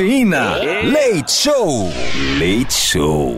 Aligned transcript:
Cafeína. 0.00 0.56
Leite 0.82 1.30
Show. 1.30 1.92
Leite 2.38 2.72
Show. 2.72 3.36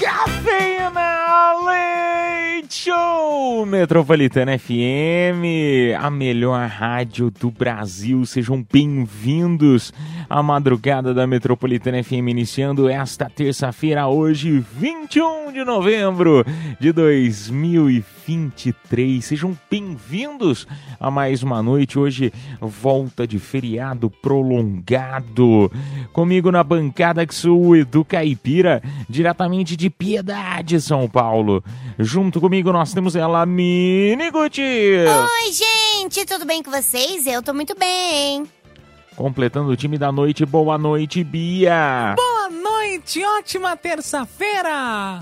Cafeína 0.00 1.52
Leite 1.66 2.74
Show 2.74 3.66
Metropolitana 3.66 4.58
FM, 4.58 5.94
a 5.98 6.10
melhor 6.10 6.66
rádio 6.66 7.30
do 7.30 7.50
Brasil. 7.50 8.24
Sejam 8.24 8.64
bem-vindos 8.72 9.92
à 10.30 10.42
madrugada 10.44 11.12
da 11.12 11.26
Metropolitana 11.26 12.04
FM, 12.04 12.28
iniciando 12.28 12.88
esta 12.88 13.28
terça-feira, 13.28 14.06
hoje, 14.06 14.64
21 14.76 15.50
de 15.52 15.64
novembro 15.64 16.46
de 16.78 16.92
2023. 16.92 19.24
Sejam 19.24 19.58
bem-vindos 19.68 20.68
a 21.00 21.10
mais 21.10 21.42
uma 21.42 21.60
noite. 21.60 21.98
Hoje, 21.98 22.32
volta 22.60 23.26
de 23.26 23.40
feriado 23.40 24.08
prolongado. 24.08 25.68
Comigo 26.12 26.52
na 26.52 26.62
bancada 26.62 27.26
que 27.26 27.34
sou 27.34 27.60
o 27.60 27.74
Edu 27.74 28.04
Caipira, 28.04 28.80
diretamente 29.08 29.76
de 29.76 29.90
Piedade, 29.90 30.80
São 30.80 31.08
Paulo. 31.08 31.64
Junto 31.98 32.40
comigo 32.40 32.72
nós 32.72 32.94
temos 32.94 33.16
ela, 33.16 33.44
Mini 33.44 34.30
Guti. 34.30 34.62
Oi, 34.62 35.52
gente, 35.52 36.24
tudo 36.24 36.46
bem 36.46 36.62
com 36.62 36.70
vocês? 36.70 37.26
Eu 37.26 37.42
tô 37.42 37.52
muito 37.52 37.74
bem. 37.76 38.46
Completando 39.20 39.68
o 39.68 39.76
time 39.76 39.98
da 39.98 40.10
noite, 40.10 40.46
boa 40.46 40.78
noite, 40.78 41.22
Bia. 41.22 42.14
Boa 42.16 42.48
noite, 42.48 43.22
ótima 43.22 43.76
terça-feira! 43.76 45.20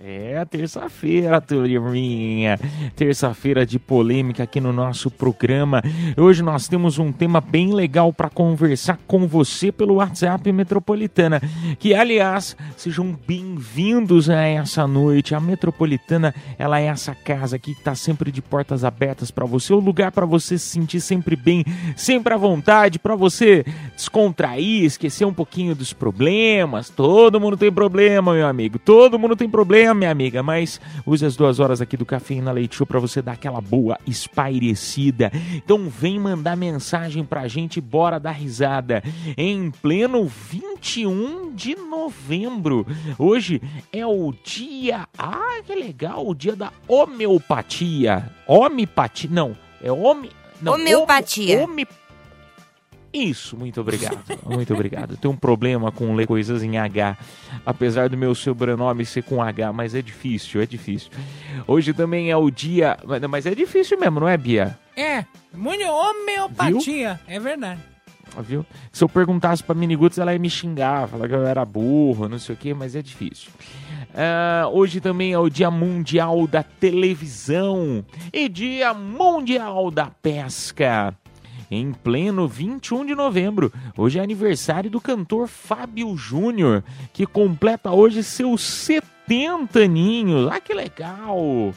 É, 0.00 0.44
terça-feira, 0.44 1.40
turminha. 1.40 2.56
Terça-feira 2.94 3.66
de 3.66 3.80
polêmica 3.80 4.44
aqui 4.44 4.60
no 4.60 4.72
nosso 4.72 5.10
programa. 5.10 5.82
Hoje 6.16 6.40
nós 6.40 6.68
temos 6.68 7.00
um 7.00 7.10
tema 7.10 7.40
bem 7.40 7.74
legal 7.74 8.12
para 8.12 8.30
conversar 8.30 8.96
com 9.08 9.26
você 9.26 9.72
pelo 9.72 9.94
WhatsApp 9.94 10.52
Metropolitana. 10.52 11.42
Que, 11.80 11.96
aliás, 11.96 12.56
sejam 12.76 13.18
bem-vindos 13.26 14.30
a 14.30 14.40
essa 14.40 14.86
noite. 14.86 15.34
A 15.34 15.40
Metropolitana, 15.40 16.32
ela 16.56 16.80
é 16.80 16.84
essa 16.84 17.12
casa 17.12 17.56
aqui 17.56 17.74
que 17.74 17.80
está 17.80 17.96
sempre 17.96 18.30
de 18.30 18.40
portas 18.40 18.84
abertas 18.84 19.32
para 19.32 19.46
você. 19.46 19.72
O 19.72 19.80
lugar 19.80 20.12
para 20.12 20.24
você 20.24 20.56
se 20.58 20.68
sentir 20.68 21.00
sempre 21.00 21.34
bem, 21.34 21.64
sempre 21.96 22.32
à 22.32 22.36
vontade, 22.36 23.00
para 23.00 23.16
você 23.16 23.64
descontrair, 23.96 24.84
esquecer 24.84 25.24
um 25.24 25.34
pouquinho 25.34 25.74
dos 25.74 25.92
problemas. 25.92 26.88
Todo 26.88 27.40
mundo 27.40 27.56
tem 27.56 27.72
problema, 27.72 28.32
meu 28.32 28.46
amigo. 28.46 28.78
Todo 28.78 29.18
mundo 29.18 29.34
tem 29.34 29.50
problema 29.50 29.87
minha 29.94 30.10
amiga, 30.10 30.42
mas 30.42 30.80
use 31.06 31.24
as 31.24 31.36
duas 31.36 31.60
horas 31.60 31.80
aqui 31.80 31.96
do 31.96 32.06
Cafeína 32.06 32.52
Leite 32.52 32.76
Show 32.76 32.86
pra 32.86 33.00
você 33.00 33.20
dar 33.22 33.32
aquela 33.32 33.60
boa 33.60 33.98
espairecida. 34.06 35.30
Então 35.54 35.88
vem 35.88 36.18
mandar 36.18 36.56
mensagem 36.56 37.24
pra 37.24 37.48
gente, 37.48 37.80
bora 37.80 38.18
dar 38.18 38.32
risada. 38.32 39.02
Em 39.36 39.70
pleno 39.70 40.26
21 40.26 41.54
de 41.54 41.74
novembro. 41.74 42.86
Hoje 43.18 43.60
é 43.92 44.06
o 44.06 44.32
dia. 44.44 45.06
Ah, 45.18 45.60
que 45.64 45.74
legal! 45.74 46.26
O 46.26 46.34
dia 46.34 46.54
da 46.56 46.72
homeopatia. 46.86 48.30
Homeopatia. 48.46 49.30
Não, 49.30 49.56
é 49.82 49.90
home. 49.90 50.30
Não, 50.60 50.74
Homeopatia. 50.74 51.62
Home, 51.62 51.86
isso, 53.12 53.56
muito 53.56 53.80
obrigado. 53.80 54.18
Muito 54.44 54.74
obrigado. 54.74 55.16
Tenho 55.16 55.32
um 55.32 55.36
problema 55.36 55.90
com 55.90 56.14
ler 56.14 56.26
coisas 56.26 56.62
em 56.62 56.76
H, 56.76 57.16
apesar 57.64 58.08
do 58.08 58.16
meu 58.16 58.34
sobrenome 58.34 59.04
ser 59.04 59.22
com 59.22 59.42
H, 59.42 59.72
mas 59.72 59.94
é 59.94 60.02
difícil, 60.02 60.60
é 60.60 60.66
difícil. 60.66 61.10
Hoje 61.66 61.92
também 61.92 62.30
é 62.30 62.36
o 62.36 62.50
dia. 62.50 62.96
Mas 63.28 63.46
é 63.46 63.54
difícil 63.54 63.98
mesmo, 63.98 64.20
não 64.20 64.28
é, 64.28 64.36
Bia? 64.36 64.78
É, 64.96 65.24
muito 65.54 65.84
homeopatia, 65.84 67.20
é 67.26 67.38
verdade. 67.38 67.80
Viu? 68.40 68.64
Se 68.92 69.02
eu 69.02 69.08
perguntasse 69.08 69.62
pra 69.62 69.74
Miniguts, 69.74 70.18
ela 70.18 70.32
ia 70.32 70.38
me 70.38 70.50
xingar, 70.50 71.08
falar 71.08 71.26
que 71.28 71.34
eu 71.34 71.46
era 71.46 71.64
burro, 71.64 72.28
não 72.28 72.38
sei 72.38 72.54
o 72.54 72.58
que, 72.58 72.74
mas 72.74 72.94
é 72.94 73.02
difícil. 73.02 73.50
Ah, 74.14 74.68
hoje 74.70 75.00
também 75.00 75.32
é 75.32 75.38
o 75.38 75.48
Dia 75.48 75.70
Mundial 75.70 76.46
da 76.46 76.62
Televisão 76.62 78.04
e 78.32 78.48
Dia 78.48 78.92
Mundial 78.92 79.90
da 79.90 80.06
Pesca 80.06 81.16
em 81.70 81.92
pleno 81.92 82.48
21 82.48 83.06
de 83.06 83.14
novembro. 83.14 83.72
Hoje 83.96 84.18
é 84.18 84.22
aniversário 84.22 84.90
do 84.90 85.00
cantor 85.00 85.48
Fábio 85.48 86.16
Júnior, 86.16 86.82
que 87.12 87.26
completa 87.26 87.90
hoje 87.90 88.22
seus 88.22 88.62
70 88.62 89.80
aninhos. 89.80 90.50
Ah, 90.50 90.60
que 90.60 90.72
legal! 90.72 91.72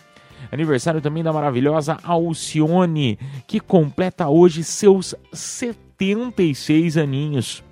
Aniversário 0.51 1.01
também 1.01 1.23
da 1.23 1.31
maravilhosa 1.31 1.97
Alcione, 2.03 3.17
que 3.45 3.59
completa 3.59 4.27
hoje 4.27 4.63
seus 4.63 5.15
76 5.31 6.97
aninhos. 6.97 7.63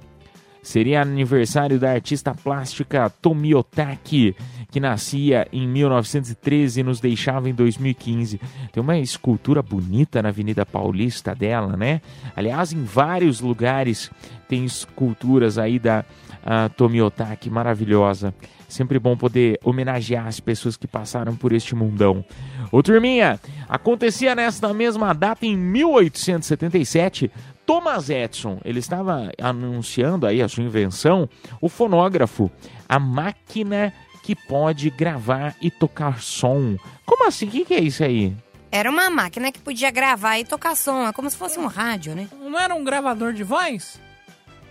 Seria 0.69 1.01
aniversário 1.01 1.79
da 1.79 1.89
artista 1.89 2.31
plástica 2.35 3.09
Tomiotaki, 3.09 4.35
que 4.69 4.79
nascia 4.79 5.47
em 5.51 5.67
1913 5.67 6.81
e 6.81 6.83
nos 6.83 6.99
deixava 6.99 7.49
em 7.49 7.55
2015. 7.55 8.39
Tem 8.71 8.79
uma 8.79 8.99
escultura 8.99 9.63
bonita 9.63 10.21
na 10.21 10.29
Avenida 10.29 10.67
Paulista 10.67 11.33
dela, 11.33 11.75
né? 11.75 12.01
Aliás, 12.35 12.71
em 12.71 12.83
vários 12.83 13.41
lugares 13.41 14.11
tem 14.47 14.63
esculturas 14.63 15.57
aí 15.57 15.79
da 15.79 16.05
uh, 16.43 16.69
Tomiotaki, 16.77 17.49
maravilhosa. 17.49 18.31
Sempre 18.67 18.99
bom 18.99 19.17
poder 19.17 19.59
homenagear 19.63 20.27
as 20.27 20.39
pessoas 20.39 20.77
que 20.77 20.85
passaram 20.85 21.35
por 21.35 21.51
este 21.51 21.73
mundão. 21.73 22.23
Ô 22.71 22.83
turminha, 22.83 23.39
acontecia 23.67 24.35
nesta 24.35 24.71
mesma 24.71 25.13
data 25.13 25.47
em 25.47 25.57
1877 25.57 27.31
Thomas 27.69 28.09
Edison, 28.09 28.57
ele 28.65 28.79
estava 28.79 29.31
anunciando 29.39 30.25
aí 30.25 30.41
a 30.41 30.49
sua 30.49 30.63
invenção, 30.63 31.29
o 31.61 31.69
fonógrafo, 31.69 32.49
a 32.87 32.97
máquina 32.97 33.93
que 34.23 34.35
pode 34.35 34.89
gravar 34.89 35.55
e 35.61 35.69
tocar 35.69 36.19
som. 36.19 36.75
Como 37.05 37.27
assim? 37.27 37.45
O 37.47 37.51
que, 37.51 37.65
que 37.65 37.75
é 37.75 37.79
isso 37.79 38.03
aí? 38.03 38.35
Era 38.71 38.89
uma 38.89 39.07
máquina 39.11 39.51
que 39.51 39.59
podia 39.59 39.91
gravar 39.91 40.39
e 40.39 40.45
tocar 40.45 40.75
som. 40.75 41.07
É 41.07 41.13
como 41.13 41.29
se 41.29 41.37
fosse 41.37 41.59
um 41.59 41.67
rádio, 41.67 42.15
né? 42.15 42.27
Não 42.41 42.57
era 42.59 42.73
um 42.73 42.83
gravador 42.83 43.33
de 43.33 43.43
voz? 43.43 44.01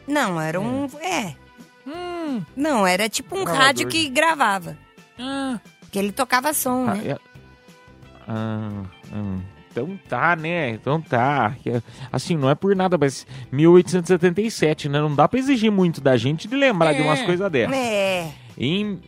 Não, 0.04 0.41
era 0.41 0.60
um. 0.60 0.86
É. 1.00 1.36
Hum, 1.86 2.42
Não, 2.56 2.84
era 2.84 3.09
tipo 3.09 3.36
um 3.36 3.44
Gravador 3.44 3.65
rádio 3.66 3.88
de- 3.88 3.92
que 3.97 4.09
gravava. 4.09 4.76
ah, 5.20 5.60
Que 5.92 6.00
ele 6.00 6.10
tocava 6.10 6.53
som, 6.53 6.84
Ah, 6.88 6.94
né? 6.94 7.10
é- 7.12 7.19
Ah, 8.26 8.82
hum. 9.15 9.41
Então 9.70 9.98
tá, 10.08 10.34
né? 10.36 10.70
Então 10.70 11.00
tá. 11.00 11.54
Assim, 12.12 12.36
não 12.36 12.50
é 12.50 12.54
por 12.54 12.74
nada, 12.74 12.96
mas 12.98 13.26
1877, 13.52 14.88
né? 14.88 15.00
Não 15.00 15.14
dá 15.14 15.28
pra 15.28 15.38
exigir 15.38 15.70
muito 15.70 16.00
da 16.00 16.16
gente 16.16 16.48
de 16.48 16.56
lembrar 16.56 16.92
de 16.94 17.02
umas 17.02 17.20
É. 17.20 17.24
coisas 17.24 17.50
dessas. 17.50 17.76
É. 17.76 18.30
Em, 18.56 18.98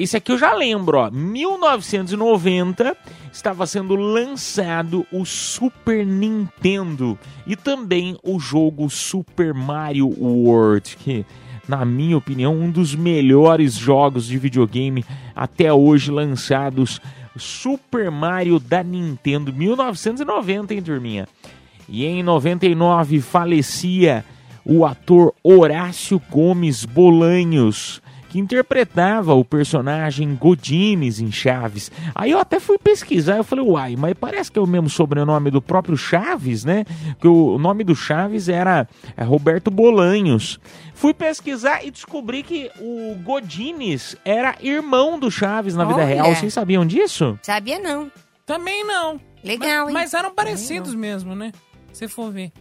isso 0.00 0.16
aqui 0.16 0.32
eu 0.32 0.38
já 0.38 0.54
lembro, 0.54 0.98
ó. 0.98 1.10
1990 1.10 2.96
estava 3.32 3.66
sendo 3.66 3.94
lançado 3.96 5.06
o 5.12 5.24
Super 5.24 6.06
Nintendo 6.06 7.18
e 7.46 7.54
também 7.56 8.16
o 8.22 8.38
jogo 8.40 8.88
Super 8.88 9.52
Mario 9.52 10.08
World, 10.18 10.96
que 10.98 11.24
na 11.68 11.84
minha 11.84 12.16
opinião 12.16 12.56
um 12.56 12.70
dos 12.70 12.94
melhores 12.94 13.74
jogos 13.74 14.26
de 14.26 14.38
videogame 14.38 15.04
até 15.36 15.72
hoje 15.72 16.10
lançados. 16.10 17.00
Super 17.36 18.10
Mario 18.10 18.58
da 18.58 18.82
Nintendo 18.82 19.52
1990, 19.52 20.74
hein, 20.74 20.82
turminha? 20.82 21.28
E 21.88 22.04
em 22.04 22.22
99 22.22 23.20
falecia 23.20 24.24
o 24.64 24.84
ator 24.84 25.34
Horácio 25.42 26.20
Gomes 26.30 26.84
Bolanhos, 26.84 28.02
que 28.38 28.54
interpretava 28.54 29.34
o 29.34 29.44
personagem 29.44 30.34
Godines 30.34 31.20
em 31.20 31.30
Chaves. 31.32 31.90
Aí 32.14 32.30
eu 32.30 32.38
até 32.38 32.60
fui 32.60 32.78
pesquisar, 32.78 33.36
eu 33.36 33.44
falei, 33.44 33.64
uai, 33.64 33.96
mas 33.96 34.14
parece 34.14 34.50
que 34.50 34.58
é 34.58 34.62
o 34.62 34.66
mesmo 34.66 34.88
sobrenome 34.88 35.50
do 35.50 35.60
próprio 35.60 35.96
Chaves, 35.96 36.64
né? 36.64 36.84
Que 37.20 37.26
o 37.26 37.58
nome 37.58 37.82
do 37.82 37.96
Chaves 37.96 38.48
era 38.48 38.86
é, 39.16 39.24
Roberto 39.24 39.70
Bolanhos. 39.70 40.60
Fui 40.94 41.12
pesquisar 41.12 41.84
e 41.84 41.90
descobri 41.90 42.42
que 42.42 42.70
o 42.80 43.16
Godines 43.24 44.16
era 44.24 44.56
irmão 44.60 45.18
do 45.18 45.30
Chaves 45.30 45.74
na 45.74 45.84
vida 45.84 45.98
Olha. 46.00 46.06
real. 46.06 46.34
Vocês 46.34 46.54
sabiam 46.54 46.86
disso? 46.86 47.38
Sabia 47.42 47.78
não. 47.78 48.10
Também 48.46 48.84
não. 48.84 49.20
Legal, 49.42 49.86
mas, 49.86 49.88
hein? 49.88 49.94
mas 49.94 50.14
eram 50.14 50.34
parecidos 50.34 50.94
mesmo, 50.94 51.34
né? 51.34 51.52
Se 51.92 52.08
for 52.08 52.30
ver. 52.30 52.52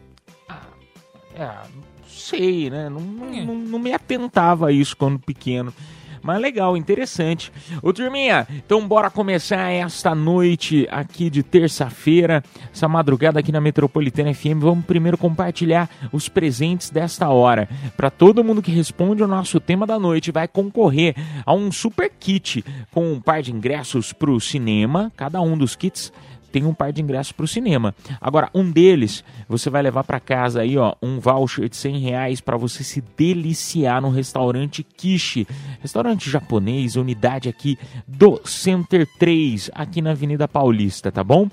É, 1.36 1.46
não 1.46 1.97
sei, 2.18 2.70
né? 2.70 2.90
Não, 2.90 3.00
não, 3.00 3.34
É. 3.34 3.46
não- 3.46 3.56
não 3.56 3.80
me 3.80 3.94
atentava 3.94 4.68
a 4.68 4.72
isso 4.72 4.96
quando 4.98 5.20
pequeno. 5.20 5.74
Mas 6.20 6.42
legal, 6.42 6.76
interessante. 6.76 7.54
Ô 7.82 7.94
turminha, 7.94 8.46
então 8.52 8.86
bora 8.86 9.10
começar 9.10 9.70
esta 9.72 10.14
noite 10.14 10.86
aqui 10.92 11.30
de 11.30 11.42
terça-feira, 11.42 12.44
essa 12.74 12.86
madrugada 12.88 13.40
aqui 13.40 13.50
na 13.50 13.62
Metropolitana 13.62 14.34
FM. 14.34 14.60
Vamos 14.60 14.84
primeiro 14.86 15.18
compartilhar 15.18 15.90
os 16.12 16.28
presentes 16.28 16.90
desta 16.90 17.30
hora. 17.30 17.70
Para 17.96 18.10
todo 18.10 18.44
mundo 18.44 18.62
que 18.62 18.72
responde 18.72 19.24
o 19.24 19.28
nosso 19.28 19.58
tema 19.60 19.88
da 19.88 19.98
noite, 19.98 20.32
vai 20.32 20.50
concorrer 20.50 21.16
a 21.46 21.54
um 21.54 21.72
super 21.72 22.12
kit 22.20 22.66
com 22.92 23.14
um 23.14 23.22
par 23.22 23.42
de 23.42 23.54
ingressos 23.54 24.12
para 24.12 24.32
o 24.32 24.42
cinema. 24.42 25.14
Cada 25.16 25.40
um 25.40 25.58
dos 25.58 25.78
kits 25.78 26.12
tem 26.52 26.66
um 26.66 26.74
par 26.74 26.92
de 26.92 27.02
ingressos 27.02 27.32
para 27.32 27.46
o 27.46 27.48
cinema. 27.48 27.94
Agora, 28.20 28.50
um 28.54 28.70
deles, 28.70 29.24
você 29.48 29.70
vai 29.70 29.82
levar 29.82 30.04
para 30.04 30.20
casa 30.20 30.62
aí, 30.62 30.78
ó, 30.78 30.96
um 31.02 31.20
voucher 31.20 31.70
de 31.70 31.76
100 31.76 32.00
reais 32.00 32.42
para 32.42 32.58
você 32.58 32.84
se 32.84 33.04
deliciar 33.18 34.02
no 34.02 34.10
restaurante 34.10 34.84
Kishi. 34.84 35.48
Restaurante 35.82 36.30
japonês, 36.30 36.96
unidade 36.96 37.50
aqui 37.50 37.78
do 38.08 38.42
Center 38.46 39.08
3, 39.20 39.72
aqui 39.74 40.02
na 40.02 40.12
Avenida 40.12 40.48
Paulista, 40.48 41.12
tá 41.12 41.24
bom? 41.24 41.50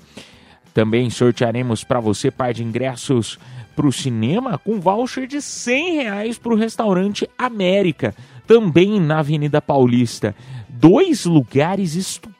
Também 0.73 1.09
sortearemos 1.09 1.83
para 1.83 2.01
você 2.01 2.29
par 2.29 2.53
de 2.53 2.63
ingressos 2.63 3.39
para 3.75 3.87
o 3.87 3.93
cinema 3.93 4.57
com 4.57 4.79
voucher 4.79 5.27
de 5.27 5.41
100 5.41 5.95
reais 5.95 6.37
para 6.37 6.53
o 6.53 6.57
restaurante 6.57 7.29
América, 7.37 8.15
também 8.47 8.99
na 8.99 9.19
Avenida 9.19 9.61
Paulista. 9.61 10.35
Dois 10.67 11.25
lugares 11.25 11.95
estupendos, 11.95 12.34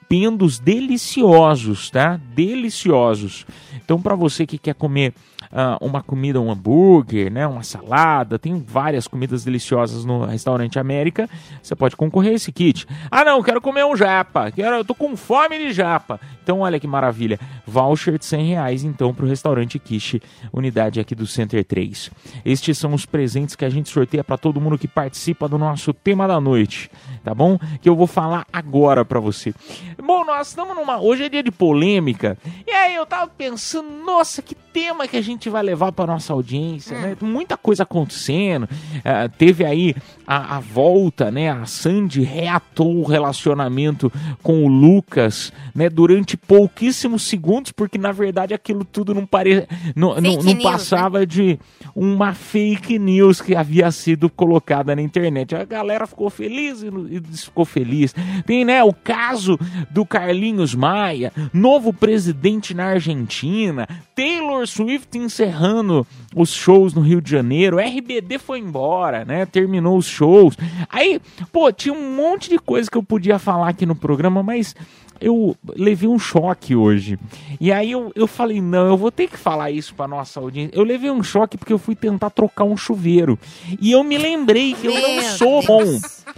deliciosos, 0.63 1.89
tá? 1.89 2.19
Deliciosos. 2.33 3.45
Então, 3.83 4.01
para 4.01 4.15
você 4.15 4.45
que 4.45 4.57
quer 4.57 4.75
comer 4.75 5.13
ah, 5.51 5.77
uma 5.81 6.01
comida, 6.03 6.39
um 6.41 6.51
hambúrguer, 6.51 7.31
né, 7.31 7.47
uma 7.47 7.63
salada, 7.63 8.37
tem 8.37 8.61
várias 8.61 9.07
comidas 9.07 9.43
deliciosas 9.43 10.03
no 10.03 10.25
restaurante 10.25 10.79
América, 10.79 11.29
você 11.61 11.75
pode 11.75 11.95
concorrer 11.95 12.33
a 12.33 12.35
esse 12.35 12.51
kit. 12.51 12.85
Ah, 13.09 13.23
não, 13.23 13.41
quero 13.41 13.61
comer 13.61 13.85
um 13.85 13.95
japa, 13.95 14.51
quero, 14.51 14.75
eu 14.75 14.85
tô 14.85 14.93
com 14.93 15.15
fome 15.15 15.57
de 15.57 15.71
japa. 15.71 16.19
Então, 16.43 16.59
olha 16.59 16.79
que 16.79 16.87
maravilha, 16.87 17.39
voucher 17.65 18.19
de 18.19 18.25
100 18.25 18.47
reais, 18.47 18.83
então, 18.83 19.13
para 19.13 19.25
o 19.25 19.29
restaurante 19.29 19.79
Kishi, 19.79 20.21
unidade 20.51 20.99
aqui 20.99 21.15
do 21.15 21.25
Center 21.25 21.63
3. 21.63 22.11
Estes 22.43 22.77
são 22.77 22.93
os 22.93 23.05
presentes 23.05 23.55
que 23.55 23.65
a 23.65 23.69
gente 23.69 23.89
sorteia 23.89 24.23
para 24.23 24.37
todo 24.37 24.61
mundo 24.61 24.77
que 24.77 24.87
participa 24.87 25.47
do 25.47 25.57
nosso 25.57 25.93
tema 25.93 26.27
da 26.27 26.39
noite, 26.39 26.91
tá 27.25 27.33
bom? 27.33 27.57
Que 27.81 27.89
eu 27.89 27.95
vou 27.95 28.05
falar 28.05 28.45
agora 28.53 29.03
para 29.03 29.19
você. 29.19 29.53
Bom, 30.01 30.23
nós 30.23 30.49
estamos 30.49 30.75
numa. 30.75 31.01
Hoje 31.01 31.23
é 31.23 31.29
dia 31.29 31.41
de 31.41 31.51
polêmica. 31.51 32.37
E 32.67 32.71
aí 32.71 32.95
eu 32.95 33.05
tava 33.05 33.27
pensando, 33.27 33.89
nossa, 34.05 34.43
que 34.43 34.53
tema 34.53 35.07
que 35.07 35.17
a 35.17 35.21
gente 35.21 35.49
vai 35.49 35.63
levar 35.63 35.91
para 35.93 36.05
nossa 36.05 36.33
audiência, 36.33 36.99
né? 36.99 37.17
Muita 37.21 37.55
coisa 37.55 37.83
acontecendo. 37.83 38.67
Ah, 39.03 39.27
teve 39.27 39.65
aí 39.65 39.95
a, 40.27 40.57
a 40.57 40.59
volta, 40.59 41.31
né? 41.31 41.49
A 41.49 41.65
Sandy 41.65 42.21
reatou 42.21 42.97
o 42.97 43.03
relacionamento 43.03 44.11
com 44.43 44.65
o 44.65 44.67
Lucas, 44.67 45.51
né? 45.73 45.89
Durante 45.89 46.37
pouquíssimos 46.37 47.23
segundos, 47.23 47.71
porque 47.71 47.97
na 47.97 48.11
verdade 48.11 48.53
aquilo 48.53 48.83
tudo 48.83 49.15
não 49.15 49.25
pare... 49.25 49.65
não, 49.95 50.15
não, 50.15 50.21
não 50.21 50.43
news, 50.43 50.45
né? 50.45 50.61
passava 50.61 51.25
de 51.25 51.57
uma 51.95 52.33
fake 52.33 52.99
news 52.99 53.41
que 53.41 53.55
havia 53.55 53.89
sido 53.91 54.29
colocada 54.29 54.93
na 54.95 55.01
internet. 55.01 55.55
A 55.55 55.63
galera 55.63 56.05
ficou 56.05 56.29
feliz 56.29 56.83
e 56.83 57.14
e 57.17 57.37
ficou 57.37 57.65
feliz. 57.65 58.13
Tem, 58.45 58.65
né, 58.65 58.83
o 58.83 58.93
caso 58.93 59.59
do 59.89 60.05
Carlinhos 60.05 60.73
Maia, 60.75 61.31
novo 61.53 61.93
presidente 61.93 62.73
na 62.73 62.85
Argentina, 62.85 63.87
Taylor 64.15 64.65
Swift 64.67 65.17
encerrando 65.17 66.05
os 66.35 66.53
shows 66.53 66.93
no 66.93 67.01
Rio 67.01 67.21
de 67.21 67.31
Janeiro, 67.31 67.77
RBD 67.77 68.37
foi 68.39 68.59
embora, 68.59 69.25
né, 69.25 69.45
terminou 69.45 69.97
os 69.97 70.05
shows. 70.05 70.57
Aí, 70.89 71.21
pô, 71.51 71.71
tinha 71.71 71.93
um 71.93 72.15
monte 72.15 72.49
de 72.49 72.57
coisa 72.57 72.89
que 72.89 72.97
eu 72.97 73.03
podia 73.03 73.39
falar 73.39 73.69
aqui 73.69 73.85
no 73.85 73.95
programa, 73.95 74.41
mas 74.43 74.75
eu 75.19 75.55
levei 75.75 76.09
um 76.09 76.19
choque 76.19 76.75
hoje. 76.75 77.17
E 77.59 77.71
aí 77.71 77.91
eu, 77.91 78.11
eu 78.15 78.27
falei, 78.27 78.61
não, 78.61 78.87
eu 78.87 78.97
vou 78.97 79.11
ter 79.11 79.27
que 79.27 79.37
falar 79.37 79.71
isso 79.71 79.93
pra 79.95 80.07
nossa 80.07 80.39
audiência. 80.39 80.75
Eu 80.77 80.83
levei 80.83 81.09
um 81.09 81.23
choque 81.23 81.57
porque 81.57 81.73
eu 81.73 81.77
fui 81.79 81.95
tentar 81.95 82.29
trocar 82.29 82.65
um 82.65 82.75
chuveiro. 82.75 83.39
E 83.79 83.91
eu 83.91 84.03
me 84.03 84.17
lembrei 84.17 84.73
que 84.73 84.87
eu 84.87 84.93
não 84.93 85.15
Meu 85.15 85.23
sou 85.23 85.61
Deus. 85.61 85.65
bom. 85.65 86.35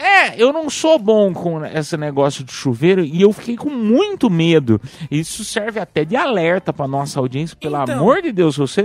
É, 0.00 0.34
eu 0.42 0.52
não 0.52 0.70
sou 0.70 0.98
bom 0.98 1.32
com 1.34 1.64
esse 1.64 1.96
negócio 1.96 2.42
de 2.42 2.52
chuveiro 2.52 3.04
e 3.04 3.20
eu 3.20 3.32
fiquei 3.32 3.56
com 3.56 3.68
muito 3.68 4.30
medo. 4.30 4.80
Isso 5.10 5.44
serve 5.44 5.78
até 5.78 6.04
de 6.04 6.16
alerta 6.16 6.72
pra 6.72 6.88
nossa 6.88 7.20
audiência. 7.20 7.56
Pelo 7.60 7.82
Então. 7.82 7.96
amor 7.98 8.22
de 8.22 8.32
Deus, 8.32 8.56
você 8.56 8.84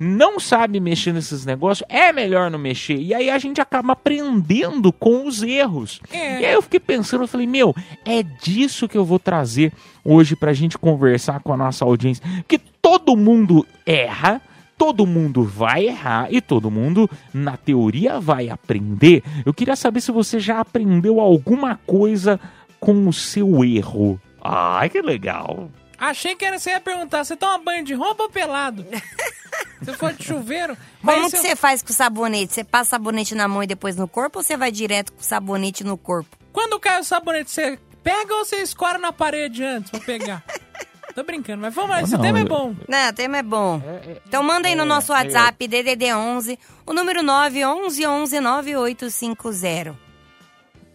não 0.00 0.40
sabe 0.40 0.80
mexer 0.80 1.12
nesses 1.12 1.44
negócios, 1.44 1.86
é 1.88 2.12
melhor 2.12 2.50
não 2.50 2.58
mexer. 2.58 2.96
E 2.96 3.12
aí 3.12 3.28
a 3.28 3.38
gente 3.38 3.60
acaba 3.60 3.92
aprendendo 3.92 4.92
com 4.92 5.26
os 5.26 5.42
erros. 5.42 6.00
É. 6.10 6.40
E 6.40 6.46
aí 6.46 6.52
eu 6.54 6.62
fiquei 6.62 6.80
pensando, 6.80 7.24
eu 7.24 7.28
falei, 7.28 7.46
meu, 7.46 7.74
é 8.04 8.22
disso 8.22 8.88
que 8.88 8.96
eu 8.96 9.04
vou 9.04 9.18
trazer 9.18 9.72
hoje 10.04 10.34
pra 10.34 10.52
gente 10.52 10.78
conversar 10.78 11.40
com 11.40 11.52
a 11.52 11.56
nossa 11.56 11.84
audiência. 11.84 12.24
Porque 12.38 12.58
todo 12.80 13.16
mundo 13.16 13.66
erra. 13.84 14.40
Todo 14.84 15.06
mundo 15.06 15.42
vai 15.42 15.86
errar 15.86 16.28
e 16.30 16.42
todo 16.42 16.70
mundo, 16.70 17.08
na 17.32 17.56
teoria, 17.56 18.20
vai 18.20 18.50
aprender. 18.50 19.22
Eu 19.46 19.54
queria 19.54 19.74
saber 19.76 20.02
se 20.02 20.12
você 20.12 20.38
já 20.38 20.60
aprendeu 20.60 21.20
alguma 21.20 21.80
coisa 21.86 22.38
com 22.78 23.08
o 23.08 23.12
seu 23.12 23.64
erro. 23.64 24.20
Ai, 24.42 24.90
que 24.90 25.00
legal. 25.00 25.70
Achei 25.96 26.36
que 26.36 26.44
era, 26.44 26.58
você 26.58 26.68
ia 26.68 26.80
perguntar, 26.82 27.24
você 27.24 27.34
toma 27.34 27.56
banho 27.64 27.82
de 27.82 27.94
roupa 27.94 28.24
ou 28.24 28.28
pelado? 28.28 28.84
Se 29.82 29.94
for 29.94 30.12
de 30.12 30.22
chuveiro... 30.22 30.76
Como 31.00 31.22
mas 31.22 31.32
que 31.32 31.38
se- 31.38 31.48
você 31.48 31.56
faz 31.56 31.82
com 31.82 31.90
o 31.90 31.94
sabonete? 31.94 32.52
Você 32.52 32.62
passa 32.62 32.90
sabonete 32.90 33.34
na 33.34 33.48
mão 33.48 33.62
e 33.62 33.66
depois 33.66 33.96
no 33.96 34.06
corpo 34.06 34.38
ou 34.40 34.42
você 34.42 34.54
vai 34.56 34.70
direto 34.70 35.12
com 35.14 35.20
o 35.20 35.24
sabonete 35.24 35.82
no 35.82 35.96
corpo? 35.96 36.36
Quando 36.52 36.78
cai 36.78 37.00
o 37.00 37.04
sabonete, 37.04 37.50
você 37.50 37.78
pega 38.02 38.34
ou 38.34 38.44
você 38.44 38.56
escora 38.56 38.98
na 38.98 39.12
parede 39.14 39.62
antes 39.64 39.90
pra 39.90 40.00
pegar? 40.00 40.44
Tô 41.14 41.22
brincando, 41.22 41.62
mas 41.62 41.72
vamos 41.74 41.90
lá, 41.90 42.02
esse 42.02 42.12
Não, 42.14 42.20
tema 42.20 42.38
é 42.40 42.42
eu- 42.42 42.46
bom. 42.48 42.74
Não, 42.88 43.08
o 43.08 43.12
tema 43.12 43.36
é 43.38 43.42
bom. 43.42 43.80
Então 44.26 44.42
manda 44.42 44.66
aí 44.66 44.74
no 44.74 44.84
nosso 44.84 45.12
WhatsApp, 45.12 45.68
DDD 45.68 46.12
11, 46.12 46.58
o 46.84 46.92
número 46.92 47.22
911 47.22 48.40
9850. 48.40 49.94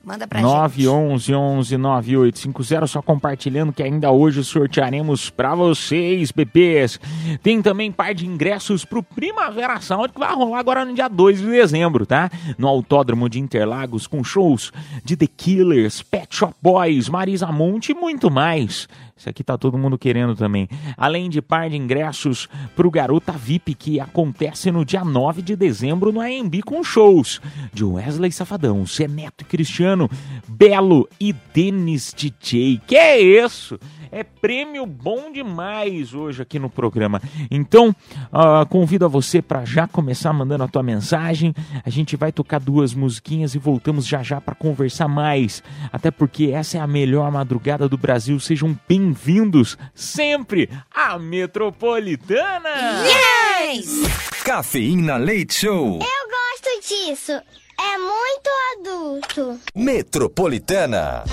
Manda 0.04 0.26
pra 0.28 0.40
gente. 0.40 0.50
911 0.50 1.78
9850, 1.78 2.88
só 2.88 3.02
compartilhando 3.02 3.72
que 3.72 3.84
ainda 3.84 4.10
hoje 4.10 4.44
sortearemos 4.44 5.30
pra 5.30 5.54
vocês, 5.54 6.32
bebês. 6.32 7.00
Tem 7.44 7.62
também 7.62 7.92
par 7.92 8.16
de 8.16 8.26
ingressos 8.26 8.84
pro 8.86 9.04
Primavera 9.04 9.80
Sound 9.82 10.10
que 10.14 10.20
vai 10.20 10.34
rolar 10.34 10.60
agora 10.60 10.86
no 10.86 10.94
dia 10.96 11.08
2 11.10 11.40
de 11.40 11.48
dezembro, 11.48 12.06
tá? 12.06 12.32
No 12.58 12.68
Autódromo 12.68 13.30
de 13.30 13.40
Interlagos 13.40 14.08
com 14.08 14.24
shows 14.24 14.72
de 15.04 15.16
The 15.16 15.28
Killers, 15.28 16.02
Pet 16.02 16.28
Shop 16.36 16.56
Boys, 16.62 17.08
Marisa 17.10 17.48
Monte 17.48 17.92
e 17.92 17.96
muito 17.96 18.32
mais. 18.32 18.88
Isso 19.20 19.30
aqui 19.30 19.44
tá 19.44 19.58
todo 19.58 19.78
mundo 19.78 19.98
querendo 19.98 20.34
também. 20.34 20.70
Além 20.96 21.30
de 21.30 21.42
par 21.42 21.70
de 21.70 21.76
ingressos 21.76 22.48
pro 22.74 22.90
Garota 22.90 23.34
VIP, 23.34 23.74
que 23.76 24.00
acontece 24.00 24.72
no 24.72 24.86
dia 24.86 25.04
9 25.04 25.42
de 25.42 25.58
dezembro 25.58 26.14
no 26.14 26.22
AMB 26.22 26.62
com 26.66 26.82
shows 26.82 27.42
de 27.74 27.84
Wesley 27.84 28.32
Safadão, 28.32 28.86
Zé 28.86 29.10
Neto 29.10 29.42
e 29.42 29.44
Cristiano, 29.44 30.10
Belo 30.48 31.06
e 31.20 31.34
Denis 31.54 32.14
DJ. 32.16 32.80
Que 32.88 32.96
é 32.96 33.20
isso? 33.20 33.78
É 34.12 34.24
prêmio 34.24 34.86
bom 34.86 35.32
demais 35.32 36.14
hoje 36.14 36.42
aqui 36.42 36.58
no 36.58 36.70
programa. 36.70 37.22
Então, 37.52 37.96
ah, 38.32 38.66
convido 38.68 39.06
a 39.06 39.08
você 39.08 39.42
para 39.42 39.64
já 39.66 39.88
começar 39.88 40.34
mandando 40.34 40.64
a 40.64 40.68
tua 40.68 40.82
mensagem. 40.82 41.54
A 41.86 41.90
gente 41.90 42.16
vai 42.16 42.32
tocar 42.32 42.60
duas 42.60 42.94
musiquinhas 42.94 43.54
e 43.54 43.60
voltamos 43.60 44.08
já 44.08 44.24
já 44.24 44.42
para 44.42 44.56
conversar 44.56 45.08
mais. 45.08 45.62
Até 45.94 46.10
porque 46.10 46.52
essa 46.54 46.78
é 46.78 46.82
a 46.82 46.88
melhor 46.88 47.32
madrugada 47.32 47.88
do 47.88 47.98
Brasil. 47.98 48.40
Sejam 48.40 48.78
bem-vindos 48.88 49.78
sempre 49.94 50.70
à 50.94 51.20
Metropolitana. 51.20 52.70
Yes! 53.06 54.42
Cafeína 54.44 55.18
Leite 55.18 55.54
Show. 55.54 56.00
Eu 56.00 56.30
gosto 56.30 56.88
disso. 56.88 57.32
É 57.32 57.98
muito 57.98 58.50
adulto. 58.80 59.60
Metropolitana. 59.76 61.24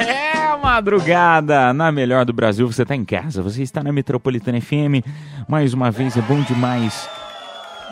É 0.00 0.56
madrugada 0.56 1.72
na 1.72 1.92
melhor 1.92 2.24
do 2.24 2.32
Brasil. 2.32 2.66
Você 2.66 2.82
está 2.82 2.96
em 2.96 3.04
casa, 3.04 3.42
você 3.42 3.62
está 3.62 3.82
na 3.82 3.92
Metropolitana 3.92 4.60
FM. 4.60 5.04
Mais 5.48 5.74
uma 5.74 5.90
vez 5.90 6.16
é 6.16 6.22
bom 6.22 6.40
demais 6.40 7.08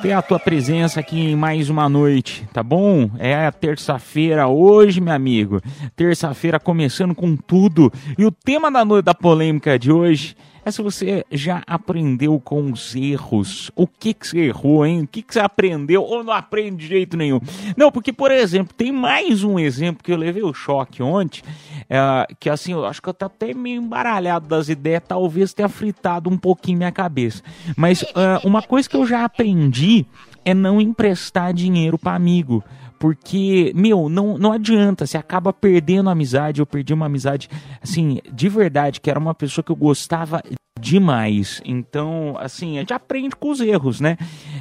ter 0.01 0.13
a 0.13 0.23
tua 0.23 0.39
presença 0.39 1.01
aqui 1.01 1.19
em 1.19 1.37
mais 1.37 1.69
uma 1.69 1.89
noite, 1.89 2.47
tá 2.53 2.63
bom? 2.63 3.11
É 3.19 3.51
terça-feira 3.51 4.47
hoje, 4.47 5.01
meu 5.01 5.13
amigo. 5.13 5.61
Terça-feira 5.97 6.61
começando 6.61 7.15
com 7.15 7.37
tudo. 7.37 7.93
E 8.17 8.25
o 8.25 8.31
tema 8.31 8.71
da 8.71 8.85
noite 8.85 9.05
da 9.07 9.15
polêmica 9.15 9.79
de 9.79 9.91
hoje 9.91 10.37
é 10.69 10.71
se 10.71 10.83
você 10.83 11.25
já 11.31 11.63
aprendeu 11.67 12.39
com 12.39 12.71
os 12.71 12.95
erros. 12.95 13.71
O 13.75 13.87
que, 13.87 14.15
que 14.15 14.27
você 14.29 14.39
errou, 14.41 14.87
hein? 14.87 15.03
O 15.03 15.07
que, 15.07 15.23
que 15.23 15.33
você 15.33 15.41
aprendeu 15.41 16.03
ou 16.03 16.23
não 16.23 16.33
aprende 16.33 16.77
de 16.77 16.89
jeito 16.89 17.17
nenhum? 17.17 17.41
Não, 17.77 17.91
porque, 17.91 18.13
por 18.13 18.31
exemplo, 18.31 18.75
tem 18.77 18.93
mais 18.93 19.43
um 19.43 19.59
exemplo 19.59 20.05
que 20.05 20.13
eu 20.13 20.17
levei 20.17 20.43
o 20.43 20.55
choque 20.55 21.03
ontem, 21.03 21.43
é, 21.89 22.27
que 22.39 22.49
assim, 22.49 22.73
eu 22.73 22.85
acho 22.85 23.03
que 23.03 23.09
eu 23.09 23.15
tô 23.15 23.25
até 23.27 23.53
meio 23.53 23.83
embaralhado 23.83 24.47
das 24.47 24.69
ideias, 24.69 25.03
talvez 25.07 25.53
tenha 25.53 25.69
fritado 25.69 26.31
um 26.31 26.37
pouquinho 26.37 26.79
minha 26.79 26.93
cabeça. 26.93 27.43
Mas 27.77 28.03
é, 28.03 28.47
uma 28.47 28.63
coisa 28.63 28.89
que 28.89 28.97
eu 28.97 29.07
já 29.07 29.25
aprendi 29.25 30.07
é 30.45 30.55
não 30.55 30.81
emprestar 30.81 31.53
dinheiro 31.53 31.99
para 31.99 32.15
amigo. 32.15 32.63
Porque, 32.99 33.73
meu, 33.75 34.09
não, 34.09 34.37
não 34.37 34.53
adianta, 34.53 35.07
você 35.07 35.17
acaba 35.17 35.53
perdendo 35.53 36.09
a 36.09 36.13
amizade. 36.13 36.61
Eu 36.61 36.67
perdi 36.67 36.93
uma 36.93 37.07
amizade, 37.07 37.49
assim, 37.83 38.21
de 38.33 38.49
verdade, 38.49 39.01
que 39.01 39.11
era 39.11 39.19
uma 39.19 39.35
pessoa 39.35 39.65
que 39.65 39.71
eu 39.71 39.77
gostava 39.77 40.43
demais. 40.79 41.61
Então, 41.65 42.37
assim, 42.39 42.77
a 42.77 42.81
gente 42.81 42.93
aprende 42.93 43.37
com 43.37 43.51
os 43.51 43.61
erros, 43.61 44.01
né? 44.01 44.17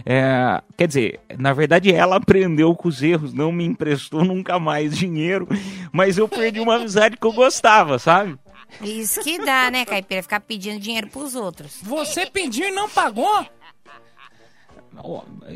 É, 0.06 0.62
quer 0.75 0.88
dizer, 0.88 1.20
na 1.38 1.53
verdade 1.53 1.94
ela 1.94 2.17
aprendeu 2.17 2.75
com 2.75 2.88
os 2.88 3.01
erros, 3.01 3.34
não 3.34 3.51
me 3.51 3.65
emprestou 3.65 4.25
nunca 4.25 4.60
mais 4.60 4.98
dinheiro, 4.98 5.48
mas 5.91 6.17
eu 6.17 6.27
perdi 6.27 6.60
uma 6.60 6.75
amizade 6.75 7.17
que 7.17 7.27
eu 7.27 7.34
gostava, 7.34 8.00
sabe? 8.00 8.38
Isso 8.82 9.22
que 9.22 9.38
dá, 9.44 9.72
né, 9.72 9.86
Caipira? 9.86 10.22
Ficar 10.22 10.41
pedindo 10.41 10.79
dinheiro 10.79 11.08
pros 11.08 11.36
outros. 11.36 11.79
Você 11.84 12.25
pediu 12.25 12.67
e 12.67 12.72
não 12.72 12.89
pagou? 12.89 13.46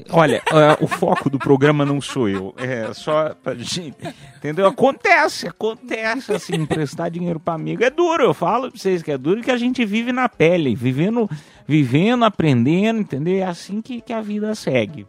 Olha, 0.09 0.35
é, 0.37 0.83
o 0.83 0.87
foco 0.87 1.29
do 1.29 1.37
programa 1.39 1.85
não 1.85 1.99
sou 1.99 2.29
eu. 2.29 2.53
É 2.57 2.93
só 2.93 3.33
pra 3.35 3.55
gente. 3.55 3.93
Entendeu? 4.37 4.67
Acontece, 4.67 5.47
acontece 5.47 6.33
assim, 6.33 6.55
emprestar 6.55 7.09
dinheiro 7.09 7.39
para 7.39 7.53
amigo 7.53 7.83
é 7.83 7.89
duro. 7.89 8.23
Eu 8.23 8.33
falo 8.33 8.69
pra 8.69 8.79
vocês 8.79 9.01
que 9.01 9.11
é 9.11 9.17
duro 9.17 9.41
que 9.41 9.51
a 9.51 9.57
gente 9.57 9.83
vive 9.85 10.11
na 10.11 10.29
pele, 10.29 10.75
vivendo, 10.75 11.29
vivendo, 11.67 12.23
aprendendo, 12.23 12.99
entendeu? 12.99 13.37
É 13.37 13.43
assim 13.43 13.81
que, 13.81 14.01
que 14.01 14.13
a 14.13 14.21
vida 14.21 14.53
segue. 14.55 15.05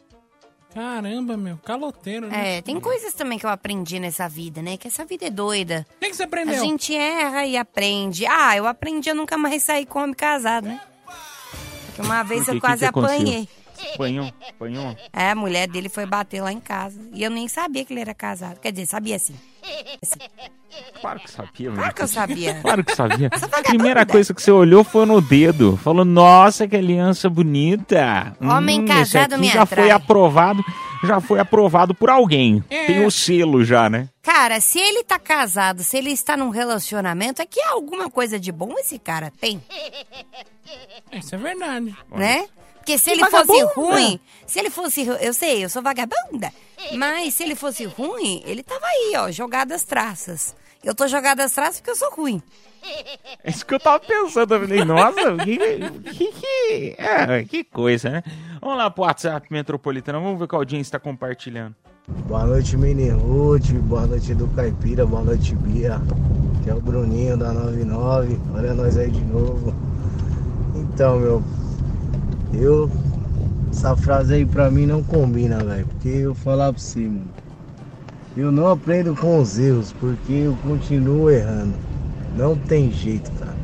Caramba, 0.75 1.37
meu, 1.37 1.59
caloteiro, 1.59 2.29
né? 2.29 2.57
É, 2.57 2.63
tem 2.63 2.81
coisas 2.81 3.13
também 3.13 3.39
que 3.39 3.45
eu 3.45 3.51
aprendi 3.51 4.01
nessa 4.01 4.27
vida, 4.27 4.63
né? 4.63 4.79
Que 4.79 4.89
essa 4.89 5.05
vida 5.05 5.27
é 5.27 5.31
doida. 5.31 5.87
O 5.97 6.01
que, 6.01 6.09
que 6.09 6.17
você 6.17 6.23
A 6.23 6.27
aprendeu? 6.27 6.59
gente 6.61 6.95
erra 6.97 7.45
e 7.45 7.59
aprende. 7.59 8.25
Ah, 8.27 8.57
eu 8.57 8.67
aprendi 8.67 9.11
a 9.11 9.15
nunca 9.15 9.37
mais 9.37 9.63
sair 9.63 9.85
com 9.85 9.99
homem 10.03 10.15
casado, 10.15 10.65
né? 10.69 10.81
Porque 11.87 12.01
uma 12.01 12.23
vez 12.23 12.41
Por 12.41 12.47
quê? 12.47 12.51
eu 12.53 12.55
Que 12.55 12.61
quase 12.61 12.79
que 12.81 12.85
aconteceu? 12.87 13.49
Apanhou, 13.95 14.33
apanhou. 14.49 14.97
É, 15.13 15.31
a 15.31 15.35
mulher 15.35 15.69
dele 15.69 15.89
foi 15.89 16.07
bater 16.07 16.41
lá 16.43 16.53
em 16.53 16.61
casa. 16.61 16.99
E 17.13 17.23
eu 17.23 17.31
nem 17.31 17.49
sabia 17.49 17.85
que 17.85 17.93
ele 17.93 18.01
era 18.01 18.15
casado. 18.15 18.59
Quer 18.61 18.73
dizer, 18.73 18.87
sabia 18.87 19.19
sim. 19.19 19.35
Claro 21.01 21.21
que 21.21 21.31
sabia, 21.31 21.71
Claro 21.73 21.95
que 21.95 22.03
eu 22.03 22.09
sabia. 22.09 22.55
Claro 22.63 22.85
que 22.85 22.95
sabia. 22.97 23.29
Essa 23.33 23.47
A 23.47 23.63
primeira 23.63 24.07
coisa 24.07 24.33
que 24.33 24.41
você 24.43 24.51
olhou 24.51 24.83
foi 24.85 25.05
no 25.05 25.21
dedo. 25.21 25.77
Falou, 25.79 26.05
nossa, 26.05 26.67
que 26.67 26.77
aliança 26.77 27.29
bonita. 27.29 28.37
Homem 28.41 28.85
esse 28.85 28.89
casado 29.13 29.33
aqui 29.35 29.41
me 29.43 29.49
já 29.51 29.63
atrai. 29.63 29.85
foi 29.85 29.91
aprovado, 29.91 30.65
já 31.05 31.21
foi 31.21 31.39
aprovado 31.41 31.95
por 31.95 32.09
alguém. 32.09 32.65
É. 32.71 32.87
Tem 32.87 33.05
o 33.05 33.11
selo 33.11 33.65
já, 33.65 33.91
né? 33.91 34.09
Cara, 34.23 34.61
se 34.61 34.79
ele 34.79 35.05
tá 35.05 35.19
casado, 35.19 35.83
se 35.83 35.97
ele 35.99 36.11
está 36.11 36.37
num 36.37 36.49
relacionamento, 36.51 37.43
é 37.43 37.47
que 37.47 37.61
alguma 37.63 38.09
coisa 38.11 38.39
de 38.41 38.51
bom 38.53 38.73
esse 38.79 38.99
cara 38.99 39.31
tem, 39.41 39.61
Isso 41.13 41.35
é 41.35 41.39
verdade. 41.39 41.95
né? 42.13 42.47
Porque 42.83 42.99
se 42.99 43.05
Que 43.05 43.11
ele 43.13 43.21
fosse 43.31 43.47
vagabunda. 43.47 43.73
ruim, 43.77 44.21
se 44.45 44.59
ele 44.59 44.71
fosse. 44.71 45.07
Eu 45.21 45.33
sei, 45.33 45.65
eu 45.65 45.71
sou 45.71 45.81
vagabunda. 45.81 46.53
Mas 46.97 47.35
se 47.35 47.45
ele 47.45 47.55
fosse 47.55 47.85
ruim, 47.85 48.43
ele 48.45 48.63
tava 48.63 48.85
aí, 48.85 49.13
ó, 49.17 49.31
jogado 49.31 49.71
às 49.73 49.85
traças. 49.85 50.55
Eu 50.83 50.95
tô 50.95 51.07
jogado 51.07 51.39
às 51.41 51.53
traças 51.53 51.77
porque 51.77 51.91
eu 51.91 51.97
sou 51.97 52.11
ruim. 52.11 52.43
É 53.45 53.49
isso 53.51 53.65
que 53.65 53.73
eu 53.73 53.79
tava 53.79 54.01
pensando. 54.01 54.55
Eu 54.55 54.61
falei, 54.63 54.85
nossa, 54.85 55.37
que, 55.45 56.11
que, 56.11 56.33
que, 56.33 56.97
é, 56.99 57.45
que 57.45 57.63
coisa, 57.63 58.11
né? 58.11 58.23
Vamos 58.61 58.77
lá 58.79 58.91
pro 58.91 59.05
WhatsApp 59.05 59.47
Metropolitana, 59.49 60.19
vamos 60.19 60.37
ver 60.41 60.47
o 60.47 60.49
que 60.49 60.55
a 60.57 60.59
audiência 60.59 60.89
está 60.89 60.99
compartilhando. 60.99 61.77
Boa 62.27 62.45
noite, 62.45 62.77
Mini 62.77 63.11
Ruth. 63.11 63.71
Boa 63.85 64.09
noite, 64.09 64.35
do 64.35 64.49
Caipira. 64.49 65.07
Boa 65.07 65.23
noite, 65.23 65.55
Bia. 65.55 66.01
Que 66.65 66.71
é 66.71 66.75
o 66.75 66.81
Bruninho 66.81 67.37
da 67.37 67.53
99. 67.53 68.41
Olha 68.57 68.75
nós 68.75 68.97
aí 68.99 69.09
de 69.09 69.21
novo. 69.21 69.73
Então, 70.75 71.21
meu. 71.21 71.45
Eu. 72.53 72.91
Essa 73.71 73.97
frase 73.97 74.35
aí 74.35 74.47
pra 74.47 74.71
mim 74.71 74.87
não 74.87 75.03
combina, 75.03 75.65
velho. 75.65 75.87
Porque 75.87 76.09
eu 76.09 76.35
falar 76.35 76.73
pra 76.73 76.81
você, 76.81 77.01
mano. 77.01 77.31
Eu 78.37 78.51
não 78.51 78.69
aprendo 78.69 79.15
com 79.15 79.41
os 79.41 79.59
erros, 79.59 79.93
porque 79.93 80.33
eu 80.33 80.57
continuo 80.57 81.31
errando. 81.31 81.75
Não 82.37 82.57
tem 82.57 82.91
jeito, 82.91 83.31
cara. 83.33 83.57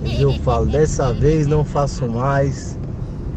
Mas 0.00 0.20
eu 0.20 0.32
falo, 0.40 0.66
dessa 0.66 1.12
vez 1.12 1.46
não 1.46 1.64
faço 1.64 2.06
mais. 2.06 2.78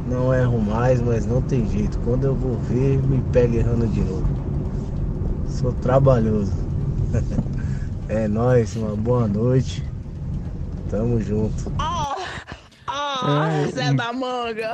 Não 0.07 0.33
erro 0.33 0.59
mais, 0.59 1.01
mas 1.01 1.25
não 1.25 1.41
tem 1.41 1.67
jeito. 1.69 1.97
Quando 1.99 2.25
eu 2.25 2.35
vou 2.35 2.57
ver, 2.59 3.01
me 3.03 3.21
pega 3.31 3.57
errando 3.57 3.87
de 3.87 4.01
novo. 4.01 4.27
Sou 5.49 5.73
trabalhoso. 5.73 6.53
é 8.07 8.27
nóis, 8.27 8.75
uma 8.75 8.95
boa 8.95 9.27
noite. 9.27 9.83
Tamo 10.89 11.19
junto. 11.21 11.71
Zé 13.71 13.93
da 13.93 14.11
manga. 14.13 14.73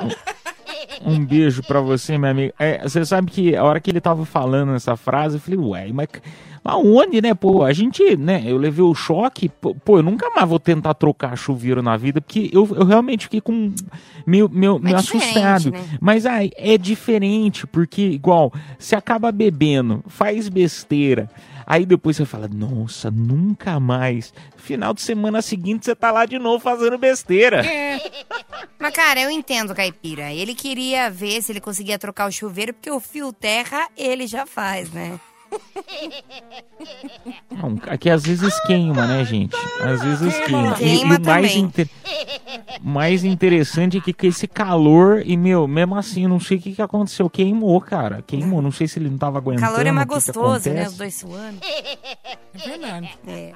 Um 1.03 1.23
beijo 1.25 1.61
pra 1.63 1.79
você, 1.81 2.17
minha 2.17 2.31
amiga. 2.31 2.53
É, 2.57 2.81
você 2.83 3.05
sabe 3.05 3.31
que 3.31 3.55
a 3.55 3.63
hora 3.63 3.79
que 3.79 3.91
ele 3.91 4.01
tava 4.01 4.25
falando 4.25 4.73
essa 4.73 4.95
frase, 4.95 5.35
eu 5.35 5.41
falei, 5.41 5.59
ué, 5.59 5.91
mas, 5.93 6.07
mas 6.63 6.75
onde, 6.83 7.21
né, 7.21 7.33
pô? 7.33 7.63
A 7.63 7.73
gente, 7.73 8.15
né, 8.17 8.43
eu 8.45 8.57
levei 8.57 8.83
o 8.83 8.93
choque, 8.95 9.49
pô, 9.49 9.97
eu 9.97 10.03
nunca 10.03 10.29
mais 10.35 10.47
vou 10.47 10.59
tentar 10.59 10.93
trocar 10.93 11.37
chuveiro 11.37 11.81
na 11.81 11.95
vida, 11.97 12.21
porque 12.21 12.49
eu, 12.51 12.67
eu 12.75 12.85
realmente 12.85 13.25
fiquei 13.25 13.41
com 13.41 13.73
meio, 14.25 14.49
meio, 14.51 14.79
meio 14.79 14.97
diferente, 14.97 15.27
assustado. 15.27 15.71
né? 15.71 15.97
Mas 15.99 16.25
aí 16.25 16.51
é 16.57 16.77
diferente, 16.77 17.67
porque, 17.67 18.01
igual, 18.01 18.51
você 18.77 18.95
acaba 18.95 19.31
bebendo, 19.31 20.03
faz 20.07 20.49
besteira. 20.49 21.29
Aí 21.65 21.85
depois 21.85 22.17
você 22.17 22.25
fala, 22.25 22.47
nossa, 22.47 23.09
nunca 23.09 23.79
mais. 23.79 24.33
Final 24.55 24.93
de 24.93 25.01
semana 25.01 25.41
seguinte 25.41 25.85
você 25.85 25.95
tá 25.95 26.11
lá 26.11 26.25
de 26.25 26.37
novo 26.37 26.63
fazendo 26.63 26.97
besteira. 26.97 27.65
É, 27.65 27.99
Mas, 28.79 28.93
cara, 28.93 29.21
eu 29.21 29.29
entendo 29.29 29.71
o 29.71 29.75
caipira. 29.75 30.31
Ele 30.31 30.53
queria 30.53 31.09
ver 31.09 31.41
se 31.41 31.51
ele 31.51 31.61
conseguia 31.61 31.97
trocar 31.97 32.27
o 32.27 32.31
chuveiro, 32.31 32.73
porque 32.73 32.91
o 32.91 32.99
fio 32.99 33.33
terra 33.33 33.87
ele 33.97 34.27
já 34.27 34.45
faz, 34.45 34.91
né? 34.91 35.19
Não, 37.51 37.79
aqui 37.87 38.09
às 38.09 38.23
vezes 38.25 38.59
queima, 38.61 39.05
né, 39.07 39.23
gente? 39.25 39.55
Às 39.81 40.01
vezes 40.03 40.37
queima. 40.45 40.75
E, 40.79 40.95
e 40.95 40.97
Queima 40.97 41.15
o 41.17 41.21
mais, 41.25 41.51
também. 41.53 41.63
inte- 41.65 41.89
mais 42.81 43.23
interessante 43.23 43.97
é 43.97 44.01
que 44.01 44.13
com 44.13 44.27
esse 44.27 44.47
calor, 44.47 45.21
e 45.25 45.35
meu, 45.37 45.67
mesmo 45.67 45.95
assim, 45.95 46.23
eu 46.23 46.29
não 46.29 46.39
sei 46.39 46.57
o 46.57 46.61
que, 46.61 46.73
que 46.73 46.81
aconteceu. 46.81 47.29
Queimou, 47.29 47.79
cara. 47.81 48.21
Queimou. 48.25 48.61
Não 48.61 48.71
sei 48.71 48.87
se 48.87 48.99
ele 48.99 49.09
não 49.09 49.17
tava 49.17 49.35
O 49.37 49.41
aguentando. 49.41 49.67
calor 49.71 49.85
é 49.85 49.91
mais 49.91 50.05
o 50.07 50.09
que 50.09 50.15
que 50.15 50.31
gostoso, 50.31 50.69
né? 50.71 50.87
Os 50.87 50.97
dois 50.97 51.15
suando. 51.15 51.57
é 51.61 52.57
verdade. 52.67 53.09
É. 53.27 53.53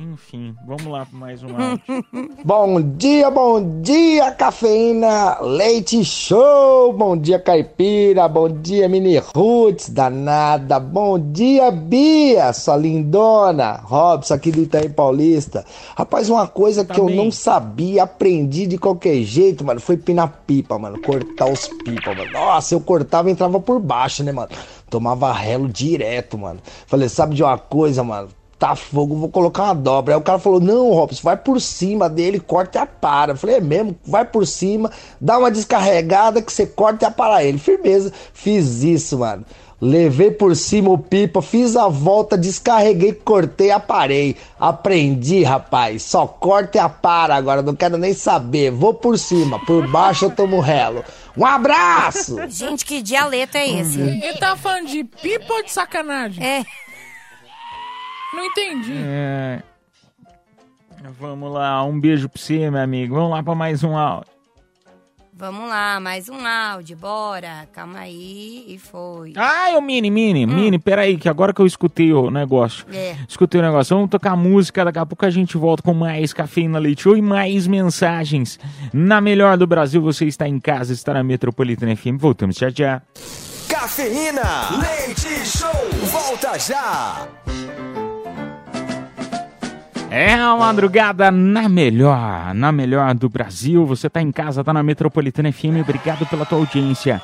Enfim, 0.00 0.54
vamos 0.64 0.86
lá 0.86 1.04
para 1.04 1.18
mais 1.18 1.42
um 1.42 1.48
áudio. 1.48 2.04
Bom 2.44 2.80
dia, 2.96 3.28
bom 3.32 3.80
dia, 3.80 4.30
cafeína, 4.30 5.40
leite 5.40 6.04
show, 6.04 6.92
bom 6.92 7.16
dia, 7.16 7.40
caipira, 7.40 8.28
bom 8.28 8.48
dia, 8.48 8.88
mini 8.88 9.18
roots, 9.34 9.88
danada, 9.88 10.78
bom 10.78 11.18
dia, 11.18 11.72
Bia, 11.72 12.52
sua 12.52 12.76
lindona, 12.76 13.80
Robson 13.82 14.34
aqui 14.34 14.52
do 14.52 14.62
Itaim 14.62 14.88
Paulista. 14.88 15.64
Rapaz, 15.96 16.30
uma 16.30 16.46
coisa 16.46 16.84
Tá 16.84 16.94
que 16.94 17.00
eu 17.00 17.08
não 17.10 17.32
sabia, 17.32 18.04
aprendi 18.04 18.68
de 18.68 18.78
qualquer 18.78 19.20
jeito, 19.24 19.64
mano, 19.64 19.80
foi 19.80 19.96
pinar 19.96 20.44
pipa, 20.46 20.78
mano, 20.78 21.02
cortar 21.02 21.50
os 21.50 21.66
pipa, 21.66 22.14
mano. 22.14 22.30
Nossa, 22.30 22.72
eu 22.72 22.80
cortava 22.80 23.28
e 23.28 23.32
entrava 23.32 23.58
por 23.58 23.80
baixo, 23.80 24.22
né, 24.22 24.30
mano? 24.30 24.50
Tomava 24.88 25.32
relo 25.32 25.68
direto, 25.68 26.38
mano. 26.38 26.60
Falei, 26.86 27.08
sabe 27.08 27.34
de 27.34 27.42
uma 27.42 27.58
coisa, 27.58 28.04
mano? 28.04 28.28
Tá 28.58 28.74
fogo, 28.74 29.14
vou 29.14 29.28
colocar 29.28 29.64
uma 29.64 29.74
dobra. 29.74 30.14
Aí 30.14 30.20
o 30.20 30.24
cara 30.24 30.38
falou: 30.38 30.60
Não, 30.60 30.90
Robson, 30.90 31.22
vai 31.22 31.36
por 31.36 31.60
cima 31.60 32.08
dele, 32.08 32.40
corta 32.40 32.78
e 32.78 32.82
apara. 32.82 33.32
Eu 33.32 33.36
falei: 33.36 33.56
É 33.56 33.60
mesmo, 33.60 33.96
vai 34.04 34.24
por 34.24 34.46
cima, 34.46 34.90
dá 35.20 35.38
uma 35.38 35.50
descarregada 35.50 36.42
que 36.42 36.52
você 36.52 36.66
corta 36.66 37.04
e 37.04 37.08
apara 37.08 37.44
ele. 37.44 37.58
Firmeza, 37.58 38.12
fiz 38.32 38.82
isso, 38.82 39.18
mano. 39.18 39.44
Levei 39.80 40.32
por 40.32 40.56
cima 40.56 40.90
o 40.90 40.98
pipa, 40.98 41.40
fiz 41.40 41.76
a 41.76 41.86
volta, 41.86 42.36
descarreguei, 42.36 43.12
cortei, 43.12 43.70
aparei. 43.70 44.34
Aprendi, 44.58 45.44
rapaz. 45.44 46.02
Só 46.02 46.26
corta 46.26 46.78
e 46.78 46.80
apara 46.80 47.36
agora, 47.36 47.62
não 47.62 47.76
quero 47.76 47.96
nem 47.96 48.12
saber. 48.12 48.72
Vou 48.72 48.92
por 48.92 49.16
cima, 49.16 49.64
por 49.64 49.88
baixo 49.88 50.24
eu 50.24 50.30
tomo 50.32 50.58
relo. 50.58 51.04
Um 51.36 51.46
abraço! 51.46 52.36
Gente, 52.48 52.84
que 52.84 53.00
dialeto 53.00 53.56
é 53.56 53.68
esse? 53.68 54.00
Ele 54.00 54.36
tava 54.38 54.56
falando 54.56 54.88
de 54.88 55.04
pipa 55.04 55.54
ou 55.54 55.62
de 55.62 55.70
sacanagem? 55.70 56.44
É. 56.44 56.64
Não 58.32 58.44
entendi. 58.44 58.92
É... 58.94 59.62
Vamos 61.18 61.52
lá, 61.52 61.82
um 61.84 61.98
beijo 61.98 62.28
pra 62.28 62.40
você, 62.40 62.70
meu 62.70 62.80
amigo. 62.80 63.14
Vamos 63.14 63.30
lá 63.30 63.42
pra 63.42 63.54
mais 63.54 63.82
um 63.82 63.96
áudio. 63.96 64.38
Vamos 65.40 65.68
lá, 65.68 66.00
mais 66.00 66.28
um 66.28 66.44
áudio, 66.44 66.96
bora. 66.96 67.68
Calma 67.72 68.00
aí, 68.00 68.64
e 68.66 68.76
foi. 68.76 69.34
Ai, 69.36 69.76
ô 69.76 69.80
Mini, 69.80 70.10
Mini, 70.10 70.44
Mini, 70.44 70.80
peraí, 70.80 71.16
que 71.16 71.28
agora 71.28 71.54
que 71.54 71.60
eu 71.60 71.66
escutei 71.66 72.12
o 72.12 72.28
negócio. 72.28 72.84
É. 72.92 73.14
Escutei 73.28 73.60
o 73.60 73.62
negócio. 73.62 73.94
Vamos 73.94 74.10
tocar 74.10 74.34
música, 74.36 74.84
daqui 74.84 74.98
a 74.98 75.06
pouco 75.06 75.24
a 75.24 75.30
gente 75.30 75.56
volta 75.56 75.80
com 75.80 75.94
mais 75.94 76.32
Cafeína 76.32 76.80
Leite 76.80 77.02
Show 77.02 77.16
e 77.16 77.22
mais 77.22 77.68
mensagens. 77.68 78.58
Na 78.92 79.20
melhor 79.20 79.56
do 79.56 79.64
Brasil, 79.64 80.02
você 80.02 80.24
está 80.24 80.48
em 80.48 80.58
casa, 80.58 80.92
está 80.92 81.14
na 81.14 81.22
Metropolitana 81.22 81.94
FM. 81.94 82.18
Voltamos 82.18 82.56
já 82.56 82.68
já. 82.68 83.00
Cafeína, 83.68 84.70
leite 84.80 85.46
show, 85.46 85.70
volta 86.10 86.58
já. 86.58 87.28
É 90.10 90.32
a 90.32 90.56
madrugada 90.56 91.30
na 91.30 91.68
melhor, 91.68 92.54
na 92.54 92.72
melhor 92.72 93.14
do 93.14 93.28
Brasil. 93.28 93.84
Você 93.84 94.08
tá 94.08 94.22
em 94.22 94.32
casa, 94.32 94.64
tá 94.64 94.72
na 94.72 94.82
Metropolitana 94.82 95.52
FM. 95.52 95.82
Obrigado 95.82 96.24
pela 96.26 96.46
tua 96.46 96.58
audiência. 96.58 97.20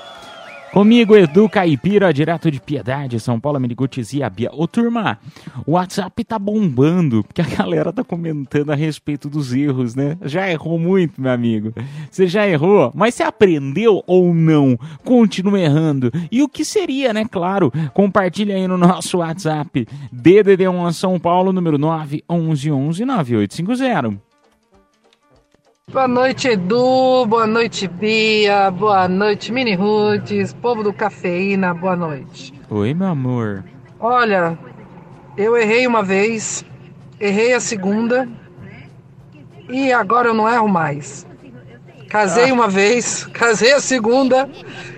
Comigo, 0.74 1.16
Edu 1.16 1.48
Caipira, 1.48 2.12
direto 2.12 2.50
de 2.50 2.60
Piedade, 2.60 3.20
São 3.20 3.38
Paulo, 3.38 3.60
Menigutis 3.60 4.12
e 4.12 4.28
Bia. 4.28 4.50
Ô, 4.52 4.66
turma, 4.66 5.20
o 5.64 5.74
WhatsApp 5.74 6.24
tá 6.24 6.36
bombando, 6.36 7.22
porque 7.22 7.40
a 7.40 7.44
galera 7.44 7.92
tá 7.92 8.02
comentando 8.02 8.70
a 8.70 8.74
respeito 8.74 9.30
dos 9.30 9.54
erros, 9.54 9.94
né? 9.94 10.18
Já 10.22 10.50
errou 10.50 10.76
muito, 10.76 11.22
meu 11.22 11.30
amigo. 11.30 11.72
Você 12.10 12.26
já 12.26 12.44
errou, 12.48 12.90
mas 12.92 13.14
você 13.14 13.22
aprendeu 13.22 14.02
ou 14.04 14.34
não? 14.34 14.76
Continua 15.04 15.60
errando. 15.60 16.10
E 16.28 16.42
o 16.42 16.48
que 16.48 16.64
seria, 16.64 17.12
né? 17.12 17.24
Claro, 17.24 17.72
compartilha 17.92 18.56
aí 18.56 18.66
no 18.66 18.76
nosso 18.76 19.18
WhatsApp. 19.18 19.86
DDD1 20.12 20.92
São 20.92 21.20
Paulo, 21.20 21.52
número 21.52 21.78
911 21.78 23.04
9850. 23.04 24.33
Boa 25.92 26.08
noite, 26.08 26.48
Edu. 26.48 27.26
Boa 27.26 27.46
noite, 27.46 27.86
Bia. 27.86 28.70
Boa 28.70 29.06
noite, 29.06 29.52
Mini 29.52 29.74
Roots. 29.74 30.52
Povo 30.54 30.82
do 30.82 30.92
Cafeína, 30.92 31.72
boa 31.72 31.94
noite. 31.94 32.52
Oi, 32.68 32.92
meu 32.94 33.06
amor. 33.08 33.62
Olha, 34.00 34.58
eu 35.36 35.56
errei 35.56 35.86
uma 35.86 36.02
vez, 36.02 36.64
errei 37.20 37.52
a 37.52 37.60
segunda 37.60 38.28
e 39.68 39.92
agora 39.92 40.28
eu 40.28 40.34
não 40.34 40.48
erro 40.48 40.68
mais. 40.68 41.26
Casei 42.08 42.50
uma 42.50 42.66
vez, 42.66 43.26
casei 43.32 43.74
a 43.74 43.80
segunda 43.80 44.50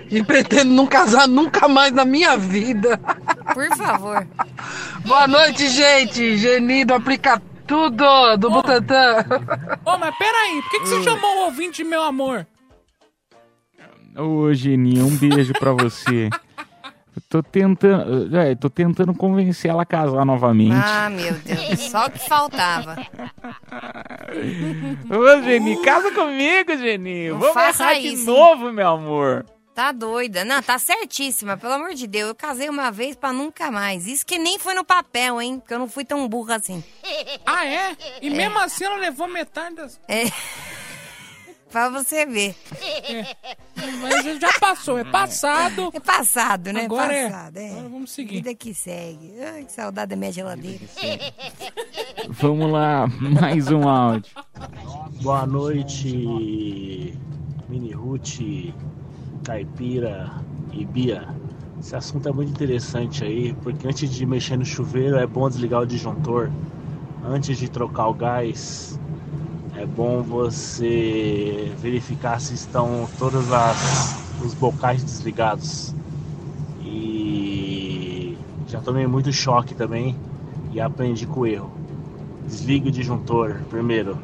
e 0.09 0.23
pretendo 0.23 0.73
não 0.73 0.87
casar 0.87 1.27
nunca 1.27 1.67
mais 1.67 1.91
na 1.91 2.05
minha 2.05 2.35
vida. 2.37 2.99
Por 3.53 3.67
favor. 3.77 4.25
Boa 5.05 5.27
noite, 5.27 5.69
gente. 5.69 6.37
Geni 6.37 6.85
do 6.85 6.95
Aplica 6.95 7.39
Tudo, 7.67 8.37
do 8.37 8.49
Butantan. 8.49 9.25
Ô, 9.85 9.97
mas 9.97 10.17
peraí, 10.17 10.61
por 10.61 10.71
que, 10.71 10.79
que 10.79 10.87
você 10.87 11.03
chamou 11.03 11.37
o 11.37 11.45
ouvinte 11.45 11.83
de 11.83 11.89
meu 11.89 12.01
amor? 12.01 12.47
Ô, 14.17 14.53
Geninha, 14.53 15.03
um 15.03 15.15
beijo 15.15 15.53
pra 15.53 15.73
você. 15.73 16.29
Eu 17.15 17.21
Tô 17.29 17.43
tentando, 17.43 18.35
é, 18.37 18.55
tô 18.55 18.69
tentando 18.69 19.13
convencer 19.13 19.71
ela 19.71 19.81
a 19.81 19.85
casar 19.85 20.23
novamente. 20.25 20.75
Ah, 20.75 21.09
meu 21.09 21.33
Deus, 21.33 21.79
só 21.89 22.05
o 22.05 22.11
que 22.11 22.19
faltava. 22.19 22.95
Ô, 25.09 25.41
Geni, 25.43 25.81
casa 25.81 26.11
comigo, 26.11 26.77
Geni. 26.77 27.29
Não 27.29 27.39
Vamos 27.39 27.79
errar 27.79 27.93
de 27.95 28.07
isso, 28.07 28.25
novo, 28.25 28.71
meu 28.71 28.87
amor. 28.87 29.45
Tá 29.77 29.91
doida. 29.91 30.43
Não, 30.43 30.59
tá 30.59 30.79
certíssima, 30.79 31.55
pelo 31.55 31.73
amor 31.73 31.93
de 31.93 32.07
Deus. 32.07 32.29
Eu 32.29 32.35
casei 32.35 32.67
uma 32.67 32.89
vez 32.89 33.15
pra 33.15 33.31
nunca 33.31 33.69
mais. 33.69 34.07
Isso 34.07 34.25
que 34.25 34.39
nem 34.39 34.57
foi 34.57 34.73
no 34.73 34.83
papel, 34.83 35.39
hein? 35.39 35.59
Porque 35.59 35.71
eu 35.71 35.77
não 35.77 35.87
fui 35.87 36.03
tão 36.03 36.27
burra 36.27 36.55
assim. 36.55 36.83
Ah, 37.45 37.65
é? 37.65 37.95
E 38.21 38.29
mesmo 38.29 38.57
assim 38.59 38.85
ela 38.85 38.97
levou 38.97 39.27
metade 39.27 39.75
das. 39.75 39.99
É. 40.07 40.23
pra 41.69 41.89
você 41.89 42.25
ver. 42.25 42.55
Mas 44.01 44.39
já 44.39 44.59
passou, 44.59 44.97
é 44.97 45.03
passado. 45.03 45.91
É 45.93 45.99
passado, 45.99 46.73
né? 46.73 46.85
Agora 46.85 47.13
é. 47.13 47.29
passado, 47.29 47.57
é. 47.57 47.69
Agora 47.69 47.89
vamos 47.89 48.11
seguir. 48.11 48.35
Vida 48.37 48.55
que 48.55 48.73
segue. 48.73 49.39
Ai, 49.39 49.63
que 49.63 49.71
saudade 49.71 50.09
da 50.09 50.15
minha 50.15 50.31
geladeira. 50.31 50.85
Vamos 52.29 52.71
lá, 52.71 53.07
mais 53.39 53.69
um 53.71 53.87
áudio. 53.87 54.31
Boa 55.21 55.45
noite, 55.45 57.13
Mini 57.69 57.91
Ruth, 57.93 58.39
Caipira 59.43 60.31
e 60.73 60.85
Bia. 60.85 61.27
Esse 61.79 61.95
assunto 61.95 62.27
é 62.27 62.31
muito 62.31 62.49
interessante 62.49 63.23
aí, 63.23 63.53
porque 63.61 63.87
antes 63.87 64.09
de 64.09 64.25
mexer 64.25 64.57
no 64.57 64.65
chuveiro 64.65 65.17
é 65.17 65.27
bom 65.27 65.47
desligar 65.47 65.81
o 65.81 65.85
disjuntor. 65.85 66.49
Antes 67.23 67.57
de 67.57 67.69
trocar 67.69 68.07
o 68.07 68.13
gás, 68.13 68.99
é 69.75 69.85
bom 69.85 70.23
você 70.23 71.71
verificar 71.77 72.41
se 72.41 72.55
estão 72.55 73.07
todos 73.19 73.51
as, 73.53 74.41
os 74.43 74.53
bocais 74.55 75.03
desligados. 75.03 75.93
E 76.81 78.37
já 78.67 78.81
tomei 78.81 79.05
muito 79.05 79.31
choque 79.31 79.75
também 79.75 80.15
e 80.73 80.81
aprendi 80.81 81.27
com 81.27 81.41
o 81.41 81.45
erro. 81.45 81.71
Desligue 82.47 82.89
o 82.89 82.91
disjuntor 82.91 83.61
primeiro. 83.69 84.17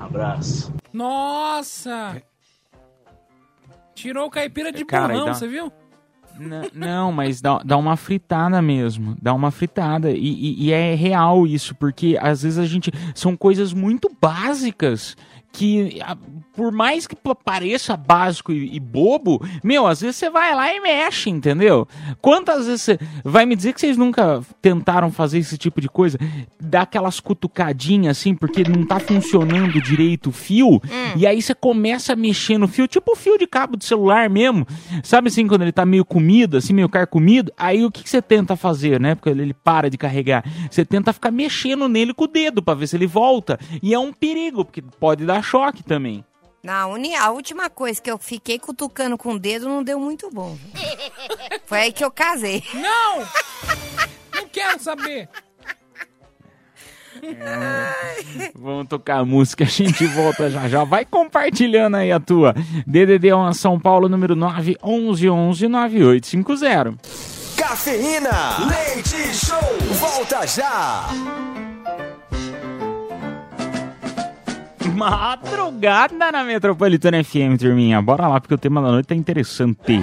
Abraço. 0.00 0.72
Nossa! 0.92 2.22
Tirou 4.02 4.26
o 4.26 4.30
caipira 4.30 4.70
de 4.72 4.84
Cara, 4.84 5.12
burrão, 5.14 5.26
dá- 5.26 5.34
você 5.34 5.46
viu? 5.48 5.72
N- 6.38 6.70
Não, 6.74 7.12
mas 7.12 7.40
dá, 7.40 7.58
dá 7.64 7.76
uma 7.76 7.96
fritada 7.96 8.60
mesmo. 8.62 9.16
Dá 9.20 9.32
uma 9.34 9.50
fritada. 9.50 10.10
E, 10.10 10.16
e- 10.18 10.64
e 10.64 10.72
é 10.72 10.94
real 10.94 11.46
isso, 11.46 11.74
porque 11.74 12.18
às 12.20 12.42
vezes 12.42 12.58
a 12.58 12.64
gente. 12.66 12.90
São 13.14 13.36
coisas 13.36 13.72
muito 13.72 14.10
básicas 14.20 15.16
que, 15.52 16.00
por 16.54 16.72
mais 16.72 17.06
que 17.06 17.14
pa- 17.14 17.34
pareça 17.34 17.96
básico 17.96 18.52
e, 18.52 18.74
e 18.74 18.80
bobo, 18.80 19.44
meu, 19.62 19.86
às 19.86 20.00
vezes 20.00 20.16
você 20.16 20.30
vai 20.30 20.54
lá 20.54 20.74
e 20.74 20.80
mexe, 20.80 21.28
entendeu? 21.30 21.86
Quantas 22.20 22.66
vezes 22.66 22.82
você. 22.82 22.98
Vai 23.22 23.44
me 23.44 23.54
dizer 23.54 23.72
que 23.74 23.80
vocês 23.80 23.96
nunca 23.96 24.40
tentaram 24.62 25.10
fazer 25.12 25.38
esse 25.38 25.58
tipo 25.58 25.80
de 25.80 25.88
coisa? 25.88 26.18
Dar 26.58 26.82
aquelas 26.82 27.20
cutucadinhas 27.20 28.16
assim, 28.18 28.34
porque 28.34 28.62
não 28.64 28.86
tá 28.86 28.98
funcionando 28.98 29.80
direito 29.82 30.30
o 30.30 30.32
fio, 30.32 30.80
e 31.16 31.26
aí 31.26 31.42
você 31.42 31.54
começa 31.54 32.14
a 32.14 32.16
mexer 32.16 32.56
no 32.56 32.66
fio, 32.66 32.88
tipo 32.88 33.12
o 33.12 33.16
fio 33.16 33.36
de 33.36 33.46
cabo 33.46 33.76
de 33.76 33.84
celular 33.84 34.30
mesmo. 34.30 34.66
Sabe 35.02 35.28
assim, 35.28 35.46
quando 35.46 35.62
ele 35.62 35.72
tá 35.72 35.84
meio 35.84 36.04
comido, 36.04 36.56
assim, 36.56 36.72
meio 36.72 36.88
carcomido? 36.88 37.52
Aí 37.56 37.84
o 37.84 37.90
que, 37.90 38.02
que 38.02 38.08
você 38.10 38.22
tenta 38.22 38.56
fazer, 38.56 38.98
né? 38.98 39.14
Porque 39.14 39.28
ele 39.28 39.42
ele 39.42 39.54
para 39.54 39.90
de 39.90 39.98
carregar. 39.98 40.44
Você 40.70 40.84
tenta 40.84 41.12
ficar 41.12 41.32
mexendo 41.32 41.88
nele 41.88 42.14
com 42.14 42.24
o 42.24 42.28
dedo 42.28 42.62
pra 42.62 42.74
ver 42.74 42.86
se 42.86 42.94
ele 42.94 43.08
volta. 43.08 43.58
E 43.82 43.92
é 43.92 43.98
um 43.98 44.12
perigo, 44.12 44.64
porque 44.64 44.80
pode 44.80 45.26
dar 45.26 45.41
choque 45.42 45.82
também. 45.82 46.24
Na 46.62 46.86
uni, 46.86 47.14
a 47.16 47.30
última 47.30 47.68
coisa 47.68 48.00
que 48.00 48.10
eu 48.10 48.16
fiquei 48.18 48.58
cutucando 48.58 49.18
com 49.18 49.34
o 49.34 49.38
dedo 49.38 49.68
não 49.68 49.82
deu 49.82 49.98
muito 49.98 50.30
bom. 50.30 50.56
Foi 51.66 51.78
aí 51.78 51.92
que 51.92 52.04
eu 52.04 52.10
casei. 52.10 52.62
Não! 52.72 53.26
Não 54.34 54.48
quero 54.48 54.80
saber. 54.80 55.28
Vamos 58.54 58.88
tocar 58.88 59.18
a 59.18 59.24
música, 59.24 59.64
a 59.64 59.66
gente 59.66 60.06
volta 60.06 60.50
já 60.50 60.68
já. 60.68 60.84
Vai 60.84 61.04
compartilhando 61.04 61.96
aí 61.96 62.10
a 62.10 62.18
tua. 62.18 62.54
DDD 62.86 63.32
1 63.32 63.52
São 63.54 63.78
Paulo, 63.78 64.08
número 64.08 64.34
9 64.34 64.76
11 64.82 65.30
11 65.30 65.68
9850. 65.68 66.94
Cafeína, 67.56 68.66
leite 68.68 69.34
show, 69.34 69.58
volta 70.00 70.46
já. 70.46 71.08
Madrugada 75.10 76.30
na 76.30 76.44
Metropolitana 76.44 77.24
FM, 77.24 77.58
turminha. 77.58 78.00
Bora 78.00 78.28
lá, 78.28 78.40
porque 78.40 78.54
o 78.54 78.58
tema 78.58 78.80
da 78.80 78.92
noite 78.92 79.06
tá 79.06 79.16
interessante. 79.16 79.98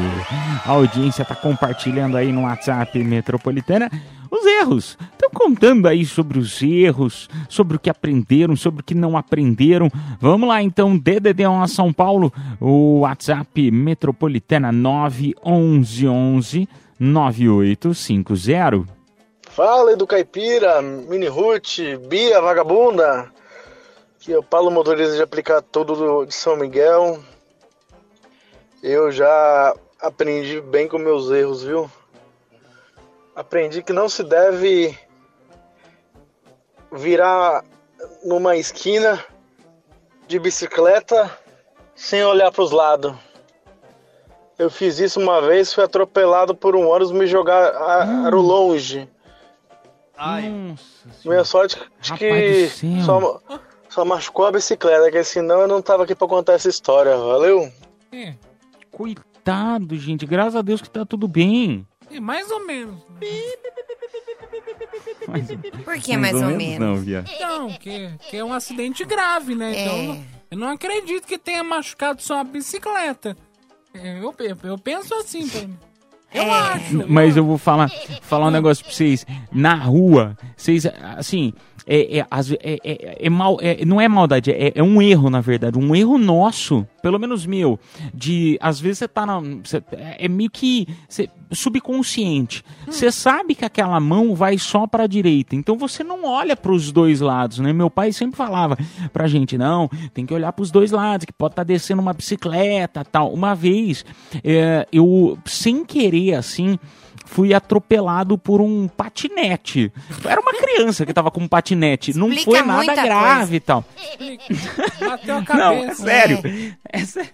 A 0.66 0.72
audiência 0.72 1.24
tá 1.24 1.36
compartilhando 1.36 2.18
aí 2.18 2.34
no 2.34 2.44
WhatsApp 2.44 3.02
Metropolitana 3.02 3.90
os 4.30 4.46
erros. 4.46 4.98
Estão 5.14 5.30
contando 5.34 5.88
aí 5.88 6.06
sobre 6.06 6.38
os 6.38 6.62
erros, 6.62 7.30
sobre 7.48 7.78
o 7.78 7.80
que 7.80 7.90
aprenderam, 7.90 8.58
sobre 8.58 8.82
o 8.82 8.84
que 8.84 8.94
não 8.94 9.16
aprenderam. 9.16 9.90
Vamos 10.20 10.50
lá, 10.50 10.62
então, 10.62 11.00
DDD1 11.00 11.64
a 11.64 11.68
São 11.68 11.94
Paulo, 11.94 12.34
o 12.60 13.00
WhatsApp 13.00 13.72
Metropolitana 13.72 14.70
911 14.70 16.68
9850. 17.00 18.84
Fala, 19.50 19.94
Edu 19.94 20.06
Caipira, 20.06 20.82
Mini 20.82 21.28
Ruth, 21.28 21.80
Bia, 22.10 22.42
Vagabunda. 22.42 23.39
Aqui 24.20 24.34
é 24.34 24.38
o 24.38 24.44
Paulo 24.44 24.70
Motorista 24.70 25.16
de 25.16 25.22
aplicar 25.22 25.62
tudo 25.62 25.96
do- 25.96 26.26
de 26.26 26.34
São 26.34 26.56
Miguel. 26.58 27.20
Eu 28.84 29.12
já 29.12 29.74
aprendi 30.02 30.60
bem 30.62 30.88
com 30.88 30.98
meus 30.98 31.30
erros, 31.32 31.64
viu? 31.64 31.90
Aprendi 33.36 33.82
que 33.82 33.94
não 33.94 34.10
se 34.10 34.24
deve 34.24 34.98
virar 36.92 37.64
numa 38.24 38.56
esquina 38.58 39.24
de 40.28 40.38
bicicleta 40.40 41.32
sem 41.96 42.24
olhar 42.24 42.52
para 42.52 42.64
os 42.64 42.72
lados. 42.72 43.14
Eu 44.58 44.70
fiz 44.70 45.00
isso 45.00 45.20
uma 45.22 45.42
vez, 45.42 45.74
fui 45.74 45.84
atropelado 45.84 46.54
por 46.54 46.76
um 46.76 46.88
ônibus, 46.90 47.14
me 47.14 47.26
jogaram 47.26 48.32
longe. 48.42 49.10
Minha 51.24 51.46
sorte 51.46 51.78
de 52.02 52.10
Rapaz 52.10 52.20
que 52.20 52.64
do 52.64 52.70
céu. 52.70 53.06
só, 53.06 53.42
Só 53.90 54.06
machucou 54.06 54.46
a 54.46 54.52
bicicleta, 54.52 55.12
que 55.12 55.24
senão 55.24 55.62
eu 55.62 55.68
não 55.68 55.82
tava 55.82 56.04
aqui 56.04 56.14
pra 56.16 56.28
contar 56.28 56.54
essa 56.54 56.70
história. 56.70 57.16
Valeu? 57.18 57.72
É, 58.12 58.34
Coitado, 58.92 59.98
gente. 59.98 60.26
Graças 60.26 60.56
a 60.56 60.62
Deus 60.62 60.82
que 60.82 60.90
tá 60.90 61.06
tudo 61.06 61.28
bem. 61.28 61.86
é 62.12 62.20
mais 62.20 62.50
ou 62.52 62.66
menos. 62.66 62.96
Por 65.84 65.98
que 66.00 66.18
mais 66.18 66.36
ou 66.36 66.50
menos? 66.50 66.80
Não, 66.80 66.96
Via. 66.98 67.24
Então, 67.36 67.70
que, 67.80 68.10
que 68.30 68.38
é 68.38 68.44
um 68.44 68.54
acidente 68.54 69.04
grave, 69.06 69.56
né? 69.56 69.76
É. 69.76 69.82
Então, 69.86 70.24
eu 70.52 70.58
não- 70.58 70.68
não 70.68 70.74
acredito 70.74 71.26
que 71.28 71.38
tenha 71.38 71.64
machucado 71.64 72.22
só 72.22 72.40
a 72.40 72.44
bicicleta. 72.44 73.36
É, 73.94 74.20
Eu, 74.20 74.34
eu, 74.40 74.58
eu 74.64 74.78
penso 74.78 75.14
assim, 75.16 75.48
pelo 75.48 75.68
menos. 75.68 75.90
Eu 76.34 76.44
É. 76.44 76.50
acho. 76.52 77.06
Mas 77.12 77.36
eu 77.38 77.44
vou 77.44 77.58
falar, 77.58 77.90
falar 78.22 78.48
um 78.48 78.52
negócio 78.52 78.84
pra 78.84 78.94
vocês. 78.94 79.26
Na 79.52 79.76
rua, 79.76 80.38
vocês, 80.56 80.86
assim, 81.18 81.54
é, 81.90 82.20
é, 82.20 82.26
é, 82.62 82.80
é, 82.84 83.18
é 83.26 83.30
mal, 83.30 83.58
é- 83.60 83.84
não 83.84 84.00
é 84.00 84.08
maldade, 84.08 84.52
é, 84.52 84.72
é 84.76 84.84
um 84.84 85.02
erro, 85.02 85.30
na 85.30 85.42
verdade. 85.42 85.78
Um 85.80 85.96
erro 85.96 86.18
nosso, 86.20 86.86
pelo 87.02 87.18
menos 87.18 87.46
meu, 87.48 87.80
de, 88.14 88.58
às 88.62 88.80
vezes 88.80 89.00
você 89.00 89.08
tá 89.08 89.26
na, 89.26 89.40
você- 89.40 89.82
é 89.92 90.28
meio 90.28 90.52
que 90.52 90.88
você- 91.08 91.28
subconsciente. 91.52 92.64
Você 92.86 93.12
sabe 93.12 93.56
que 93.56 93.66
aquela 93.66 94.00
mão 94.00 94.36
vai 94.36 94.58
só 94.60 94.86
pra 94.86 95.08
direita, 95.08 95.56
então 95.56 95.76
você 95.78 96.04
não 96.04 96.26
olha 96.26 96.56
pros 96.56 96.92
dois 96.92 97.22
lados, 97.22 97.58
né? 97.60 97.74
Meu 97.74 97.90
pai 97.90 98.12
sempre 98.12 98.38
falava 98.38 98.78
pra 99.12 99.28
gente, 99.28 99.58
não, 99.58 99.90
tem 100.14 100.26
que 100.28 100.34
olhar 100.34 100.52
pros 100.54 100.70
dois 100.70 100.92
lados, 100.92 101.26
que 101.26 101.34
pode 101.34 101.54
estar 101.54 101.64
descendo 101.64 102.02
uma 102.02 102.14
bicicleta, 102.14 103.04
tal. 103.04 103.34
Uma 103.34 103.56
vez, 103.56 104.06
eu, 104.92 105.38
sem 105.46 105.84
querer, 105.84 106.36
assim, 106.36 106.78
fui 107.30 107.54
atropelado 107.54 108.38
por 108.38 108.60
um 108.60 108.88
patinete. 108.88 109.92
Era 110.26 110.42
uma 110.42 110.52
criança 110.54 111.06
que 111.06 111.14
tava 111.14 111.30
com 111.30 111.42
um 111.42 111.48
patinete. 111.48 112.18
não 112.18 112.30
Explica 112.34 112.60
foi 112.60 112.68
nada 112.68 112.96
grave 113.04 113.56
e 113.58 113.60
tal. 113.60 113.86
Bateu 115.00 115.36
a 115.38 115.42
Não, 115.56 115.74
é 115.74 115.94
sério. 115.94 116.40
É 116.92 117.00
sé- 117.00 117.30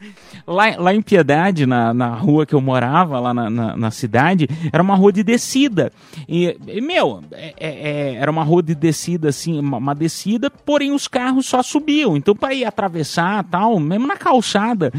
Lá, 0.45 0.75
lá 0.77 0.93
em 0.93 1.01
Piedade, 1.01 1.65
na, 1.65 1.93
na 1.93 2.10
rua 2.13 2.45
que 2.45 2.53
eu 2.53 2.62
morava, 2.62 3.19
lá 3.19 3.34
na, 3.34 3.49
na, 3.49 3.77
na 3.77 3.89
cidade, 3.91 4.47
era 4.71 4.84
uma 4.84 4.95
rua 4.95 5.12
de 5.13 5.23
descida. 5.23 5.91
E, 6.27 6.58
e, 6.67 6.81
meu, 6.81 7.23
é- 7.31 7.53
é- 7.58 7.89
é- 7.89 8.15
era 8.15 8.29
uma 8.29 8.43
rua 8.43 8.62
de 8.62 8.75
descida, 8.75 9.29
assim, 9.29 9.58
uma, 9.60 9.77
uma 9.77 9.95
descida, 9.95 10.51
porém 10.51 10.91
os 10.91 11.08
carros 11.08 11.45
só 11.45 11.63
subiam. 11.63 12.15
Então, 12.17 12.36
para 12.36 12.53
ir 12.53 12.65
atravessar 12.65 13.43
tal, 13.45 13.79
mesmo 13.79 14.05
na 14.05 14.17
calçada, 14.17 14.91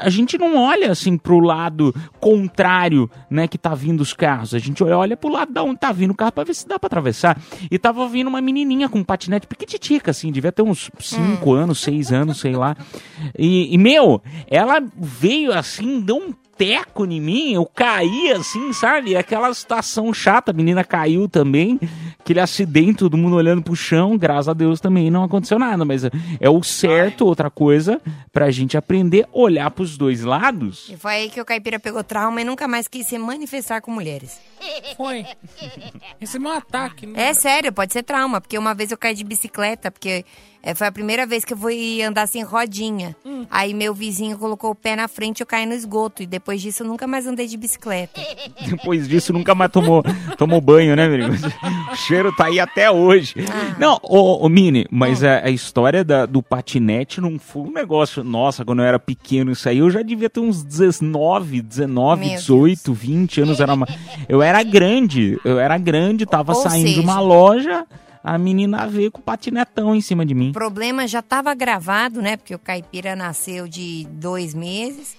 a 0.00 0.08
gente 0.08 0.38
não 0.38 0.56
olha 0.56 0.92
assim 0.92 1.18
pro 1.18 1.40
lado 1.40 1.94
contrário, 2.20 3.10
né, 3.28 3.48
que 3.48 3.58
tá 3.58 3.74
vindo 3.74 4.00
os 4.00 4.12
carros. 4.20 4.54
A 4.54 4.58
gente 4.58 4.84
olha, 4.84 5.16
pro 5.16 5.30
lado 5.30 5.50
da 5.50 5.62
onde 5.62 5.80
tá 5.80 5.90
vindo 5.90 6.10
o 6.10 6.14
carro 6.14 6.32
pra 6.32 6.44
ver 6.44 6.54
se 6.54 6.68
dá 6.68 6.78
pra 6.78 6.88
atravessar. 6.88 7.40
E 7.70 7.78
tava 7.78 8.06
vindo 8.06 8.28
uma 8.28 8.40
menininha 8.42 8.86
com 8.86 8.98
um 8.98 9.04
patinete 9.04 9.46
piquititica, 9.46 10.10
assim, 10.10 10.30
devia 10.30 10.52
ter 10.52 10.60
uns 10.60 10.90
5 10.98 11.52
anos, 11.54 11.80
6 11.80 12.12
anos, 12.12 12.38
sei 12.38 12.54
lá. 12.54 12.76
E, 13.38 13.74
e, 13.74 13.78
meu, 13.78 14.20
ela 14.46 14.82
veio 14.94 15.52
assim, 15.52 16.00
deu 16.02 16.16
um 16.16 16.34
teco 16.60 17.06
em 17.06 17.18
mim, 17.18 17.54
eu 17.54 17.64
caí 17.64 18.30
assim, 18.32 18.70
sabe? 18.74 19.16
Aquela 19.16 19.52
situação 19.54 20.12
chata, 20.12 20.50
a 20.50 20.54
menina 20.54 20.84
caiu 20.84 21.26
também, 21.26 21.80
aquele 22.18 22.38
acidente, 22.38 22.98
todo 22.98 23.16
mundo 23.16 23.34
olhando 23.36 23.62
pro 23.62 23.74
chão, 23.74 24.18
graças 24.18 24.50
a 24.50 24.52
Deus 24.52 24.78
também 24.78 25.10
não 25.10 25.24
aconteceu 25.24 25.58
nada, 25.58 25.86
mas 25.86 26.04
é 26.04 26.50
o 26.50 26.62
certo, 26.62 27.24
outra 27.24 27.48
coisa, 27.48 27.98
pra 28.30 28.50
gente 28.50 28.76
aprender 28.76 29.24
a 29.24 29.28
olhar 29.32 29.70
pros 29.70 29.96
dois 29.96 30.22
lados. 30.22 30.90
E 30.90 30.98
foi 30.98 31.12
aí 31.12 31.30
que 31.30 31.40
o 31.40 31.46
caipira 31.46 31.80
pegou 31.80 32.04
trauma 32.04 32.42
e 32.42 32.44
nunca 32.44 32.68
mais 32.68 32.86
quis 32.86 33.06
se 33.06 33.16
manifestar 33.16 33.80
com 33.80 33.90
mulheres. 33.90 34.38
Foi. 34.96 35.24
Esse 36.20 36.36
é 36.36 36.40
meu 36.40 36.52
ataque. 36.52 37.06
Né? 37.06 37.28
É 37.28 37.34
sério, 37.34 37.72
pode 37.72 37.92
ser 37.92 38.02
trauma, 38.02 38.40
porque 38.40 38.58
uma 38.58 38.74
vez 38.74 38.90
eu 38.90 38.98
caí 38.98 39.14
de 39.14 39.24
bicicleta, 39.24 39.90
porque 39.90 40.24
é, 40.62 40.74
foi 40.74 40.86
a 40.86 40.92
primeira 40.92 41.26
vez 41.26 41.44
que 41.44 41.54
eu 41.54 41.56
fui 41.56 42.02
andar 42.02 42.26
sem 42.26 42.42
rodinha. 42.42 43.16
Hum. 43.24 43.46
Aí 43.50 43.72
meu 43.72 43.94
vizinho 43.94 44.36
colocou 44.36 44.70
o 44.70 44.74
pé 44.74 44.94
na 44.94 45.08
frente 45.08 45.40
e 45.40 45.42
eu 45.42 45.46
caí 45.46 45.64
no 45.64 45.72
esgoto. 45.72 46.22
E 46.22 46.26
depois 46.26 46.60
disso 46.60 46.82
eu 46.82 46.86
nunca 46.86 47.06
mais 47.06 47.26
andei 47.26 47.46
de 47.46 47.56
bicicleta. 47.56 48.20
Depois 48.68 49.08
disso, 49.08 49.32
nunca 49.32 49.54
mais 49.54 49.70
tomou, 49.72 50.02
tomou 50.36 50.60
banho, 50.60 50.94
né, 50.94 51.08
menino? 51.08 51.34
O 51.92 51.96
cheiro 51.96 52.34
tá 52.34 52.46
aí 52.46 52.60
até 52.60 52.90
hoje. 52.90 53.34
Não, 53.78 53.98
ô, 54.02 54.44
ô 54.44 54.48
Mini, 54.48 54.86
mas 54.90 55.24
a, 55.24 55.44
a 55.46 55.50
história 55.50 56.04
da- 56.04 56.26
do 56.26 56.42
patinete 56.42 57.20
não 57.20 57.38
foi 57.38 57.62
um 57.62 57.72
negócio. 57.72 58.22
Nossa, 58.22 58.64
quando 58.64 58.80
eu 58.80 58.84
era 58.84 58.98
pequeno, 58.98 59.50
isso 59.52 59.68
aí 59.68 59.78
eu 59.78 59.90
já 59.90 60.02
devia 60.02 60.28
ter 60.28 60.40
uns 60.40 60.62
19, 60.62 61.62
19, 61.62 62.20
Meu 62.26 62.36
18, 62.36 62.92
20 62.92 63.40
anos. 63.40 63.60
Era 63.60 63.72
uma, 63.74 63.86
eu 64.28 64.42
era 64.42 64.49
grande, 64.62 65.38
eu 65.44 65.58
era 65.58 65.78
grande, 65.78 66.26
tava 66.26 66.52
Ou 66.54 66.62
saindo 66.62 66.88
de 66.88 66.94
seja- 66.96 67.02
uma 67.02 67.20
loja, 67.20 67.84
a 68.22 68.36
menina 68.38 68.86
veio 68.86 69.10
com 69.10 69.20
o 69.20 69.22
patinetão 69.22 69.94
em 69.94 70.00
cima 70.00 70.24
de 70.26 70.34
mim. 70.34 70.50
O 70.50 70.52
problema 70.52 71.06
já 71.08 71.20
estava 71.20 71.54
gravado, 71.54 72.20
né? 72.20 72.36
Porque 72.36 72.54
o 72.54 72.58
caipira 72.58 73.16
nasceu 73.16 73.66
de 73.66 74.06
dois 74.10 74.54
meses. 74.54 75.16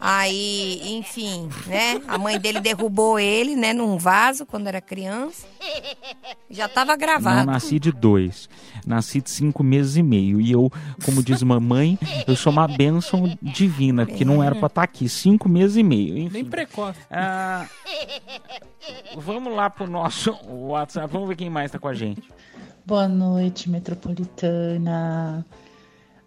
Aí, 0.00 0.80
enfim, 0.96 1.48
né? 1.66 2.00
A 2.08 2.18
mãe 2.18 2.38
dele 2.40 2.60
derrubou 2.60 3.18
ele, 3.18 3.54
né? 3.54 3.72
Num 3.72 3.96
vaso 3.98 4.44
quando 4.46 4.66
era 4.66 4.80
criança. 4.80 5.46
Já 6.50 6.66
estava 6.66 6.92
Não 6.92 6.98
gravado. 6.98 7.46
nasci 7.46 7.78
de 7.78 7.92
dois. 7.92 8.48
Nasci 8.86 9.20
de 9.20 9.30
cinco 9.30 9.62
meses 9.62 9.96
e 9.96 10.02
meio. 10.02 10.40
E 10.40 10.50
eu, 10.50 10.70
como 11.04 11.22
diz 11.22 11.42
mamãe, 11.42 11.98
eu 12.26 12.34
sou 12.34 12.52
uma 12.52 12.66
bênção 12.66 13.36
divina, 13.40 14.06
porque 14.06 14.24
não 14.24 14.42
era 14.42 14.54
pra 14.54 14.66
estar 14.66 14.82
aqui. 14.82 15.08
Cinco 15.08 15.48
meses 15.48 15.76
e 15.76 15.82
meio. 15.82 16.16
Enfim. 16.18 16.32
Nem 16.32 16.44
precoce. 16.44 16.98
Ah, 17.10 17.66
vamos 19.16 19.54
lá 19.54 19.68
pro 19.70 19.88
nosso 19.88 20.36
WhatsApp. 20.48 21.12
Vamos 21.12 21.28
ver 21.28 21.36
quem 21.36 21.50
mais 21.50 21.70
tá 21.70 21.78
com 21.78 21.88
a 21.88 21.94
gente. 21.94 22.22
Boa 22.86 23.06
noite, 23.06 23.68
metropolitana. 23.68 25.44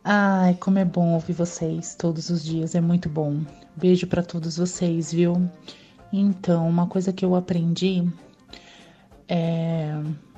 Ai, 0.04 0.56
como 0.56 0.78
é 0.80 0.86
bom 0.86 1.14
ouvir 1.14 1.34
vocês 1.34 1.96
todos 1.96 2.30
os 2.30 2.44
dias, 2.44 2.76
é 2.76 2.82
muito 2.82 3.10
bom. 3.10 3.42
Beijo 3.76 4.06
pra 4.08 4.22
todos 4.22 4.58
vocês, 4.58 5.12
viu? 5.12 5.50
Então, 6.12 6.70
uma 6.70 6.88
coisa 6.88 7.12
que 7.12 7.26
eu 7.26 7.36
aprendi 7.36 8.08
é, 9.28 9.94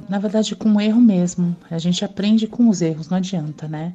na 0.08 0.18
verdade, 0.18 0.56
com 0.56 0.74
o 0.74 0.82
erro 0.82 1.02
mesmo. 1.02 1.56
A 1.70 1.78
gente 1.78 2.06
aprende 2.06 2.48
com 2.48 2.70
os 2.70 2.82
erros, 2.82 3.10
não 3.10 3.18
adianta, 3.18 3.68
né? 3.68 3.94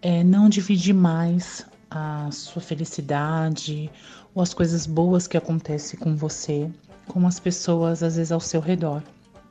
É 0.00 0.22
não 0.22 0.48
dividir 0.48 0.94
mais 0.94 1.66
a 1.90 2.30
sua 2.30 2.62
felicidade 2.62 3.90
ou 4.34 4.42
as 4.42 4.54
coisas 4.54 4.86
boas 4.86 5.26
que 5.26 5.36
acontecem 5.36 5.98
com 5.98 6.14
você 6.14 6.70
com 7.06 7.26
as 7.26 7.38
pessoas, 7.38 8.02
às 8.02 8.16
vezes, 8.16 8.32
ao 8.32 8.40
seu 8.40 8.60
redor. 8.60 9.02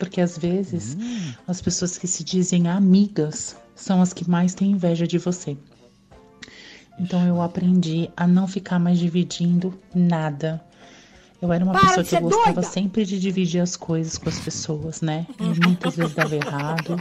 Porque 0.03 0.19
às 0.19 0.37
vezes 0.37 0.97
as 1.47 1.61
pessoas 1.61 1.97
que 1.97 2.07
se 2.07 2.25
dizem 2.25 2.67
amigas 2.67 3.55
são 3.73 4.01
as 4.01 4.11
que 4.11 4.29
mais 4.29 4.53
têm 4.53 4.71
inveja 4.71 5.07
de 5.07 5.17
você. 5.17 5.55
Então 6.99 7.25
eu 7.25 7.41
aprendi 7.41 8.09
a 8.17 8.27
não 8.27 8.45
ficar 8.45 8.79
mais 8.79 8.99
dividindo 8.99 9.73
nada. 9.95 10.61
Eu 11.41 11.53
era 11.53 11.63
uma 11.63 11.71
Para 11.71 11.87
pessoa 11.87 12.03
que 12.03 12.15
eu 12.15 12.21
gostava 12.21 12.53
doida! 12.55 12.67
sempre 12.67 13.05
de 13.05 13.17
dividir 13.17 13.61
as 13.61 13.77
coisas 13.77 14.17
com 14.17 14.27
as 14.27 14.39
pessoas, 14.41 15.01
né? 15.01 15.25
E 15.39 15.43
muitas 15.65 15.95
vezes 15.95 16.13
dava 16.13 16.35
errado. 16.35 16.99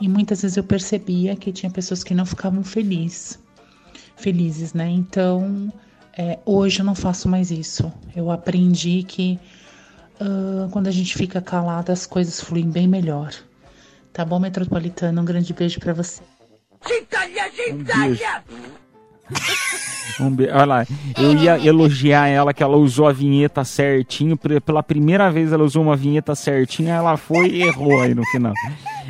E 0.00 0.08
muitas 0.08 0.40
vezes 0.40 0.56
eu 0.56 0.64
percebia 0.64 1.36
que 1.36 1.52
tinha 1.52 1.70
pessoas 1.70 2.02
que 2.02 2.14
não 2.14 2.24
ficavam 2.24 2.64
felizes. 2.64 3.38
Felizes, 4.16 4.72
né? 4.72 4.88
Então, 4.88 5.70
é, 6.16 6.38
hoje 6.46 6.80
eu 6.80 6.86
não 6.86 6.94
faço 6.94 7.28
mais 7.28 7.50
isso. 7.50 7.92
Eu 8.16 8.30
aprendi 8.30 9.02
que 9.02 9.38
ah, 10.20 10.68
quando 10.70 10.86
a 10.86 10.90
gente 10.90 11.16
fica 11.16 11.40
calado, 11.40 11.90
as 11.90 12.06
coisas 12.06 12.40
fluem 12.40 12.70
bem 12.70 12.86
melhor. 12.86 13.32
Tá 14.12 14.24
bom, 14.24 14.38
Metropolitano? 14.38 15.22
Um 15.22 15.24
grande 15.24 15.52
beijo 15.52 15.80
pra 15.80 15.92
você. 15.92 16.22
Um 17.70 17.82
beijo. 17.82 18.22
Um 20.20 20.30
be... 20.30 20.48
Olha 20.48 20.64
lá, 20.64 20.86
eu 21.16 21.36
ia 21.36 21.64
elogiar 21.64 22.26
ela 22.26 22.52
que 22.52 22.62
ela 22.62 22.76
usou 22.76 23.06
a 23.06 23.12
vinheta 23.12 23.64
certinho. 23.64 24.36
Pela 24.36 24.82
primeira 24.82 25.30
vez 25.30 25.52
ela 25.52 25.64
usou 25.64 25.82
uma 25.82 25.96
vinheta 25.96 26.34
certinha, 26.34 26.94
ela 26.94 27.16
foi 27.16 27.48
e 27.48 27.62
errou 27.62 28.00
aí 28.00 28.14
no 28.14 28.24
final. 28.26 28.52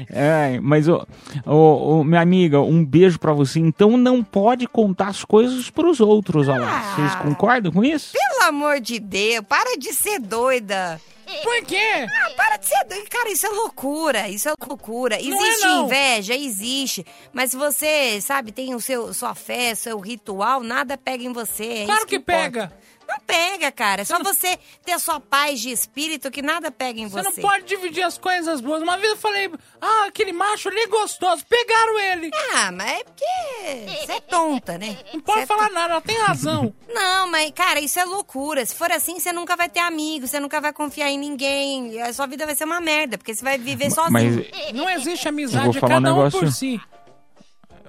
É, 0.08 0.58
mas, 0.62 0.88
ô, 0.88 1.06
ô, 1.46 1.98
ô, 2.00 2.04
minha 2.04 2.20
amiga, 2.20 2.60
um 2.60 2.84
beijo 2.84 3.18
pra 3.18 3.32
você. 3.32 3.58
Então 3.58 3.96
não 3.96 4.22
pode 4.22 4.66
contar 4.66 5.08
as 5.08 5.24
coisas 5.24 5.68
pros 5.70 6.00
outros, 6.00 6.48
olha 6.48 6.60
lá. 6.60 6.94
Vocês 6.94 7.14
concordam 7.16 7.72
com 7.72 7.84
isso? 7.84 8.12
Pelo 8.12 8.48
amor 8.48 8.80
de 8.80 8.98
Deus, 8.98 9.44
para 9.48 9.76
de 9.78 9.92
ser 9.92 10.18
doida. 10.20 11.00
Por 11.44 11.64
quê? 11.64 11.78
Ah, 12.24 12.30
para 12.36 12.56
de 12.56 12.66
ser 12.66 12.84
doida. 12.88 13.04
Cara, 13.08 13.30
isso 13.30 13.46
é 13.46 13.50
loucura. 13.50 14.28
Isso 14.28 14.48
é 14.48 14.52
loucura. 14.66 15.16
Não 15.22 15.40
é, 15.40 15.48
Existe 15.48 15.64
não. 15.66 15.84
inveja, 15.84 16.34
existe. 16.34 17.06
Mas 17.32 17.52
se 17.52 17.56
você, 17.56 18.20
sabe, 18.20 18.50
tem 18.50 18.74
o 18.74 18.80
seu 18.80 19.14
sua 19.14 19.32
fé, 19.34 19.74
seu 19.76 19.98
ritual, 20.00 20.60
nada 20.62 20.96
pega 20.98 21.22
em 21.22 21.32
você. 21.32 21.64
É 21.64 21.84
Claro 21.84 21.98
isso 22.00 22.06
que 22.08 22.16
importa. 22.16 22.42
pega. 22.42 22.72
Não 23.10 23.18
pega, 23.26 23.72
cara. 23.72 24.02
É 24.02 24.04
só 24.04 24.18
você 24.22 24.58
ter 24.84 24.92
a 24.92 24.98
sua 24.98 25.18
paz 25.20 25.60
de 25.60 25.70
espírito 25.70 26.30
que 26.30 26.40
nada 26.42 26.70
pega 26.70 27.00
em 27.00 27.08
Você 27.08 27.22
você. 27.30 27.40
não 27.42 27.48
pode 27.50 27.64
dividir 27.64 28.02
as 28.04 28.16
coisas 28.16 28.60
boas. 28.60 28.82
Uma 28.82 28.96
vez 28.96 29.10
eu 29.12 29.16
falei, 29.18 29.50
ah, 29.80 30.04
aquele 30.06 30.32
macho 30.32 30.68
ali 30.68 30.78
é 30.80 30.86
gostoso. 30.86 31.44
Pegaram 31.48 31.98
ele. 31.98 32.30
Ah, 32.54 32.70
mas 32.72 33.00
é 33.00 33.04
porque 33.04 34.06
você 34.06 34.12
é 34.12 34.20
tonta, 34.20 34.78
né? 34.78 34.96
Não 35.12 35.20
pode 35.20 35.46
falar 35.46 35.70
nada, 35.70 35.94
ela 35.94 36.00
tem 36.00 36.16
razão. 36.18 36.72
Não, 36.92 37.30
mas, 37.30 37.50
cara, 37.52 37.80
isso 37.80 37.98
é 38.00 38.04
loucura. 38.04 38.64
Se 38.66 38.74
for 38.74 38.90
assim, 38.90 39.18
você 39.20 39.32
nunca 39.32 39.56
vai 39.56 39.68
ter 39.68 39.80
amigos, 39.80 40.30
você 40.30 40.40
nunca 40.40 40.60
vai 40.60 40.72
confiar 40.72 41.08
em 41.08 41.18
ninguém. 41.18 42.00
A 42.02 42.12
sua 42.12 42.26
vida 42.26 42.44
vai 42.46 42.54
ser 42.54 42.64
uma 42.64 42.80
merda, 42.80 43.16
porque 43.18 43.34
você 43.34 43.44
vai 43.44 43.58
viver 43.58 43.90
sozinho. 43.90 44.10
Mas 44.52 44.72
Não 44.72 44.88
existe 44.90 45.28
amizade, 45.28 45.66
vou 45.66 45.76
é 45.76 45.80
falar 45.80 45.94
um 45.98 46.02
cada 46.02 46.14
um 46.14 46.16
negócio- 46.16 46.38
por 46.40 46.52
si. 46.52 46.80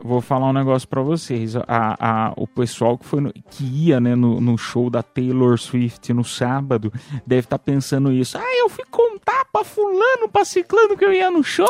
Vou 0.03 0.21
falar 0.21 0.47
um 0.49 0.53
negócio 0.53 0.87
pra 0.87 1.01
vocês. 1.01 1.55
A, 1.55 1.65
a- 1.67 2.33
o 2.35 2.47
pessoal 2.47 2.97
que, 2.97 3.05
foi 3.05 3.21
no- 3.21 3.33
que 3.33 3.63
ia 3.63 3.99
né, 3.99 4.15
no, 4.15 4.39
no 4.41 4.57
show 4.57 4.89
da 4.89 5.01
Taylor 5.03 5.57
Swift 5.57 6.11
no 6.13 6.23
sábado 6.23 6.91
deve 7.25 7.41
estar 7.45 7.59
pensando 7.59 8.11
isso. 8.11 8.37
Ah, 8.37 8.55
eu 8.59 8.69
fui 8.69 8.85
contar 8.89 9.45
pra 9.51 9.63
fulano, 9.63 10.27
pra 10.31 10.43
ciclano 10.45 10.97
que 10.97 11.05
eu 11.05 11.13
ia 11.13 11.29
no 11.29 11.43
show. 11.43 11.67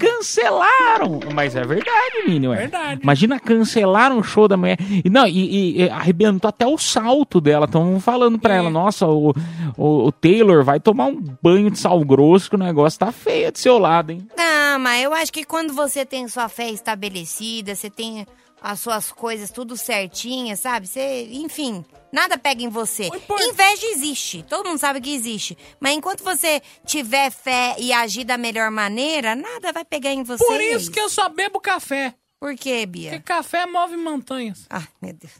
Cancelaram! 0.00 1.20
Mas 1.34 1.54
é 1.56 1.64
verdade, 1.64 2.26
Mini, 2.26 2.48
ué. 2.48 2.56
Verdade. 2.56 3.00
Imagina 3.02 3.38
cancelaram 3.40 4.18
o 4.18 4.22
show 4.22 4.48
da 4.48 4.56
mulher. 4.56 4.76
E, 5.04 5.08
não, 5.10 5.26
e, 5.26 5.82
e- 5.84 5.90
arrebentou 5.90 6.48
até 6.48 6.66
o 6.66 6.76
salto 6.78 7.40
dela. 7.40 7.66
Estão 7.66 7.98
falando 8.00 8.38
pra 8.38 8.54
ela, 8.54 8.70
nossa, 8.70 9.06
o, 9.06 9.30
o, 9.76 10.06
o 10.06 10.12
Taylor 10.12 10.64
vai 10.64 10.80
tomar 10.80 11.06
um 11.06 11.22
banho 11.42 11.70
de 11.70 11.78
sal 11.78 12.02
grosso 12.04 12.50
que 12.50 12.56
o 12.56 12.58
negócio 12.58 12.98
tá 12.98 13.12
feio 13.12 13.50
do 13.52 13.58
seu 13.58 13.78
lado, 13.78 14.12
hein? 14.12 14.26
Não, 14.36 14.78
mas 14.78 15.02
eu 15.04 15.12
acho 15.14 15.32
que 15.32 15.44
quando 15.44 15.72
você 15.72 16.04
tem 16.04 16.26
sua 16.28 16.48
fé 16.48 16.70
estabelecida, 16.70 17.55
você 17.62 17.88
tem 17.90 18.26
as 18.60 18.80
suas 18.80 19.12
coisas 19.12 19.50
tudo 19.50 19.76
certinhas, 19.76 20.60
sabe? 20.60 20.86
Você, 20.86 21.28
enfim, 21.30 21.84
nada 22.12 22.38
pega 22.38 22.62
em 22.62 22.68
você. 22.68 23.08
Inveja 23.48 23.86
existe, 23.86 24.42
todo 24.42 24.68
mundo 24.68 24.78
sabe 24.78 25.00
que 25.00 25.14
existe. 25.14 25.56
Mas 25.78 25.94
enquanto 25.94 26.24
você 26.24 26.60
tiver 26.84 27.30
fé 27.30 27.76
e 27.78 27.92
agir 27.92 28.24
da 28.24 28.36
melhor 28.36 28.70
maneira, 28.70 29.34
nada 29.34 29.72
vai 29.72 29.84
pegar 29.84 30.12
em 30.12 30.22
você. 30.22 30.44
Por 30.44 30.60
isso 30.60 30.90
que 30.90 31.00
eu 31.00 31.08
só 31.08 31.28
bebo 31.28 31.60
café. 31.60 32.14
Por 32.40 32.54
quê, 32.54 32.84
Bia? 32.86 33.12
Porque 33.12 33.24
café 33.24 33.66
move 33.66 33.96
montanhas. 33.96 34.66
Ah, 34.68 34.82
meu 35.00 35.12
Deus. 35.12 35.32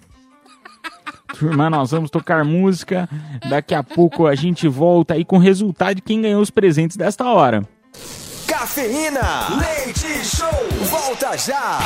Turma, 1.39 1.69
nós 1.69 1.91
vamos 1.91 2.11
tocar 2.11 2.45
música. 2.45 3.09
Daqui 3.49 3.75
a 3.75 3.83
pouco 3.83 4.27
a 4.27 4.35
gente 4.35 4.69
volta 4.69 5.15
aí 5.15 5.25
com 5.25 5.37
o 5.37 5.41
resultado 5.41 5.97
de 5.97 6.03
quem 6.03 6.23
ganhou 6.23 6.41
os 6.41 6.51
presentes 6.51 6.97
desta 6.97 7.25
hora. 7.25 7.69
Cafeína, 8.59 9.49
leite 9.61 10.25
show, 10.25 10.49
volta 10.89 11.37
já. 11.37 11.79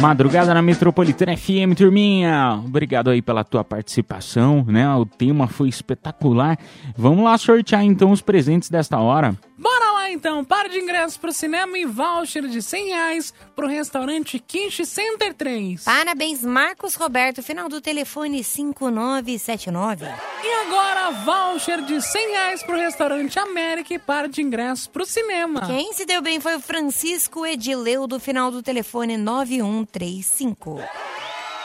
Madrugada 0.00 0.54
na 0.54 0.62
Metropolitana 0.62 1.36
FM, 1.36 1.74
turminha. 1.76 2.62
Obrigado 2.64 3.10
aí 3.10 3.20
pela 3.20 3.42
tua 3.42 3.64
participação, 3.64 4.64
né? 4.68 4.88
O 4.94 5.04
tema 5.04 5.48
foi 5.48 5.68
espetacular. 5.68 6.56
Vamos 6.96 7.24
lá 7.24 7.36
sortear 7.36 7.82
então 7.82 8.12
os 8.12 8.22
presentes 8.22 8.70
desta 8.70 9.00
hora. 9.00 9.34
Bora 9.58 9.77
lá 10.08 10.12
então, 10.12 10.44
par 10.44 10.68
de 10.68 10.78
ingressos 10.78 11.16
pro 11.16 11.32
cinema 11.32 11.78
e 11.78 11.84
voucher 11.84 12.46
de 12.48 12.62
100 12.62 12.86
reais 12.88 13.34
pro 13.54 13.66
restaurante 13.68 14.38
Quiche 14.38 14.86
Center 14.86 15.34
3. 15.34 15.84
Parabéns, 15.84 16.42
Marcos 16.42 16.94
Roberto, 16.94 17.42
final 17.42 17.68
do 17.68 17.80
telefone 17.80 18.42
5979. 18.42 20.06
E 20.42 20.66
agora, 20.66 21.10
voucher 21.10 21.82
de 21.82 22.00
100 22.00 22.30
reais 22.30 22.62
pro 22.62 22.76
restaurante 22.76 23.38
América 23.38 23.94
e 23.94 23.98
par 23.98 24.28
de 24.28 24.42
ingressos 24.42 24.86
pro 24.86 25.04
cinema. 25.04 25.66
Quem 25.66 25.92
se 25.92 26.06
deu 26.06 26.22
bem 26.22 26.40
foi 26.40 26.56
o 26.56 26.60
Francisco 26.60 27.44
Edileu, 27.44 28.06
do 28.06 28.18
final 28.18 28.50
do 28.50 28.62
telefone 28.62 29.16
9135. 29.16 30.80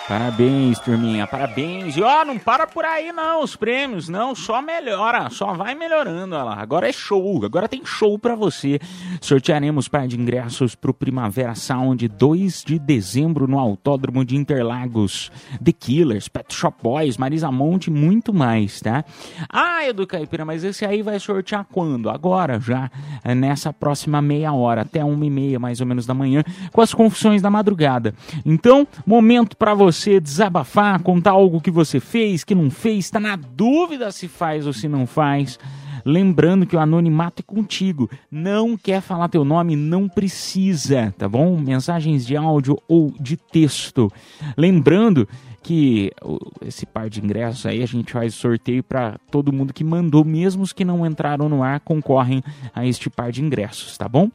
Parabéns, 0.06 0.80
turminha, 0.80 1.26
parabéns. 1.26 1.96
E 1.96 2.02
ó, 2.02 2.26
não 2.26 2.38
para 2.38 2.68
por 2.68 2.84
aí 2.84 3.14
não, 3.14 3.42
os 3.42 3.56
prêmios, 3.56 4.10
não, 4.10 4.36
só 4.36 4.62
melhora, 4.62 5.30
só 5.30 5.54
vai 5.54 5.74
melhorando, 5.76 6.36
olha 6.36 6.44
lá. 6.44 6.56
Agora 6.60 6.90
é 6.90 6.92
show, 6.92 7.46
agora 7.46 7.70
tem 7.70 7.86
show 7.86 8.20
pra 8.20 8.36
você. 8.36 8.82
Sortearemos 9.22 9.88
par 9.88 10.06
de 10.06 10.20
ingressos 10.20 10.76
pro 10.76 10.94
Primavera 10.94 11.56
Sound 11.56 12.06
2 12.06 12.66
de 12.66 12.78
dezembro 12.78 13.48
no 13.48 13.58
Autódromo 13.58 14.26
de 14.26 14.36
Interlagos. 14.36 15.32
The 15.64 15.72
Killers, 15.72 16.28
Pet 16.28 16.54
Shop 16.54 16.78
Boys, 16.84 17.18
Marisa 17.18 17.50
Monte 17.50 17.88
e 17.88 17.92
muito 17.92 18.34
mais, 18.34 18.82
tá? 18.82 19.06
Ah, 19.50 19.88
Edu 19.88 20.06
Caipira, 20.06 20.44
mas 20.44 20.66
esse 20.66 20.84
aí 20.84 21.02
vai 21.02 21.18
sortear 21.18 21.66
quando? 21.72 22.10
Agora, 22.10 22.60
já, 22.60 22.92
é 23.24 23.34
nessa 23.34 23.72
próxima 23.72 24.22
meia 24.22 24.52
hora, 24.52 24.82
até 24.82 25.02
uma 25.02 25.26
e 25.26 25.30
meia 25.30 25.60
mais 25.60 25.80
ou 25.80 25.88
menos 25.88 26.06
da 26.06 26.14
manhã, 26.14 26.44
com 26.74 26.82
as 26.82 26.94
confissões 26.94 27.42
da 27.42 27.50
madrugada. 27.50 28.14
Então, 28.46 28.86
momento 29.08 29.56
pra 29.56 29.74
você 29.74 29.93
desabafar, 30.20 31.02
contar 31.02 31.32
algo 31.32 31.62
que 31.62 31.72
você 31.72 32.00
fez, 32.00 32.44
que 32.44 32.56
não 32.56 32.70
fez, 32.70 33.10
tá 33.10 33.20
na 33.20 33.36
dúvida 33.36 34.12
se 34.12 34.28
faz 34.28 34.68
ou 34.68 34.74
se 34.74 34.88
não 34.88 35.06
faz. 35.06 35.58
Lembrando 36.06 36.66
que 36.66 36.76
o 36.76 36.80
anonimato 36.80 37.42
é 37.42 37.44
contigo. 37.44 38.10
Não 38.30 38.76
quer 38.76 39.02
falar 39.02 39.30
teu 39.30 39.46
nome? 39.46 39.76
Não 39.76 40.10
precisa, 40.10 41.14
tá 41.18 41.30
bom? 41.30 41.58
Mensagens 41.58 42.26
de 42.26 42.36
áudio 42.36 42.78
ou 42.88 43.14
de 43.20 43.38
texto. 43.38 44.12
Lembrando 44.58 45.28
que 45.64 46.12
o- 46.22 46.38
esse 46.66 46.86
par 46.86 47.10
de 47.10 47.20
ingressos 47.24 47.66
aí 47.66 47.82
a 47.82 47.86
gente 47.86 48.12
faz 48.12 48.36
sorteio 48.36 48.84
para 48.84 49.18
todo 49.32 49.52
mundo 49.54 49.74
que 49.74 49.84
mandou, 49.84 50.24
mesmo 50.26 50.62
os 50.64 50.74
que 50.74 50.84
não 50.86 51.06
entraram 51.06 51.48
no 51.48 51.64
ar 51.64 51.80
concorrem 51.80 52.44
a 52.76 52.86
este 52.86 53.10
par 53.10 53.32
de 53.32 53.42
ingressos, 53.44 53.98
tá 53.98 54.08
bom? 54.08 54.30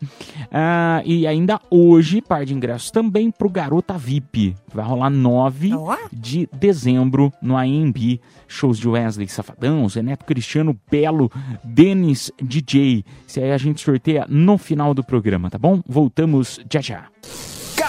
Ah, 0.50 1.02
e 1.04 1.26
ainda 1.26 1.60
hoje, 1.70 2.20
par 2.22 2.44
de 2.44 2.54
ingressos 2.54 2.90
também 2.90 3.30
pro 3.30 3.48
Garota 3.50 3.96
VIP. 3.98 4.56
Vai 4.72 4.84
rolar 4.84 5.10
9 5.10 5.70
de 6.12 6.48
dezembro 6.58 7.32
no 7.42 7.56
AMB. 7.56 8.20
Shows 8.46 8.78
de 8.78 8.88
Wesley 8.88 9.28
Safadão, 9.28 9.86
Zé 9.88 10.02
Neto 10.02 10.24
Cristiano 10.24 10.74
Belo, 10.90 11.30
Denis 11.62 12.32
DJ. 12.42 13.04
Isso 13.26 13.38
aí 13.40 13.52
a 13.52 13.58
gente 13.58 13.82
sorteia 13.82 14.24
no 14.28 14.56
final 14.56 14.94
do 14.94 15.04
programa, 15.04 15.50
tá 15.50 15.58
bom? 15.58 15.82
Voltamos 15.86 16.58
já 16.72 16.80
já. 16.80 17.04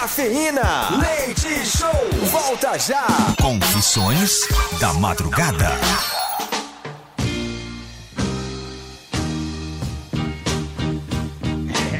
Cafeína, 0.00 0.96
leite 0.98 1.66
show, 1.66 1.92
volta 2.30 2.78
já. 2.78 3.04
Confissões 3.38 4.48
da 4.80 4.94
madrugada. 4.94 5.66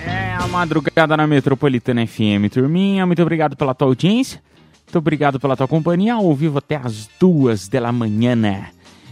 É 0.07 0.33
a 0.33 0.49
madrugada 0.49 1.15
na 1.15 1.27
Metropolitana 1.27 2.07
FM, 2.07 2.49
turminha. 2.51 3.05
Muito 3.05 3.21
obrigado 3.21 3.55
pela 3.55 3.75
tua 3.75 3.89
audiência. 3.89 4.43
Muito 4.87 4.97
obrigado 4.97 5.39
pela 5.39 5.55
tua 5.55 5.69
companhia. 5.69 6.15
Ao 6.15 6.35
vivo 6.35 6.57
até 6.57 6.77
as 6.77 7.07
duas 7.21 7.69
da 7.69 7.93
manhã. 7.93 8.35
né? 8.35 8.71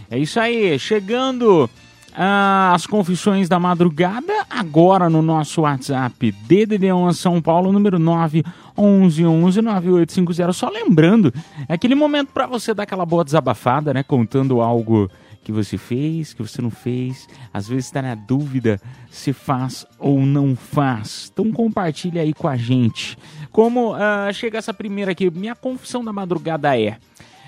É 0.09 0.17
isso 0.17 0.39
aí. 0.39 0.79
Chegando 0.79 1.69
ah, 2.15 2.73
as 2.73 2.87
confissões 2.87 3.47
da 3.47 3.59
madrugada 3.59 4.33
agora 4.49 5.09
no 5.09 5.21
nosso 5.21 5.61
WhatsApp 5.61 6.33
DDD1 6.49 7.13
São 7.13 7.39
Paulo, 7.39 7.71
número 7.71 7.99
9 7.99 8.43
11 8.79 9.25
11 9.25 9.61
9850. 9.61 10.53
Só 10.53 10.69
lembrando, 10.69 11.33
é 11.67 11.73
aquele 11.73 11.95
momento 11.95 12.29
para 12.33 12.47
você 12.47 12.73
dar 12.73 12.83
aquela 12.83 13.05
boa 13.05 13.25
desabafada, 13.25 13.93
né? 13.93 14.01
Contando 14.03 14.61
algo 14.61 15.11
que 15.43 15.51
você 15.51 15.77
fez, 15.77 16.33
que 16.33 16.41
você 16.41 16.61
não 16.61 16.69
fez. 16.69 17.27
Às 17.53 17.67
vezes 17.67 17.85
está 17.85 18.01
na 18.01 18.15
dúvida 18.15 18.79
se 19.09 19.33
faz 19.33 19.85
ou 19.97 20.21
não 20.21 20.55
faz. 20.55 21.29
Então 21.33 21.51
compartilha 21.51 22.21
aí 22.21 22.33
com 22.33 22.47
a 22.47 22.55
gente. 22.55 23.17
Como 23.51 23.93
ah, 23.95 24.31
chega 24.31 24.57
essa 24.57 24.73
primeira 24.73 25.11
aqui? 25.11 25.29
Minha 25.29 25.55
confissão 25.55 26.03
da 26.03 26.13
madrugada 26.13 26.79
é: 26.79 26.97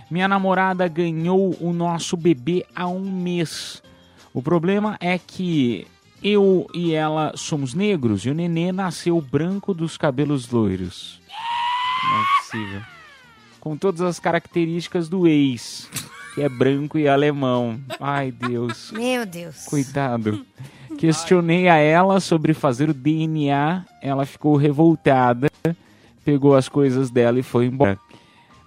minha 0.09 0.27
namorada 0.27 0.87
ganhou 0.87 1.55
o 1.61 1.71
nosso 1.71 2.17
bebê 2.17 2.65
há 2.75 2.87
um 2.87 3.09
mês. 3.09 3.81
O 4.33 4.41
problema 4.41 4.97
é 4.99 5.17
que 5.17 5.87
eu 6.23 6.67
e 6.73 6.93
ela 6.93 7.33
somos 7.35 7.73
negros 7.73 8.25
e 8.25 8.29
o 8.29 8.33
nenê 8.33 8.71
nasceu 8.71 9.19
branco 9.21 9.73
dos 9.73 9.97
cabelos 9.97 10.49
loiros. 10.49 11.20
Não 12.09 12.21
é 12.21 12.25
possível. 12.37 12.81
Com 13.59 13.77
todas 13.77 14.01
as 14.01 14.19
características 14.19 15.07
do 15.07 15.27
ex, 15.27 15.89
que 16.33 16.41
é 16.41 16.49
branco 16.49 16.97
e 16.97 17.07
alemão. 17.07 17.79
Ai, 17.99 18.31
Deus. 18.31 18.91
Meu 18.91 19.25
Deus. 19.25 19.65
Coitado. 19.65 20.45
Questionei 20.97 21.67
a 21.67 21.77
ela 21.77 22.19
sobre 22.19 22.53
fazer 22.53 22.89
o 22.89 22.93
DNA, 22.93 23.85
ela 24.01 24.25
ficou 24.25 24.55
revoltada, 24.55 25.49
pegou 26.23 26.55
as 26.55 26.69
coisas 26.69 27.09
dela 27.09 27.39
e 27.39 27.43
foi 27.43 27.65
embora. 27.65 27.97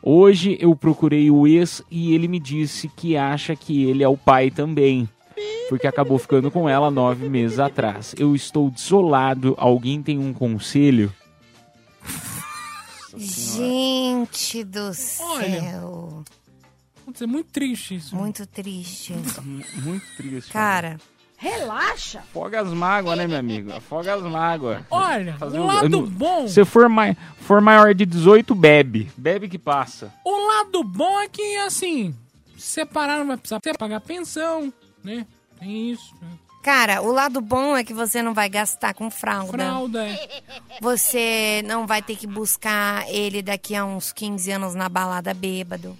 Hoje 0.02 0.58
eu 0.60 0.74
procurei 0.76 1.30
o 1.30 1.46
ex 1.46 1.82
e 1.90 2.14
ele 2.14 2.28
me 2.28 2.38
disse 2.38 2.88
que 2.88 3.16
acha 3.16 3.56
que 3.56 3.84
ele 3.84 4.02
é 4.02 4.08
o 4.08 4.16
pai 4.16 4.50
também, 4.50 5.08
porque 5.68 5.86
acabou 5.86 6.18
ficando 6.18 6.50
com 6.50 6.68
ela 6.68 6.90
nove 6.90 7.28
meses 7.28 7.58
atrás. 7.58 8.14
Eu 8.18 8.34
estou 8.34 8.70
desolado. 8.70 9.54
Alguém 9.56 10.02
tem 10.02 10.18
um 10.18 10.32
conselho? 10.32 11.12
Gente 13.16 14.64
do 14.64 14.80
Olha. 15.20 15.60
céu. 15.60 16.24
Putz, 17.04 17.22
é 17.22 17.26
muito 17.26 17.50
triste 17.50 17.96
isso. 17.96 18.16
Muito 18.16 18.46
triste. 18.46 19.12
Muito 19.82 20.04
triste. 20.16 20.50
Cara, 20.52 20.98
Relaxa. 21.36 22.20
Afoga 22.20 22.60
as 22.62 22.68
mágoas, 22.72 23.18
né, 23.18 23.26
meu 23.26 23.36
amigo? 23.38 23.70
Afoga 23.72 24.14
as 24.14 24.22
mágoas. 24.22 24.82
Olha, 24.90 25.34
Fazer 25.36 25.58
o 25.58 25.64
um- 25.64 25.66
lado 25.66 25.88
no- 25.88 26.06
bom. 26.06 26.48
Se 26.48 26.64
for, 26.64 26.88
mai- 26.88 27.16
for 27.40 27.60
maior 27.60 27.92
de 27.94 28.06
18, 28.06 28.54
bebe. 28.54 29.10
Bebe 29.16 29.48
que 29.48 29.58
passa. 29.58 30.14
O 30.24 30.46
lado 30.46 30.82
bom 30.84 31.20
é 31.20 31.28
que, 31.28 31.56
assim, 31.56 32.14
separar 32.56 33.18
não 33.18 33.26
vai 33.26 33.36
precisar 33.36 33.60
pagar 33.78 34.00
pensão, 34.00 34.72
né? 35.02 35.26
Tem 35.58 35.90
isso. 35.92 36.14
né? 36.22 36.28
Cara, 36.64 37.02
o 37.02 37.12
lado 37.12 37.40
bom 37.42 37.76
é 37.76 37.84
que 37.84 37.92
você 37.92 38.22
não 38.22 38.32
vai 38.32 38.48
gastar 38.48 38.94
com 38.94 39.10
fralda. 39.10 39.52
Fralda, 39.52 40.08
é. 40.08 40.42
Você 40.80 41.62
não 41.66 41.86
vai 41.86 42.00
ter 42.02 42.16
que 42.16 42.26
buscar 42.26 43.08
ele 43.08 43.42
daqui 43.42 43.76
a 43.76 43.84
uns 43.84 44.12
15 44.12 44.50
anos 44.50 44.74
na 44.74 44.88
balada 44.88 45.32
bêbado. 45.34 45.96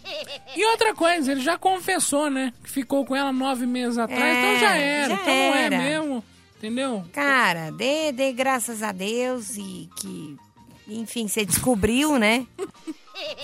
E 0.57 0.64
outra 0.66 0.94
coisa, 0.94 1.31
ele 1.33 1.42
já 1.42 1.59
confessou, 1.59 2.31
né? 2.31 2.53
Que 2.62 2.70
ficou 2.70 3.05
com 3.05 3.14
ela 3.14 3.33
nove 3.33 3.66
meses 3.66 3.98
atrás, 3.98 4.22
É, 4.22 4.33
então 4.55 4.61
já 4.61 4.77
era. 4.77 5.09
já 5.09 5.14
então 5.14 5.27
não 5.27 5.33
é 5.55 5.62
era. 5.64 5.79
mesmo. 5.79 6.24
Entendeu? 6.57 7.05
Cara, 7.12 7.70
dê, 7.70 8.11
dê 8.11 8.33
graças 8.33 8.83
a 8.83 8.90
Deus 8.90 9.57
e 9.59 9.88
que, 10.00 10.37
enfim, 10.88 11.29
você 11.29 11.44
descobriu, 11.44 12.18
né? 12.18 12.46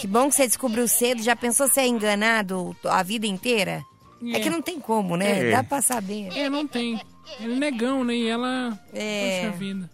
Que 0.00 0.06
bom 0.06 0.28
que 0.30 0.35
você 0.37 0.46
descobriu 0.46 0.88
cedo. 0.88 1.22
Já 1.22 1.37
pensou 1.37 1.68
ser 1.68 1.85
enganado 1.85 2.74
a 2.85 3.02
vida 3.02 3.26
inteira? 3.26 3.83
É, 4.24 4.37
É. 4.37 4.40
que 4.40 4.50
não 4.50 4.61
tem 4.62 4.80
como, 4.80 5.16
né? 5.16 5.48
É. 5.48 5.50
Dá 5.52 5.62
pra 5.62 5.80
saber. 5.83 6.28
É, 6.37 6.48
não 6.48 6.66
tem. 6.66 7.00
Ele 7.38 7.55
é 7.55 7.57
negão, 7.57 8.05
né? 8.05 8.14
E 8.14 8.27
ela. 8.27 8.79
É. 8.93 9.45
Poxa 9.47 9.57
vida. 9.59 9.90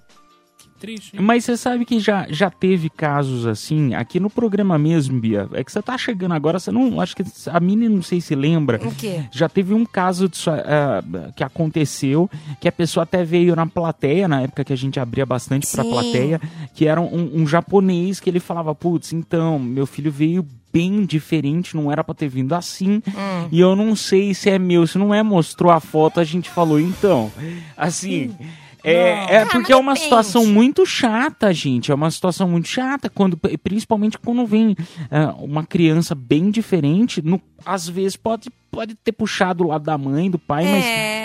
Que 0.59 0.68
triste. 0.81 1.16
hein? 1.16 1.22
Mas 1.22 1.44
você 1.44 1.57
sabe 1.57 1.85
que 1.85 1.99
já, 2.01 2.27
já 2.29 2.51
teve 2.51 2.88
casos 2.90 3.46
assim, 3.46 3.94
aqui 3.94 4.18
no 4.20 4.29
programa 4.31 4.79
mesmo, 4.79 5.18
Bia. 5.20 5.49
É 5.53 5.62
que 5.64 5.70
você 5.72 5.81
tá 5.83 5.96
chegando 5.96 6.33
agora, 6.33 6.59
você 6.59 6.70
não. 6.70 7.01
Acho 7.01 7.14
que 7.16 7.22
a 7.51 7.61
Mini 7.61 7.88
não 7.88 8.03
sei 8.03 8.20
se 8.20 8.35
lembra. 8.35 8.81
O 8.87 8.94
quê? 8.94 9.25
Já 9.31 9.49
teve 9.49 9.72
um 9.75 9.85
caso 9.87 10.29
disso, 10.29 10.51
ah, 10.51 11.03
que 11.35 11.44
aconteceu, 11.44 12.29
que 12.61 12.68
a 12.68 12.72
pessoa 12.72 13.05
até 13.05 13.25
veio 13.25 13.55
na 13.57 13.66
plateia, 13.66 14.27
na 14.29 14.42
época 14.42 14.64
que 14.64 14.72
a 14.72 14.77
gente 14.77 14.99
abria 15.01 15.27
bastante 15.27 15.66
pra 15.70 15.83
Sim. 15.85 15.90
plateia, 15.90 16.40
que 16.75 16.87
era 16.87 17.01
um, 17.01 17.42
um 17.42 17.46
japonês 17.46 18.20
que 18.20 18.29
ele 18.31 18.40
falava, 18.40 18.75
putz, 18.75 19.12
então, 19.12 19.59
meu 19.59 19.87
filho 19.87 20.11
veio 20.11 20.46
bem 20.76 21.06
diferente, 21.06 21.74
não 21.74 21.90
era 21.90 22.04
pra 22.04 22.14
ter 22.14 22.28
vindo 22.28 22.54
assim, 22.54 23.02
Hum. 23.08 23.48
e 23.50 23.58
eu 23.60 23.74
não 23.74 23.96
sei 23.96 24.34
se 24.34 24.50
é 24.50 24.58
meu, 24.58 24.86
se 24.86 24.98
não 24.98 25.14
é, 25.14 25.22
mostrou 25.22 25.72
a 25.72 25.80
foto, 25.80 26.20
a 26.20 26.24
gente 26.24 26.50
falou, 26.50 26.78
então, 26.78 27.32
assim... 27.76 28.34
É, 28.90 29.35
é 29.35 29.42
Ah, 29.42 29.46
porque 29.46 29.72
é 29.72 29.77
uma 29.77 29.96
situação 29.96 30.46
muito 30.46 30.87
chata, 30.87 31.53
gente. 31.53 31.90
É 31.90 31.94
uma 31.94 32.11
situação 32.11 32.49
muito 32.49 32.68
chata, 32.68 33.11
quando, 33.11 33.37
principalmente 33.62 34.18
quando 34.18 34.46
vem 34.46 34.77
ah, 35.11 35.35
uma 35.38 35.64
criança 35.66 36.14
bem 36.14 36.51
diferente. 36.51 37.20
No, 37.20 37.40
às 37.64 37.88
vezes 37.88 38.16
pode, 38.16 38.49
pode 38.70 38.94
ter 38.94 39.12
puxado 39.12 39.64
o 39.64 39.68
lado 39.68 39.85
da 39.85 39.99
mãe, 39.99 40.31
do 40.31 40.38
pai, 40.38 40.64
É. 40.66 40.70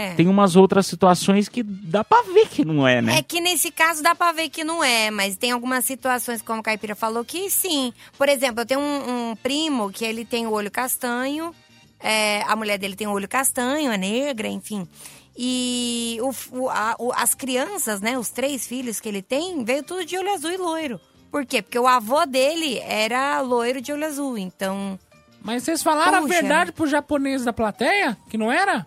mas 0.08 0.16
tem 0.18 0.28
umas 0.28 0.56
outras 0.56 0.88
situações 0.88 1.48
que 1.48 1.62
dá 1.64 2.04
pra 2.04 2.22
ver 2.24 2.48
que 2.48 2.66
não 2.66 2.88
é, 2.88 3.02
né? 3.02 3.20
É 3.20 3.22
que 3.22 3.40
nesse 3.40 3.72
caso 3.72 4.02
dá 4.02 4.16
pra 4.16 4.32
ver 4.32 4.50
que 4.50 4.64
não 4.64 4.84
é, 4.84 5.12
mas 5.12 5.38
tem 5.38 5.52
algumas 5.52 5.86
situações, 5.86 6.42
como 6.42 6.60
o 6.60 6.64
Caipira 6.64 6.96
falou, 6.96 7.24
que 7.24 7.50
sim. 7.50 7.94
Por 8.18 8.28
exemplo, 8.28 8.62
eu 8.62 8.66
tenho 8.66 8.80
um, 8.82 9.30
um 9.32 9.36
primo 9.36 9.92
que 9.92 10.04
ele 10.04 10.26
tem 10.26 10.48
o 10.48 10.52
olho 10.52 10.72
castanho, 10.72 11.54
é, 12.00 12.42
a 12.48 12.56
mulher 12.56 12.78
dele 12.80 12.96
tem 12.96 13.08
o 13.08 13.12
olho 13.12 13.28
castanho, 13.28 13.92
é 13.92 13.98
negra, 13.98 14.48
enfim. 14.48 14.88
E 15.38 16.18
o- 16.22 16.60
o- 16.64 16.70
a- 16.70 16.96
o- 17.00 17.12
as 17.16 17.34
crianças, 17.34 18.02
né, 18.02 18.18
os 18.18 18.30
três 18.30 18.68
filhos 18.68 19.00
que 19.00 19.08
ele 19.10 19.22
tem, 19.22 19.64
veio 19.64 19.84
tudo 19.84 20.06
de 20.06 20.18
olho 20.18 20.34
azul 20.34 20.52
e 20.52 20.58
loiro. 20.58 21.00
Por 21.32 21.46
quê? 21.46 21.62
Porque 21.62 21.80
o 21.80 21.88
avô 21.88 22.26
dele 22.26 22.80
era 22.80 23.40
loiro 23.42 23.80
de 23.82 23.92
olho 23.94 24.06
azul, 24.06 24.38
então... 24.38 25.00
Mas 25.44 25.64
vocês 25.64 25.82
falaram 25.82 26.22
Puxa. 26.22 26.38
a 26.38 26.42
verdade 26.42 26.72
pro 26.72 26.86
japonês 26.86 27.44
da 27.46 27.54
plateia? 27.54 28.16
Que 28.30 28.38
não 28.38 28.52
era? 28.52 28.86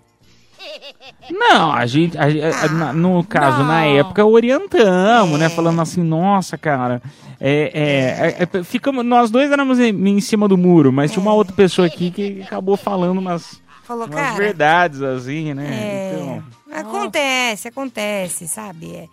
Não, 1.30 1.72
a 1.72 1.84
gente, 1.84 2.16
a- 2.16 2.24
a- 2.24 2.68
na- 2.68 2.92
no 2.92 3.24
caso, 3.24 3.58
Não. 3.58 3.66
na 3.66 3.84
época, 3.86 4.24
orientamos, 4.24 5.38
né? 5.38 5.48
Falando 5.48 5.80
assim, 5.82 6.02
nossa, 6.02 6.56
cara, 6.56 7.02
é, 7.40 7.70
é, 7.74 8.42
é, 8.56 8.58
é, 8.60 8.62
ficamos, 8.64 9.04
nós 9.04 9.30
dois 9.30 9.50
éramos 9.50 9.78
em, 9.80 9.88
em 10.08 10.20
cima 10.20 10.46
do 10.48 10.56
muro, 10.56 10.92
mas 10.92 11.10
tinha 11.12 11.20
uma 11.22 11.34
outra 11.34 11.54
pessoa 11.54 11.86
aqui 11.86 12.10
que 12.10 12.42
acabou 12.42 12.76
falando 12.76 13.18
umas, 13.18 13.60
Falou, 13.84 14.06
umas 14.06 14.14
cara... 14.16 14.36
verdades, 14.36 15.02
assim, 15.02 15.54
né? 15.54 15.66
É, 15.68 16.12
Então, 16.14 16.44
acontece, 16.72 17.68
acontece, 17.68 18.48
sabe? 18.48 18.94
É, 18.96 19.08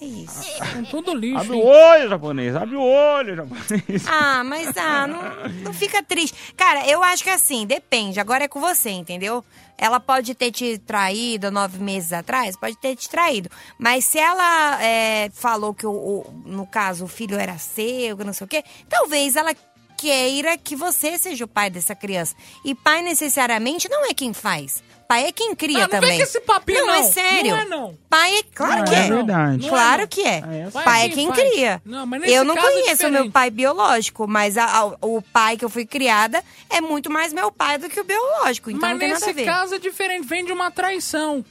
é 0.00 0.04
isso. 0.04 0.42
Com 0.74 0.82
tudo 0.84 1.14
lixo. 1.14 1.38
abre 1.40 1.52
o 1.56 1.60
hein? 1.60 1.66
olho, 1.66 2.08
japonês, 2.08 2.54
abre 2.56 2.76
o 2.76 2.82
olho, 2.82 3.34
japonês. 3.36 4.06
Ah, 4.06 4.44
mas 4.44 4.76
ah, 4.76 5.06
não, 5.06 5.22
não 5.64 5.72
fica 5.74 6.02
triste. 6.02 6.54
Cara, 6.56 6.86
eu 6.86 7.02
acho 7.02 7.24
que 7.24 7.30
assim, 7.30 7.66
depende. 7.66 8.20
Agora 8.20 8.44
é 8.44 8.48
com 8.48 8.60
você, 8.60 8.90
entendeu? 8.90 9.44
Ela 9.76 9.98
pode 9.98 10.34
ter 10.34 10.50
te 10.52 10.76
traído 10.76 11.50
nove 11.50 11.78
meses 11.82 12.12
atrás, 12.12 12.54
pode 12.54 12.76
ter 12.76 12.94
te 12.96 13.08
traído. 13.08 13.48
Mas 13.78 14.04
se 14.04 14.18
ela 14.18 14.82
é, 14.82 15.30
falou 15.32 15.72
que, 15.72 15.86
o, 15.86 15.90
o- 15.90 16.42
no 16.44 16.66
caso, 16.66 17.06
o 17.06 17.08
filho 17.08 17.38
era 17.38 17.56
seu, 17.56 18.14
que 18.16 18.22
não 18.24 18.34
sei 18.34 18.44
o 18.44 18.48
quê, 18.48 18.62
talvez 18.90 19.36
ela 19.36 19.54
queira 20.00 20.56
que 20.56 20.74
você 20.74 21.18
seja 21.18 21.44
o 21.44 21.48
pai 21.48 21.68
dessa 21.68 21.94
criança. 21.94 22.34
E 22.64 22.74
pai, 22.74 23.02
necessariamente, 23.02 23.88
não 23.88 24.06
é 24.08 24.14
quem 24.14 24.32
faz. 24.32 24.82
Pai 25.06 25.26
é 25.26 25.32
quem 25.32 25.54
cria 25.56 25.78
Ah, 25.78 25.80
não 25.82 25.88
vem 25.88 26.00
também. 26.00 26.16
com 26.18 26.22
esse 26.22 26.40
papinho, 26.40 26.86
não, 26.86 26.94
é 26.94 27.00
não. 27.02 27.12
sério. 27.12 27.50
Não 27.50 27.58
é, 27.58 27.64
não. 27.64 27.98
Pai 28.08 28.38
é. 28.38 28.42
Claro 28.54 28.76
Não, 28.78 28.84
que 28.84 28.94
é 28.94 28.98
é. 28.98 29.08
verdade. 29.08 29.68
Claro 29.68 30.02
é, 30.02 30.06
que 30.06 30.22
é. 30.22 30.40
não. 30.40 30.70
Pai 30.70 30.84
Pai 30.84 31.02
é 31.02 31.06
é 31.06 31.08
quem 31.08 31.26
faz. 31.28 31.40
cria. 31.40 31.82
Não, 31.84 32.08
eu 32.26 32.44
não 32.44 32.56
é 32.56 32.60
conheço 32.60 33.06
o 33.08 33.10
meu 33.10 33.28
pai 33.30 33.50
biológico, 33.50 34.28
mas 34.28 34.56
a- 34.56 34.66
a- 34.66 34.96
o 35.02 35.20
pai 35.20 35.56
que 35.56 35.64
eu 35.64 35.68
fui 35.68 35.84
criada 35.84 36.42
é 36.70 36.80
muito 36.80 37.10
mais 37.10 37.32
meu 37.32 37.50
pai 37.50 37.76
do 37.76 37.88
que 37.88 37.98
o 38.00 38.04
biológico. 38.04 38.70
Então 38.70 38.82
Mas 38.82 38.92
não 38.92 38.98
tem 39.00 39.08
nada 39.08 39.24
a 39.24 39.26
nesse 39.26 39.32
ver. 39.36 39.44
caso 39.46 39.74
é 39.74 39.78
diferente, 39.80 40.26
vem 40.28 40.44
de 40.44 40.52
uma 40.52 40.70
traição. 40.70 41.44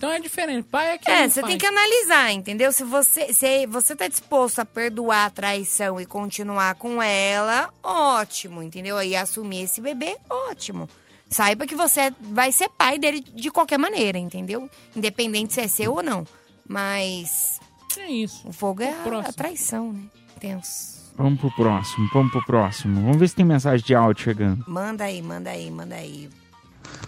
Então 0.00 0.10
é 0.10 0.18
diferente. 0.18 0.64
Pai 0.64 0.92
é 0.92 0.98
quem 0.98 1.12
É, 1.12 1.28
você 1.28 1.42
faz. 1.42 1.50
tem 1.52 1.58
que 1.58 1.66
analisar, 1.66 2.32
entendeu? 2.32 2.72
Se 2.72 2.82
você, 2.84 3.34
se 3.34 3.66
você 3.66 3.94
tá 3.94 4.08
disposto 4.08 4.58
a 4.60 4.64
perdoar 4.64 5.26
a 5.26 5.30
traição 5.30 6.00
e 6.00 6.06
continuar 6.06 6.74
com 6.76 7.02
ela, 7.02 7.68
ótimo, 7.82 8.62
entendeu? 8.62 9.02
E 9.02 9.14
assumir 9.14 9.64
esse 9.64 9.78
bebê, 9.78 10.16
ótimo. 10.30 10.88
Saiba 11.28 11.66
que 11.66 11.74
você 11.74 12.10
vai 12.18 12.50
ser 12.50 12.70
pai 12.70 12.98
dele 12.98 13.20
de 13.20 13.50
qualquer 13.50 13.78
maneira, 13.78 14.16
entendeu? 14.16 14.70
Independente 14.96 15.52
se 15.52 15.60
é 15.60 15.68
seu 15.68 15.92
ou 15.92 16.02
não. 16.02 16.26
Mas 16.66 17.60
É 17.98 18.06
isso. 18.10 18.48
o 18.48 18.52
fogo 18.54 18.82
é 18.82 18.88
a, 18.92 19.02
próximo. 19.02 19.28
a 19.28 19.32
traição, 19.34 19.92
né? 19.92 20.00
Tenso. 20.40 20.98
Vamos 21.14 21.38
pro 21.40 21.50
próximo, 21.54 22.08
vamos 22.14 22.32
pro 22.32 22.42
próximo. 22.46 23.02
Vamos 23.02 23.18
ver 23.18 23.28
se 23.28 23.34
tem 23.36 23.44
mensagem 23.44 23.84
de 23.84 23.94
áudio 23.94 24.24
chegando. 24.24 24.64
Manda 24.66 25.04
aí, 25.04 25.20
manda 25.20 25.50
aí, 25.50 25.70
manda 25.70 25.94
aí. 25.96 26.30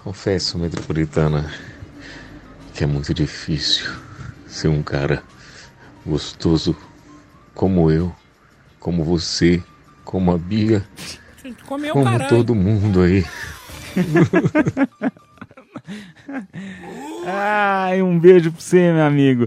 Confesso, 0.05 0.59
metropolitana, 0.59 1.51
que 2.75 2.85
é 2.85 2.87
muito 2.87 3.13
difícil 3.13 3.91
ser 4.47 4.69
um 4.69 4.83
cara 4.83 5.23
gostoso 6.05 6.77
como 7.55 7.91
eu, 7.91 8.15
como 8.81 9.05
você, 9.05 9.63
como 10.05 10.33
a 10.33 10.39
Bia, 10.39 10.85
como 11.69 12.05
caralho. 12.05 12.29
todo 12.29 12.55
mundo 12.55 13.03
aí. 13.03 13.25
Ai, 17.27 18.03
um 18.03 18.19
beijo 18.19 18.51
pra 18.53 18.61
você, 18.61 18.93
meu 18.93 19.05
amigo. 19.05 19.47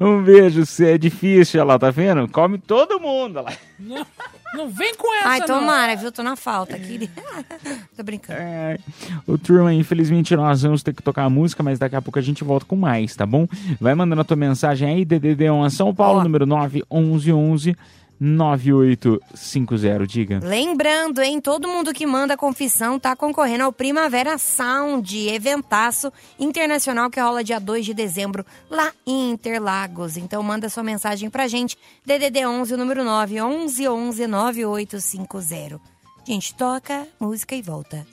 Um 0.00 0.22
beijo, 0.22 0.64
você 0.64 0.92
é 0.92 0.98
difícil, 0.98 1.60
olha 1.60 1.68
lá, 1.68 1.78
tá 1.78 1.90
vendo? 1.90 2.28
Come 2.28 2.58
todo 2.58 3.00
mundo, 3.00 3.38
olha 3.38 3.50
lá. 3.50 3.52
Não, 3.78 4.06
não 4.54 4.68
vem 4.68 4.94
com 4.94 5.12
essa, 5.18 5.28
Ai, 5.28 5.40
não. 5.40 5.46
tomara, 5.46 5.96
viu? 5.96 6.10
Tô 6.12 6.22
na 6.22 6.36
falta 6.36 6.76
aqui. 6.76 7.10
Tô 7.96 8.02
brincando. 8.02 8.38
É, 8.40 8.78
o 9.26 9.36
turma, 9.36 9.72
infelizmente 9.72 10.34
nós 10.36 10.62
vamos 10.62 10.82
ter 10.82 10.94
que 10.94 11.02
tocar 11.02 11.24
a 11.24 11.30
música, 11.30 11.62
mas 11.62 11.78
daqui 11.78 11.96
a 11.96 12.02
pouco 12.02 12.18
a 12.18 12.22
gente 12.22 12.44
volta 12.44 12.66
com 12.66 12.76
mais, 12.76 13.14
tá 13.14 13.26
bom? 13.26 13.46
Vai 13.80 13.94
mandando 13.94 14.20
a 14.22 14.24
tua 14.24 14.36
mensagem 14.36 14.88
aí, 14.88 15.04
DDD1 15.04 15.70
São 15.70 15.94
Paulo, 15.94 16.22
número 16.22 16.46
91111 16.46 17.76
9850, 18.20 20.06
diga. 20.06 20.40
Lembrando, 20.42 21.20
hein, 21.20 21.40
todo 21.40 21.68
mundo 21.68 21.92
que 21.92 22.06
manda 22.06 22.36
confissão 22.36 22.98
tá 22.98 23.14
concorrendo 23.16 23.64
ao 23.64 23.72
Primavera 23.72 24.38
Sound, 24.38 25.28
eventaço 25.28 26.12
internacional 26.38 27.10
que 27.10 27.20
rola 27.20 27.44
dia 27.44 27.58
2 27.58 27.84
de 27.84 27.94
dezembro 27.94 28.44
lá 28.70 28.92
em 29.06 29.30
Interlagos. 29.30 30.16
Então 30.16 30.42
manda 30.42 30.68
sua 30.68 30.82
mensagem 30.82 31.28
pra 31.28 31.48
gente, 31.48 31.76
DDD 32.04 32.46
11, 32.46 32.74
o 32.74 32.78
número 32.78 33.04
9, 33.04 33.40
11 33.40 33.88
11 33.88 34.26
9850. 34.26 35.80
Gente, 36.26 36.54
toca, 36.54 37.06
música 37.20 37.54
e 37.54 37.60
volta. 37.60 38.06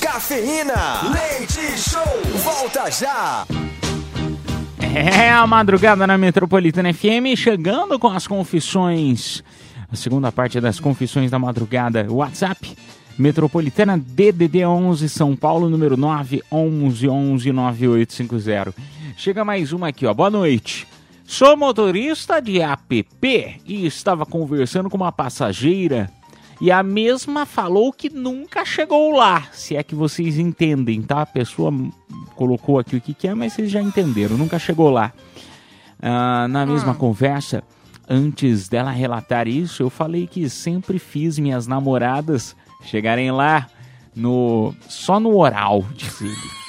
Cafeína, 0.00 1.02
leite 1.12 1.78
show, 1.78 2.02
volta 2.42 2.90
já. 2.90 3.46
É 4.94 5.30
a 5.30 5.46
madrugada 5.46 6.06
na 6.06 6.18
Metropolitana 6.18 6.92
FM, 6.92 7.34
chegando 7.34 7.98
com 7.98 8.08
as 8.08 8.26
confissões. 8.26 9.42
A 9.90 9.96
segunda 9.96 10.30
parte 10.30 10.60
das 10.60 10.78
confissões 10.78 11.30
da 11.30 11.38
madrugada. 11.38 12.06
WhatsApp, 12.10 12.76
Metropolitana 13.18 13.96
DDD 13.96 14.66
11 14.66 15.08
São 15.08 15.34
Paulo, 15.34 15.70
número 15.70 15.96
9 15.96 16.42
11 16.52 17.08
11 17.08 17.52
9850. 17.52 18.74
Chega 19.16 19.42
mais 19.44 19.72
uma 19.72 19.88
aqui, 19.88 20.04
ó. 20.04 20.12
Boa 20.12 20.30
noite. 20.30 20.86
Sou 21.24 21.56
motorista 21.56 22.40
de 22.42 22.60
app 22.60 23.06
e 23.66 23.86
estava 23.86 24.26
conversando 24.26 24.90
com 24.90 24.98
uma 24.98 25.10
passageira 25.10 26.10
e 26.60 26.70
a 26.70 26.82
mesma 26.82 27.44
falou 27.44 27.92
que 27.92 28.08
nunca 28.08 28.64
chegou 28.64 29.10
lá. 29.16 29.48
Se 29.52 29.74
é 29.74 29.82
que 29.82 29.94
vocês 29.94 30.38
entendem, 30.38 31.02
tá? 31.02 31.22
A 31.22 31.26
pessoa 31.26 31.72
colocou 32.32 32.78
aqui 32.78 32.96
o 32.96 33.00
que, 33.00 33.14
que 33.14 33.28
é, 33.28 33.34
mas 33.34 33.52
vocês 33.52 33.70
já 33.70 33.80
entenderam. 33.80 34.36
Nunca 34.36 34.58
chegou 34.58 34.90
lá. 34.90 35.12
Ah, 36.00 36.46
na 36.48 36.66
mesma 36.66 36.94
conversa, 36.94 37.62
antes 38.08 38.68
dela 38.68 38.90
relatar 38.90 39.46
isso, 39.46 39.82
eu 39.82 39.90
falei 39.90 40.26
que 40.26 40.48
sempre 40.50 40.98
fiz 40.98 41.38
minhas 41.38 41.66
namoradas 41.66 42.56
chegarem 42.84 43.30
lá 43.30 43.68
no 44.14 44.74
só 44.88 45.20
no 45.20 45.36
oral, 45.36 45.84
disse 45.94 46.24
ele. 46.24 46.62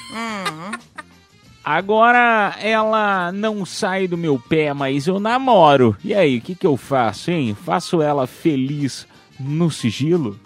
Agora 1.64 2.54
ela 2.60 3.32
não 3.32 3.64
sai 3.64 4.06
do 4.06 4.18
meu 4.18 4.38
pé, 4.38 4.74
mas 4.74 5.06
eu 5.06 5.18
namoro. 5.18 5.96
E 6.04 6.12
aí, 6.14 6.36
o 6.36 6.40
que, 6.42 6.54
que 6.54 6.66
eu 6.66 6.76
faço, 6.76 7.30
hein? 7.30 7.56
Faço 7.64 8.02
ela 8.02 8.26
feliz 8.26 9.06
no 9.40 9.70
sigilo? 9.70 10.38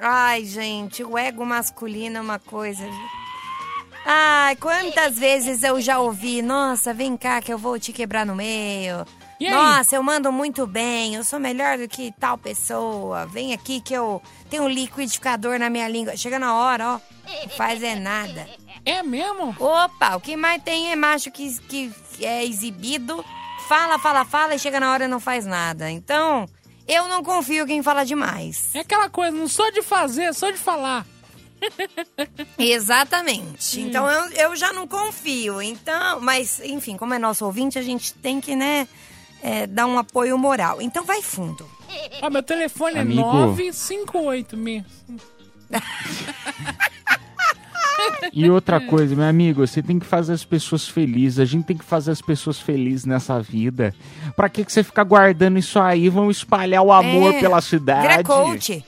Ai, 0.00 0.44
gente, 0.44 1.04
o 1.04 1.18
ego 1.18 1.44
masculino 1.44 2.16
é 2.16 2.20
uma 2.20 2.38
coisa. 2.38 2.82
Ai, 4.04 4.56
quantas 4.56 5.18
vezes 5.18 5.62
eu 5.62 5.78
já 5.80 5.98
ouvi, 5.98 6.40
nossa, 6.40 6.94
vem 6.94 7.16
cá 7.16 7.42
que 7.42 7.52
eu 7.52 7.58
vou 7.58 7.78
te 7.78 7.92
quebrar 7.92 8.24
no 8.24 8.34
meio. 8.34 9.04
Nossa, 9.40 9.96
eu 9.96 10.02
mando 10.02 10.30
muito 10.32 10.66
bem, 10.66 11.14
eu 11.14 11.24
sou 11.24 11.38
melhor 11.38 11.78
do 11.78 11.88
que 11.88 12.12
tal 12.18 12.36
pessoa. 12.36 13.26
Vem 13.26 13.52
aqui 13.52 13.80
que 13.80 13.94
eu 13.94 14.22
tenho 14.50 14.64
um 14.64 14.68
liquidificador 14.68 15.58
na 15.58 15.70
minha 15.70 15.88
língua. 15.88 16.16
Chega 16.16 16.38
na 16.38 16.54
hora, 16.54 16.94
ó, 16.94 17.00
não 17.42 17.48
faz 17.50 17.82
é 17.82 17.94
nada. 17.94 18.46
É 18.84 19.02
mesmo? 19.02 19.54
Opa, 19.58 20.16
o 20.16 20.20
que 20.20 20.36
mais 20.36 20.62
tem 20.62 20.92
é 20.92 20.96
macho 20.96 21.30
que, 21.30 21.58
que 21.60 21.92
é 22.20 22.44
exibido, 22.44 23.24
fala, 23.68 23.98
fala, 23.98 24.24
fala 24.24 24.54
e 24.54 24.58
chega 24.58 24.80
na 24.80 24.92
hora 24.92 25.04
e 25.04 25.08
não 25.08 25.20
faz 25.20 25.46
nada. 25.46 25.90
Então, 25.90 26.46
eu 26.90 27.06
não 27.08 27.22
confio 27.22 27.66
quem 27.66 27.82
fala 27.82 28.04
demais. 28.04 28.74
É 28.74 28.80
aquela 28.80 29.08
coisa, 29.08 29.36
não 29.36 29.46
só 29.48 29.70
de 29.70 29.80
fazer, 29.82 30.34
só 30.34 30.50
de 30.50 30.58
falar. 30.58 31.06
Exatamente. 32.58 33.80
Então 33.80 34.10
eu, 34.10 34.30
eu 34.32 34.56
já 34.56 34.72
não 34.72 34.88
confio. 34.88 35.62
Então, 35.62 36.20
mas, 36.20 36.60
enfim, 36.60 36.96
como 36.96 37.14
é 37.14 37.18
nosso 37.18 37.44
ouvinte, 37.44 37.78
a 37.78 37.82
gente 37.82 38.14
tem 38.14 38.40
que, 38.40 38.56
né, 38.56 38.88
é, 39.42 39.66
dar 39.66 39.86
um 39.86 39.98
apoio 39.98 40.36
moral. 40.36 40.82
Então 40.82 41.04
vai 41.04 41.22
fundo. 41.22 41.68
Ó, 42.22 42.30
meu 42.30 42.42
telefone 42.42 42.96
é 42.96 43.00
Amigo. 43.00 43.20
958 43.20 44.56
mesmo. 44.56 44.90
E 48.32 48.48
outra 48.50 48.80
coisa, 48.80 49.14
meu 49.14 49.24
amigo, 49.24 49.66
você 49.66 49.82
tem 49.82 49.98
que 49.98 50.06
fazer 50.06 50.32
as 50.32 50.44
pessoas 50.44 50.88
felizes. 50.88 51.38
A 51.38 51.44
gente 51.44 51.64
tem 51.64 51.76
que 51.76 51.84
fazer 51.84 52.10
as 52.10 52.20
pessoas 52.22 52.58
felizes 52.60 53.04
nessa 53.04 53.40
vida. 53.40 53.94
Pra 54.36 54.48
que, 54.48 54.64
que 54.64 54.72
você 54.72 54.82
ficar 54.82 55.04
guardando 55.04 55.58
isso 55.58 55.78
aí? 55.80 56.08
Vão 56.08 56.30
espalhar 56.30 56.82
o 56.82 56.92
amor 56.92 57.34
É, 57.34 57.40
pela 57.40 57.60
cidade. 57.60 58.08
Vira 58.08 58.22
coach. 58.24 58.84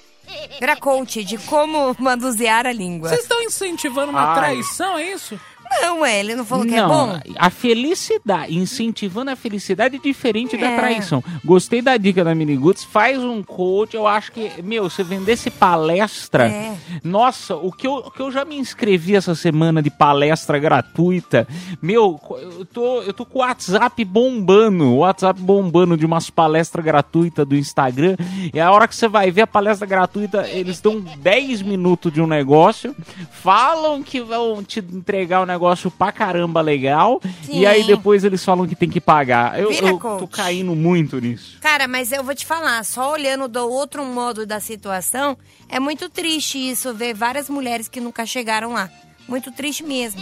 Vira 0.58 0.76
coach 0.76 1.24
de 1.24 1.36
como 1.38 1.94
manusear 2.00 2.66
a 2.66 2.72
língua. 2.72 3.08
Vocês 3.08 3.22
estão 3.22 3.40
incentivando 3.42 4.10
uma 4.12 4.32
Ai. 4.32 4.38
traição, 4.38 4.96
é 4.98 5.12
isso? 5.12 5.38
Não, 5.80 6.04
é, 6.04 6.20
ele 6.20 6.34
não 6.34 6.44
falou 6.44 6.64
que 6.66 6.74
é 6.74 6.80
Não, 6.80 6.88
bom? 6.88 7.20
a 7.38 7.50
felicidade, 7.50 8.56
incentivando 8.56 9.30
a 9.30 9.36
felicidade 9.36 9.96
é 9.96 9.98
diferente 9.98 10.56
da 10.56 10.66
É. 10.68 10.76
traição. 10.76 11.22
Gostei 11.44 11.80
da 11.82 11.96
dica 11.96 12.22
da 12.24 12.34
Miniguts, 12.34 12.84
faz 12.84 13.18
um 13.22 13.42
coach, 13.42 13.94
eu 13.94 14.06
acho 14.06 14.32
que, 14.32 14.50
meu, 14.62 14.88
você 14.88 15.02
vendesse 15.02 15.50
palestra, 15.50 16.46
É. 16.48 16.76
nossa, 17.02 17.56
o 17.56 17.72
que, 17.72 17.86
eu, 17.86 17.94
o 17.94 18.10
que 18.10 18.20
eu 18.20 18.30
já 18.30 18.44
me 18.44 18.56
inscrevi 18.56 19.14
essa 19.16 19.34
semana 19.34 19.82
de 19.82 19.90
palestra 19.90 20.58
gratuita, 20.58 21.46
meu, 21.80 22.20
eu 22.40 22.64
tô, 22.64 23.02
eu 23.02 23.12
tô 23.12 23.24
com 23.24 23.38
o 23.38 23.42
WhatsApp 23.42 24.04
bombando, 24.04 24.84
o 24.88 24.98
WhatsApp 24.98 25.40
bombando 25.40 25.96
de 25.96 26.04
umas 26.06 26.28
palestras 26.30 26.84
gratuitas 26.84 27.46
do 27.46 27.56
Instagram, 27.56 28.16
e 28.52 28.60
a 28.60 28.70
hora 28.70 28.86
que 28.86 28.94
você 28.96 29.08
vai 29.08 29.30
ver 29.30 29.42
a 29.42 29.46
palestra 29.46 29.86
gratuita, 29.86 30.46
eles 30.48 30.80
dão 30.80 31.00
10 31.00 31.62
minutos 31.62 32.12
de 32.12 32.20
um 32.20 32.26
negócio, 32.26 32.94
falam 33.30 34.02
que 34.02 34.20
vão 34.20 34.62
te 34.62 34.80
entregar 34.80 35.40
o 35.40 35.46
negócio 35.46 35.61
pra 35.98 36.12
caramba 36.12 36.60
legal, 36.60 37.20
Sim. 37.42 37.60
e 37.60 37.66
aí 37.66 37.84
depois 37.84 38.24
eles 38.24 38.44
falam 38.44 38.66
que 38.66 38.74
tem 38.74 38.88
que 38.88 39.00
pagar. 39.00 39.58
Eu, 39.58 39.70
Vira 39.70 39.88
eu 39.88 39.98
tô 39.98 40.28
caindo 40.28 40.74
muito 40.74 41.18
nisso. 41.20 41.58
Cara, 41.60 41.86
mas 41.88 42.12
eu 42.12 42.22
vou 42.24 42.34
te 42.34 42.46
falar, 42.46 42.84
só 42.84 43.12
olhando 43.12 43.48
do 43.48 43.68
outro 43.68 44.04
modo 44.04 44.46
da 44.46 44.60
situação, 44.60 45.36
é 45.68 45.80
muito 45.80 46.08
triste 46.08 46.58
isso, 46.58 46.92
ver 46.94 47.14
várias 47.14 47.48
mulheres 47.48 47.88
que 47.88 48.00
nunca 48.00 48.26
chegaram 48.26 48.72
lá. 48.72 48.90
Muito 49.28 49.52
triste 49.52 49.84
mesmo. 49.84 50.20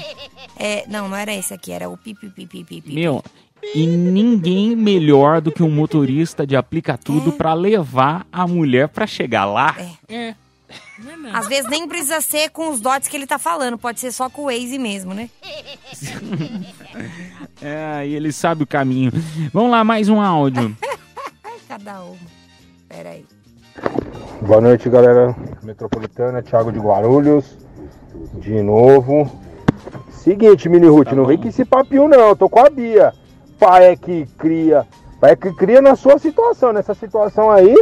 É, 0.58 0.84
não, 0.86 1.08
não 1.08 1.16
era 1.16 1.34
esse 1.34 1.54
aqui, 1.54 1.72
era 1.72 1.88
o 1.88 1.96
pipi, 1.96 2.28
pipi, 2.28 2.64
pipi. 2.64 2.92
Meu, 2.92 3.24
e 3.74 3.86
ninguém 3.86 4.74
melhor 4.74 5.40
do 5.40 5.52
que 5.52 5.62
um 5.62 5.70
motorista 5.70 6.46
de 6.46 6.56
aplica 6.56 6.96
tudo 6.96 7.32
pra 7.32 7.54
levar 7.54 8.26
a 8.32 8.46
mulher 8.46 8.88
pra 8.88 9.06
chegar 9.06 9.44
lá. 9.44 9.76
É. 10.08 10.34
Às 11.32 11.48
vezes 11.48 11.68
nem 11.70 11.86
precisa 11.88 12.20
ser 12.20 12.50
com 12.50 12.70
os 12.70 12.80
dots 12.80 13.08
que 13.08 13.16
ele 13.16 13.26
tá 13.26 13.38
falando, 13.38 13.78
pode 13.78 14.00
ser 14.00 14.12
só 14.12 14.28
com 14.30 14.42
o 14.42 14.44
Waze 14.46 14.78
mesmo, 14.78 15.14
né? 15.14 15.28
É, 17.62 18.06
e 18.06 18.14
ele 18.14 18.32
sabe 18.32 18.62
o 18.62 18.66
caminho. 18.66 19.12
Vamos 19.52 19.70
lá, 19.70 19.84
mais 19.84 20.08
um 20.08 20.18
áudio. 20.18 20.74
Cada 21.68 22.02
uma. 22.02 22.16
Pera 22.88 23.10
aí. 23.10 23.26
Boa 24.40 24.60
noite, 24.62 24.88
galera 24.88 25.36
metropolitana, 25.62 26.42
Thiago 26.42 26.72
de 26.72 26.78
Guarulhos, 26.78 27.56
de 28.34 28.62
novo. 28.62 29.30
Seguinte, 30.10 30.68
Mini 30.68 30.86
Ruth, 30.86 31.12
não 31.12 31.26
vem 31.26 31.38
com 31.38 31.48
esse 31.48 31.64
papinho 31.64 32.08
não, 32.08 32.28
eu 32.28 32.36
tô 32.36 32.48
com 32.48 32.60
a 32.60 32.70
Bia. 32.70 33.12
Pai 33.58 33.92
é 33.92 33.96
que 33.96 34.26
cria, 34.38 34.86
pai 35.20 35.32
é 35.32 35.36
que 35.36 35.52
cria 35.52 35.82
na 35.82 35.94
sua 35.94 36.18
situação, 36.18 36.72
nessa 36.72 36.94
situação 36.94 37.50
aí, 37.50 37.76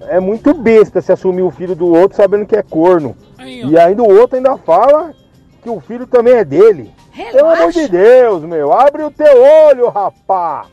é 0.00 0.20
muito 0.20 0.54
besta 0.54 1.00
se 1.00 1.12
assumir 1.12 1.42
o 1.42 1.50
filho 1.50 1.74
do 1.74 1.86
outro 1.86 2.16
sabendo 2.16 2.46
que 2.46 2.56
é 2.56 2.62
corno. 2.62 3.16
E 3.38 3.78
ainda 3.78 4.02
o 4.02 4.18
outro 4.18 4.36
ainda 4.36 4.56
fala 4.58 5.14
que 5.62 5.68
o 5.68 5.80
filho 5.80 6.06
também 6.06 6.34
é 6.34 6.44
dele. 6.44 6.92
Pelo 7.32 7.48
amor 7.48 7.72
de 7.72 7.88
Deus, 7.88 8.42
meu, 8.44 8.72
abre 8.72 9.02
o 9.02 9.10
teu 9.10 9.42
olho, 9.42 9.88
rapá. 9.88 10.66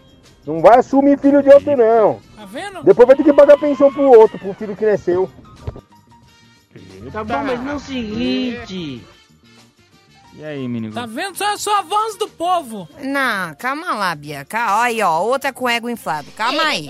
Não 0.45 0.61
vai 0.61 0.77
assumir 0.79 1.17
filho 1.17 1.41
de 1.41 1.49
outro 1.49 1.75
não. 1.75 2.19
Tá 2.35 2.45
vendo? 2.45 2.83
Depois 2.83 3.07
vai 3.07 3.15
ter 3.15 3.23
que 3.23 3.33
pagar 3.33 3.57
pensão 3.57 3.91
pro 3.91 4.11
outro, 4.11 4.37
pro 4.37 4.53
filho 4.53 4.75
que 4.75 4.85
nasceu. 4.85 5.29
Tá 7.11 7.23
bom, 7.23 7.43
mas 7.43 7.59
no 7.63 7.79
seguinte. 7.79 9.03
E 10.37 10.43
aí, 10.43 10.67
menino? 10.67 10.93
Tá 10.93 11.05
vendo? 11.05 11.37
Só 11.37 11.49
é 11.53 11.57
só 11.57 11.79
a 11.79 11.81
voz 11.81 12.17
do 12.17 12.27
povo. 12.27 12.89
Não, 13.01 13.55
calma 13.55 13.93
lá, 13.95 14.13
Bia. 14.13 14.43
Calma, 14.43 14.83
aí, 14.83 15.01
ó, 15.01 15.21
outra 15.21 15.53
com 15.53 15.69
ego 15.69 15.89
inflado. 15.89 16.29
Calma 16.35 16.61
aí. 16.63 16.89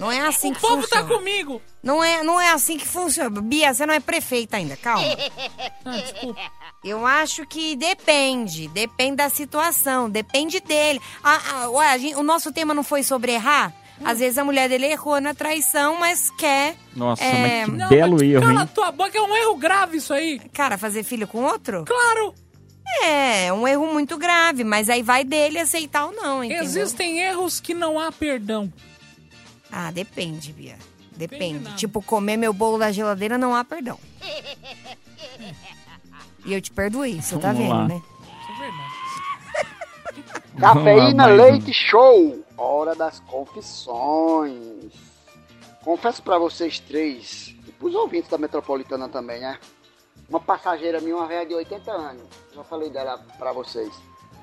Não 0.00 0.10
é 0.10 0.20
assim 0.22 0.50
O 0.50 0.54
que 0.54 0.60
povo 0.60 0.82
funciona. 0.82 1.06
tá 1.08 1.14
comigo. 1.14 1.62
Não 1.82 2.02
é, 2.02 2.22
não 2.24 2.40
é 2.40 2.50
assim 2.50 2.76
que 2.76 2.86
funciona. 2.86 3.40
Bia, 3.40 3.72
você 3.72 3.86
não 3.86 3.94
é 3.94 4.00
prefeita 4.00 4.56
ainda, 4.56 4.76
calma. 4.76 5.06
Ah, 5.84 5.96
desculpa. 5.98 6.40
Eu 6.82 7.06
acho 7.06 7.46
que 7.46 7.76
depende, 7.76 8.66
depende 8.68 9.16
da 9.16 9.28
situação, 9.28 10.10
depende 10.10 10.58
dele. 10.60 11.00
Ah, 11.22 11.68
ué, 11.70 11.92
a 11.92 11.96
gente- 11.98 12.16
o 12.16 12.22
nosso 12.22 12.52
tema 12.52 12.74
não 12.74 12.82
foi 12.82 13.02
sobre 13.04 13.32
errar? 13.32 13.72
Às 14.04 14.18
vezes 14.18 14.36
a 14.36 14.44
mulher 14.44 14.68
dele 14.68 14.86
errou 14.86 15.20
na 15.20 15.32
traição, 15.32 15.96
mas 16.00 16.28
quer. 16.36 16.74
Nossa, 16.96 17.22
é, 17.22 17.64
mas 17.66 17.88
que 17.88 17.94
belo 17.94 18.22
erro, 18.24 18.42
Cala 18.44 18.62
hein? 18.62 18.68
tua 18.74 18.90
boca, 18.90 19.16
é 19.16 19.20
um 19.22 19.36
erro 19.36 19.54
grave 19.56 19.98
isso 19.98 20.12
aí. 20.12 20.40
Cara, 20.52 20.76
fazer 20.76 21.04
filho 21.04 21.28
com 21.28 21.44
outro? 21.44 21.84
Claro. 21.86 22.34
É, 23.02 23.52
um 23.52 23.66
erro 23.66 23.92
muito 23.92 24.16
grave, 24.16 24.64
mas 24.64 24.88
aí 24.88 25.02
vai 25.02 25.24
dele 25.24 25.58
aceitar 25.58 26.06
ou 26.06 26.12
não, 26.12 26.44
entendeu? 26.44 26.64
Existem 26.64 27.20
erros 27.20 27.60
que 27.60 27.74
não 27.74 27.98
há 27.98 28.12
perdão. 28.12 28.72
Ah, 29.70 29.90
depende, 29.90 30.52
Bia. 30.52 30.76
Depende. 31.16 31.58
Depende 31.58 31.76
tipo, 31.76 32.02
comer 32.02 32.36
meu 32.36 32.52
bolo 32.52 32.78
da 32.78 32.92
geladeira 32.92 33.38
não 33.38 33.54
há 33.54 33.64
perdão. 33.64 33.98
E 36.44 36.52
eu 36.52 36.60
te 36.60 36.70
perdoei, 36.70 37.20
você 37.20 37.38
tá 37.38 37.52
vendo, 37.52 37.70
lá. 37.70 37.88
né? 37.88 38.02
Cafeína 40.58 41.26
lá. 41.26 41.34
Leite 41.34 41.72
Show, 41.72 42.44
hora 42.56 42.94
das 42.94 43.20
confissões. 43.20 44.92
Confesso 45.82 46.22
pra 46.22 46.38
vocês 46.38 46.78
três, 46.78 47.54
e 47.66 47.72
pros 47.72 47.94
ouvintes 47.94 48.30
da 48.30 48.38
Metropolitana 48.38 49.08
também, 49.08 49.40
né? 49.40 49.58
Uma 50.28 50.40
passageira 50.40 51.00
minha, 51.00 51.16
uma 51.16 51.26
velha 51.26 51.46
de 51.46 51.54
80 51.54 51.92
anos, 51.92 52.22
já 52.54 52.64
falei 52.64 52.90
dela 52.90 53.20
pra 53.38 53.52
vocês. 53.52 53.92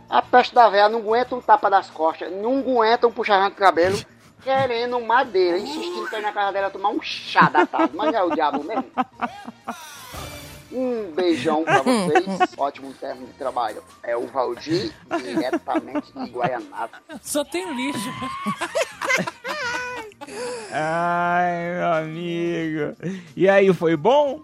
A 0.10 0.22
peste 0.22 0.54
da 0.54 0.70
velha 0.70 0.90
não 0.90 1.00
aguenta 1.00 1.36
um 1.36 1.42
tapa 1.42 1.70
das 1.70 1.90
costas, 1.90 2.32
não 2.32 2.60
aguenta 2.60 3.08
um 3.08 3.12
puxarrão 3.12 3.50
de 3.50 3.56
cabelo, 3.56 3.98
querendo 4.44 5.00
madeira, 5.00 5.58
insistindo 5.58 6.10
pra 6.10 6.20
ir 6.20 6.22
na 6.22 6.32
casa 6.34 6.52
dela 6.52 6.70
tomar 6.70 6.90
um 6.90 7.02
chá 7.02 7.50
da 7.50 7.66
tarde. 7.66 7.96
Mas 7.96 8.14
é 8.14 8.22
o 8.22 8.30
diabo 8.30 8.64
mesmo? 8.64 8.86
Um 10.72 11.12
beijão 11.12 11.64
pra 11.64 11.82
vocês, 11.82 12.26
ótimo 12.58 12.94
término 12.94 13.28
de 13.28 13.34
trabalho. 13.34 13.84
É 14.04 14.16
o 14.16 14.28
Valdir, 14.28 14.94
diretamente 15.18 16.12
de 16.14 16.30
Guaianazes. 16.30 16.96
Só 17.22 17.44
tem 17.44 17.74
lixo. 17.74 18.00
Ai, 20.72 21.74
meu 21.76 21.94
amigo. 21.94 22.96
E 23.36 23.50
aí, 23.50 23.74
foi 23.74 23.98
bom? 23.98 24.42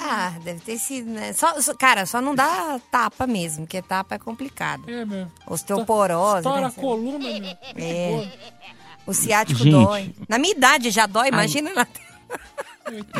Ah, 0.00 0.34
deve 0.44 0.60
ter 0.60 0.78
sido, 0.78 1.10
né? 1.10 1.32
Só, 1.32 1.60
só- 1.60 1.74
cara, 1.74 2.06
só 2.06 2.20
não 2.20 2.34
dá 2.34 2.80
tapa 2.90 3.26
mesmo, 3.26 3.64
porque 3.66 3.82
tapa 3.82 4.14
é 4.14 4.18
complicado. 4.18 4.88
É, 4.88 5.04
meu. 5.04 5.26
Osteoporose, 5.46 6.38
Estoura 6.38 6.60
né? 6.60 6.66
a 6.66 6.70
coluna, 6.70 7.18
meu. 7.18 7.56
É. 7.76 8.32
O 9.06 9.12
ciático 9.12 9.58
Gente. 9.60 9.72
dói. 9.72 10.14
Na 10.28 10.38
minha 10.38 10.54
idade 10.54 10.90
já 10.90 11.06
dói, 11.06 11.28
imagina 11.28 11.72
na... 11.74 11.86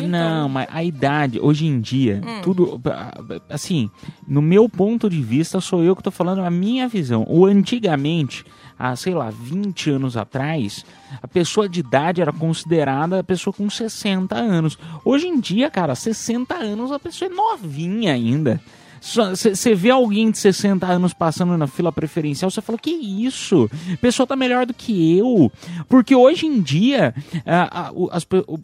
Não, 0.01 0.49
mas 0.49 0.67
a 0.71 0.83
idade, 0.83 1.39
hoje 1.39 1.67
em 1.67 1.79
dia, 1.79 2.21
Hum. 2.25 2.41
tudo. 2.41 2.81
Assim, 3.49 3.89
no 4.27 4.41
meu 4.41 4.67
ponto 4.67 5.07
de 5.09 5.21
vista, 5.21 5.61
sou 5.61 5.83
eu 5.83 5.95
que 5.95 6.01
tô 6.03 6.09
falando 6.11 6.41
a 6.43 6.49
minha 6.49 6.87
visão. 6.87 7.23
O 7.27 7.45
antigamente, 7.45 8.43
há, 8.79 8.95
sei 8.95 9.13
lá, 9.13 9.29
20 9.29 9.89
anos 9.91 10.15
atrás, 10.15 10.85
a 11.21 11.27
pessoa 11.27 11.67
de 11.67 11.81
idade 11.81 12.21
era 12.21 12.31
considerada 12.33 13.19
a 13.19 13.23
pessoa 13.23 13.53
com 13.53 13.69
60 13.69 14.33
anos. 14.35 14.77
Hoje 15.03 15.27
em 15.27 15.39
dia, 15.39 15.69
cara, 15.69 15.93
60 15.93 16.55
anos 16.55 16.91
a 16.91 16.97
pessoa 16.99 17.29
é 17.29 17.35
novinha 17.35 18.13
ainda. 18.13 18.61
Você 19.01 19.73
vê 19.73 19.91
alguém 19.91 20.29
de 20.29 20.37
60 20.37 20.85
anos 20.85 21.13
passando 21.13 21.57
na 21.57 21.67
fila 21.67 21.89
preferencial, 21.89 22.51
você 22.51 22.61
fala, 22.61 22.77
que 22.77 22.89
isso? 22.91 23.69
A 23.93 23.95
pessoa 23.95 24.27
tá 24.27 24.35
melhor 24.35 24.65
do 24.65 24.73
que 24.73 25.17
eu. 25.17 25.49
Porque 25.87 26.13
hoje 26.13 26.45
em 26.45 26.59
dia, 26.61 27.15
a, 27.45 27.87
a, 27.87 27.91
o- 27.93 28.09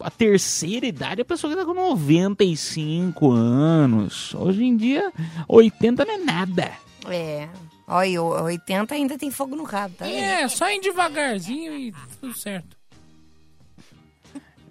a 0.00 0.10
terceira 0.10 0.84
idade, 0.86 1.22
a 1.22 1.24
pessoa 1.24 1.50
que 1.50 1.58
tá 1.58 1.64
com 1.64 1.72
95 1.72 3.30
anos. 3.30 4.34
Hoje 4.34 4.62
em 4.64 4.76
dia, 4.76 5.10
80 5.48 6.04
não 6.04 6.14
é 6.14 6.18
nada. 6.18 6.70
É. 7.08 7.48
Olha, 7.86 8.22
o 8.22 8.42
80 8.44 8.94
ainda 8.94 9.16
tem 9.16 9.30
fogo 9.30 9.54
no 9.54 9.62
rabo, 9.64 9.94
tá? 9.96 10.04
vendo? 10.06 10.16
É, 10.16 10.48
só 10.48 10.68
ir 10.70 10.80
devagarzinho 10.80 11.72
e 11.72 11.94
tudo 12.20 12.36
certo. 12.36 12.76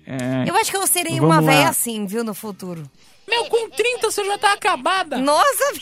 É, 0.06 0.48
Eu 0.50 0.56
acho 0.58 0.70
que 0.70 0.78
eu 0.78 0.86
serei 0.86 1.20
vamos 1.20 1.30
uma 1.36 1.42
véia 1.42 1.70
assim, 1.70 2.06
viu, 2.06 2.24
no 2.24 2.34
futuro. 2.34 2.90
Meu, 3.28 3.46
com 3.46 3.70
30 3.70 4.12
você 4.12 4.24
já 4.24 4.38
tá 4.38 4.54
acabada. 4.54 5.18
Nossa, 5.18 5.74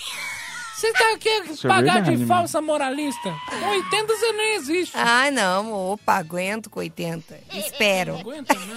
Você 0.75 0.93
tá 0.93 1.13
aqui 1.13 1.29
Isso 1.51 1.67
é 1.67 1.69
pagar 1.69 1.93
verdade, 1.95 2.11
de 2.11 2.17
mano. 2.17 2.27
falsa 2.27 2.61
moralista. 2.61 3.35
Com 3.49 3.69
80 3.69 4.07
você 4.17 4.31
nem 4.33 4.55
existe. 4.55 4.93
Ai, 4.97 5.31
não, 5.31 5.73
opa, 5.73 6.13
aguento 6.15 6.69
com 6.69 6.79
80. 6.79 7.39
Espero. 7.53 8.13
Não 8.13 8.19
aguenta, 8.21 8.53
né? 8.53 8.75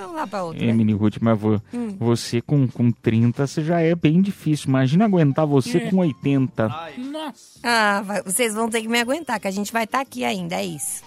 Vamos 0.00 0.16
lá 0.16 0.26
pra 0.26 0.42
outra. 0.44 0.64
É, 0.64 0.72
Mini 0.72 0.92
Ruth, 0.92 1.16
mas 1.20 1.38
vo- 1.38 1.62
Hum. 1.72 1.96
você 1.98 2.40
com, 2.40 2.66
com 2.66 2.90
30, 2.90 3.46
você 3.46 3.62
já 3.62 3.80
é 3.80 3.94
bem 3.94 4.20
difícil. 4.20 4.68
Imagina 4.68 5.04
aguentar 5.04 5.46
você 5.46 5.78
É. 5.78 5.90
com 5.90 5.96
80. 5.98 6.68
Nossa. 6.98 7.60
Ah, 7.62 8.02
vai- 8.04 8.22
vocês 8.22 8.54
vão 8.54 8.68
ter 8.70 8.82
que 8.82 8.88
me 8.88 8.98
aguentar, 9.00 9.38
que 9.38 9.46
a 9.48 9.50
gente 9.50 9.72
vai 9.72 9.84
estar 9.84 10.00
aqui 10.00 10.24
ainda, 10.24 10.56
é 10.56 10.64
isso. 10.64 11.02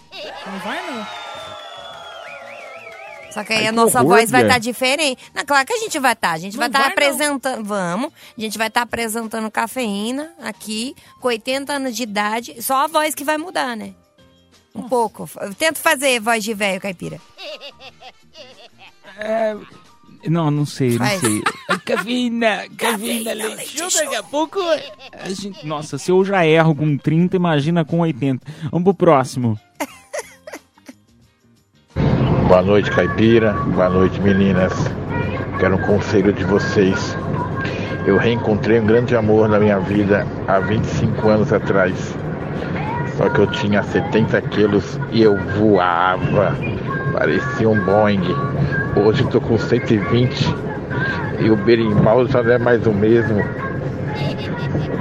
Não 0.46 0.60
vai 0.60 0.92
não. 0.92 1.08
Só 3.32 3.44
que 3.44 3.52
aí 3.52 3.62
Ai, 3.62 3.68
a 3.68 3.72
nossa 3.72 4.00
horror, 4.00 4.18
voz 4.18 4.30
vai 4.30 4.44
estar 4.44 4.60
diferente. 4.60 5.20
Não, 5.34 5.44
claro 5.44 5.66
que 5.66 5.74
a 5.74 5.80
gente 5.80 5.98
vai 5.98 6.14
estar. 6.14 6.34
A 6.34 6.38
gente 6.38 6.56
vai 6.56 6.68
Não 6.68 6.72
estar 6.72 6.80
vai, 6.80 6.88
não. 6.90 6.94
apresentando. 6.94 7.64
Vamos. 7.66 8.12
A 8.38 8.42
gente 8.42 8.58
vai 8.60 8.68
estar 8.68 8.84
apresentando 8.84 9.50
cafeína 9.50 10.32
aqui, 10.40 10.96
com 11.20 11.30
80 11.30 11.74
anos 11.74 11.96
de 11.96 12.04
idade. 12.04 12.62
Só 12.62 12.84
a 12.84 12.88
voz 12.88 13.16
que 13.16 13.24
vai 13.24 13.40
mudar, 13.40 13.76
né? 13.76 13.96
Um 14.76 14.84
pouco. 14.88 15.28
Eu 15.42 15.52
tento 15.56 15.80
fazer 15.80 16.20
voz 16.20 16.44
de 16.44 16.54
velho, 16.54 16.80
caipira. 16.80 17.20
Não, 20.28 20.50
não 20.50 20.66
sei, 20.66 20.92
não 20.92 21.00
Faz. 21.06 21.20
sei. 21.20 21.42
Cafeína, 21.86 22.64
cafeína, 22.78 23.34
leite. 23.34 23.78
show, 23.78 23.90
Daqui 24.02 24.16
a 24.16 24.24
pouco. 24.24 24.60
a 24.62 25.28
gente- 25.30 25.66
Nossa, 25.68 25.98
se 25.98 26.12
eu 26.12 26.24
já 26.24 26.46
erro 26.46 26.74
com 26.74 26.98
30, 26.98 27.36
imagina 27.36 27.84
com 27.84 28.00
80. 28.00 28.46
Vamos 28.72 28.86
pro 28.86 28.94
próximo. 28.94 29.60
Boa 32.48 32.62
noite, 32.62 32.90
caipira. 32.92 33.52
Boa 33.54 33.90
noite, 33.90 34.20
meninas. 34.22 34.72
Quero 35.60 35.76
um 35.76 35.82
conselho 35.82 36.32
de 36.32 36.44
vocês. 36.46 37.18
Eu 38.06 38.18
reencontrei 38.18 38.80
um 38.80 38.86
grande 38.86 39.16
amor 39.16 39.48
na 39.50 39.60
minha 39.60 39.80
vida 39.80 40.26
há 40.48 40.60
25 40.60 41.28
anos 41.30 41.52
atrás. 41.54 41.94
Só 43.18 43.30
que 43.30 43.40
eu 43.40 43.48
tinha 43.48 43.84
70 43.84 44.42
quilos 44.44 45.00
e 45.12 45.22
eu 45.22 45.38
voava. 45.58 46.56
Parecia 47.14 47.70
um 47.70 47.80
Boeing. 47.80 48.24
Hoje 48.96 49.24
tô 49.30 49.40
com 49.40 49.58
120 49.58 50.56
e 51.40 51.50
o 51.50 51.56
berimbau 51.56 52.28
já 52.28 52.42
não 52.42 52.52
é 52.52 52.58
mais 52.58 52.86
o 52.88 52.92
mesmo. 52.92 53.44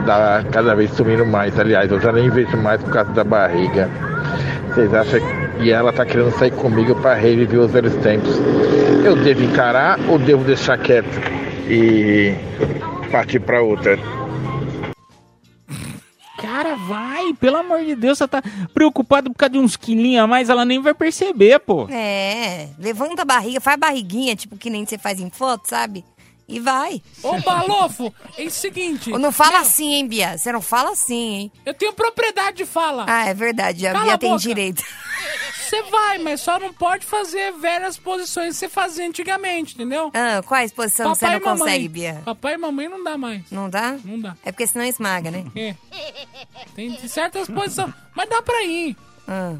Dá 0.07 0.45
cada 0.53 0.75
vez 0.75 0.91
sumindo 0.93 1.25
mais. 1.25 1.59
Aliás, 1.59 1.91
eu 1.91 1.99
já 1.99 2.13
nem 2.13 2.29
vejo 2.29 2.57
mais 2.59 2.83
por 2.83 2.93
causa 2.93 3.11
da 3.13 3.25
barriga. 3.25 3.89
Vocês 4.69 4.93
acham 4.93 5.21
que 5.21 5.43
e 5.63 5.71
ela 5.71 5.93
tá 5.93 6.05
querendo 6.05 6.31
sair 6.33 6.51
comigo 6.51 6.95
para 6.97 7.15
reviver 7.15 7.61
os 7.61 7.71
velhos 7.71 7.95
tempos? 7.97 8.41
Eu 9.05 9.17
devo 9.17 9.45
encarar 9.45 9.99
ou 10.09 10.19
devo 10.19 10.45
deixar 10.45 10.77
quieto 10.79 11.21
e 11.69 12.35
partir 13.11 13.41
para 13.41 13.63
outra? 13.63 13.99
Vai, 17.23 17.35
pelo 17.35 17.57
amor 17.57 17.85
de 17.85 17.95
Deus, 17.95 18.19
você 18.19 18.29
tá 18.29 18.43
preocupado 18.75 19.31
por 19.31 19.37
causa 19.37 19.53
de 19.53 19.59
uns 19.59 19.77
quilinhos 19.77 20.25
a 20.25 20.27
mais, 20.27 20.49
ela 20.49 20.65
nem 20.65 20.81
vai 20.81 20.95
perceber, 20.95 21.59
pô. 21.61 21.87
É, 21.89 22.69
levanta 22.79 23.23
a 23.23 23.25
barriga, 23.25 23.61
faz 23.61 23.79
barriguinha, 23.79 24.37
tipo 24.37 24.57
que 24.57 24.71
nem 24.71 24.85
você 24.85 24.99
faz 24.99 25.21
em 25.21 25.31
foto, 25.31 25.69
sabe? 25.69 26.05
E 26.53 26.61
vai. 26.61 27.03
Ô, 27.23 27.41
Balofo, 27.41 28.15
é 28.37 28.45
o 28.45 28.51
seguinte. 28.51 29.09
Não 29.11 29.33
fala 29.33 29.61
assim, 29.61 29.95
hein, 29.95 30.07
Bia? 30.07 30.37
Você 30.37 30.53
não 30.53 30.61
fala 30.61 30.91
assim, 30.91 31.35
hein? 31.35 31.53
Eu 31.65 31.73
tenho 31.73 31.95
propriedade 31.95 32.59
de 32.59 32.67
fala. 32.67 33.07
Ah, 33.09 33.27
é 33.27 33.33
verdade, 33.33 33.87
a 33.87 33.93
Cala 33.93 34.05
Bia 34.05 34.15
a 34.15 34.19
tem 34.19 34.37
direito. 34.37 34.85
Você 35.57 35.83
vai, 35.85 36.19
mas 36.19 36.43
só 36.43 36.59
não 36.59 36.71
pode 36.71 37.07
fazer 37.07 37.53
velhas 37.53 37.97
posições 37.97 38.49
que 38.49 38.55
você 38.57 38.69
fazia 38.69 39.07
antigamente, 39.07 39.73
entendeu? 39.75 40.11
Ah, 40.13 40.43
quais 40.43 40.71
posições 40.71 41.17
você 41.17 41.25
não 41.25 41.41
mamãe. 41.41 41.59
consegue, 41.59 41.89
Bia? 41.89 42.21
Papai 42.23 42.53
e 42.53 42.59
mamãe 42.59 42.87
não 42.87 43.03
dá 43.03 43.17
mais. 43.17 43.51
Não 43.51 43.71
dá? 43.71 43.97
Não 44.05 44.21
dá. 44.21 44.37
É 44.45 44.53
porque 44.53 44.67
senão 44.67 44.85
esmaga, 44.85 45.31
né? 45.31 45.47
É. 45.57 45.75
Tem 46.75 46.95
certas 47.09 47.49
posições, 47.49 47.95
mas 48.15 48.29
dá 48.29 48.43
pra 48.43 48.63
ir. 48.65 48.95
Ah. 49.27 49.55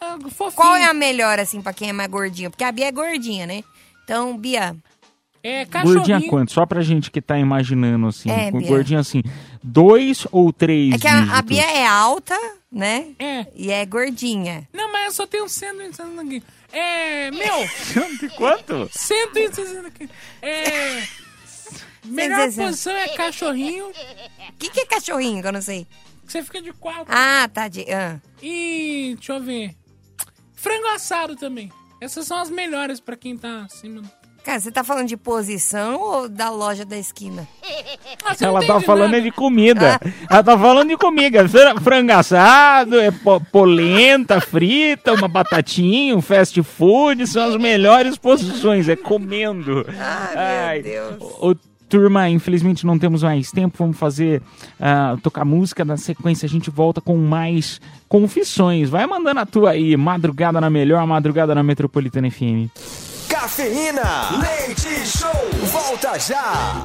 Ah. 0.00 0.16
Qual 0.54 0.76
é 0.76 0.86
a 0.86 0.94
melhor, 0.94 1.38
assim, 1.38 1.60
pra 1.60 1.74
quem 1.74 1.90
é 1.90 1.92
mais 1.92 2.10
gordinho? 2.10 2.50
Porque 2.50 2.64
a 2.64 2.72
Bia 2.72 2.86
é 2.88 2.92
gordinha, 2.92 3.46
né? 3.46 3.62
Então, 4.02 4.38
Bia, 4.38 4.74
É, 5.42 5.64
Gordinha 5.64 5.94
cachorrinho. 5.94 6.30
quanto? 6.30 6.52
Só 6.52 6.66
pra 6.66 6.82
gente 6.82 7.10
que 7.10 7.20
tá 7.22 7.38
imaginando, 7.38 8.06
assim. 8.08 8.30
É, 8.30 8.50
com 8.50 8.58
Bia. 8.58 8.68
gordinha 8.68 9.00
assim, 9.00 9.22
dois 9.62 10.26
ou 10.30 10.52
três 10.52 10.94
é 10.94 10.98
que 10.98 11.06
a, 11.08 11.38
a? 11.38 11.42
Bia 11.42 11.62
é 11.64 11.86
alta, 11.86 12.36
né? 12.70 13.08
É. 13.18 13.46
E 13.54 13.70
é 13.70 13.84
gordinha. 13.86 14.68
Não, 14.72 14.92
mas 14.92 15.06
eu 15.06 15.12
só 15.12 15.26
tenho 15.26 15.48
160 15.48 16.20
aqui. 16.20 16.42
É, 16.72 17.30
meu. 17.30 17.66
De 18.20 18.28
quanto? 18.36 18.88
160 18.92 19.90
quilos. 19.90 20.12
É. 20.42 21.02
Melhor 22.04 22.50
160. 22.50 22.66
posição 22.66 22.92
é 22.92 23.08
cachorrinho. 23.08 23.86
O 23.88 24.52
que, 24.58 24.70
que 24.70 24.80
é 24.80 24.86
cachorrinho, 24.86 25.40
que 25.42 25.48
eu 25.48 25.52
não 25.52 25.62
sei? 25.62 25.86
Você 26.26 26.42
fica 26.42 26.62
de 26.62 26.72
quatro. 26.72 27.06
Ah, 27.08 27.48
tá 27.52 27.66
de... 27.66 27.82
Ah. 27.92 28.20
E 28.42 29.14
deixa 29.16 29.32
eu 29.32 29.40
ver. 29.40 29.74
Frango 30.54 30.86
assado 30.88 31.34
também. 31.34 31.72
Essas 32.00 32.26
são 32.26 32.36
as 32.38 32.48
melhores 32.50 33.00
pra 33.00 33.16
quem 33.16 33.36
tá 33.36 33.62
acima. 33.64 34.02
Cara, 34.44 34.58
você 34.58 34.70
tá 34.72 34.82
falando 34.82 35.06
de 35.06 35.16
posição 35.16 36.00
ou 36.00 36.28
da 36.28 36.50
loja 36.50 36.84
da 36.84 36.98
esquina? 36.98 37.46
Ah, 38.22 38.34
Ela 38.40 38.60
tá 38.66 38.80
falando 38.80 39.04
nada. 39.12 39.18
é 39.18 39.20
de 39.20 39.30
comida. 39.30 40.00
Ela 40.28 40.42
tá 40.42 40.58
falando 40.58 40.88
de 40.88 40.96
comida. 40.96 41.48
Fra- 41.48 41.80
Frango 41.80 42.12
assado, 42.12 42.98
é 43.00 43.10
po- 43.10 43.40
polenta 43.40 44.40
frita, 44.40 45.14
uma 45.14 45.26
batatinha, 45.28 46.14
um 46.16 46.20
fast 46.20 46.60
food. 46.62 47.26
São 47.26 47.48
as 47.48 47.56
melhores 47.56 48.16
posições. 48.18 48.88
É 48.88 48.96
comendo. 48.96 49.86
Ai, 50.36 50.82
Deus. 50.82 51.16
Ô, 51.40 51.54
turma, 51.88 52.28
infelizmente 52.28 52.84
não 52.84 52.98
temos 52.98 53.22
mais 53.22 53.50
tempo. 53.50 53.76
Vamos 53.78 53.96
fazer, 53.96 54.42
ah, 54.78 55.16
tocar 55.22 55.44
música. 55.44 55.84
Na 55.84 55.96
sequência 55.96 56.46
a 56.46 56.48
gente 56.48 56.68
volta 56.70 57.00
com 57.00 57.16
mais 57.16 57.80
confissões. 58.08 58.90
Vai 58.90 59.06
mandando 59.06 59.40
a 59.40 59.46
tua 59.46 59.70
aí. 59.70 59.96
Madrugada 59.96 60.60
na 60.60 60.68
melhor, 60.68 61.04
madrugada 61.06 61.54
na 61.54 61.62
Metropolitana 61.62 62.30
FM. 62.30 62.68
Cafeína, 63.40 64.02
leite 64.38 65.06
show, 65.06 65.30
volta 65.72 66.18
já. 66.18 66.84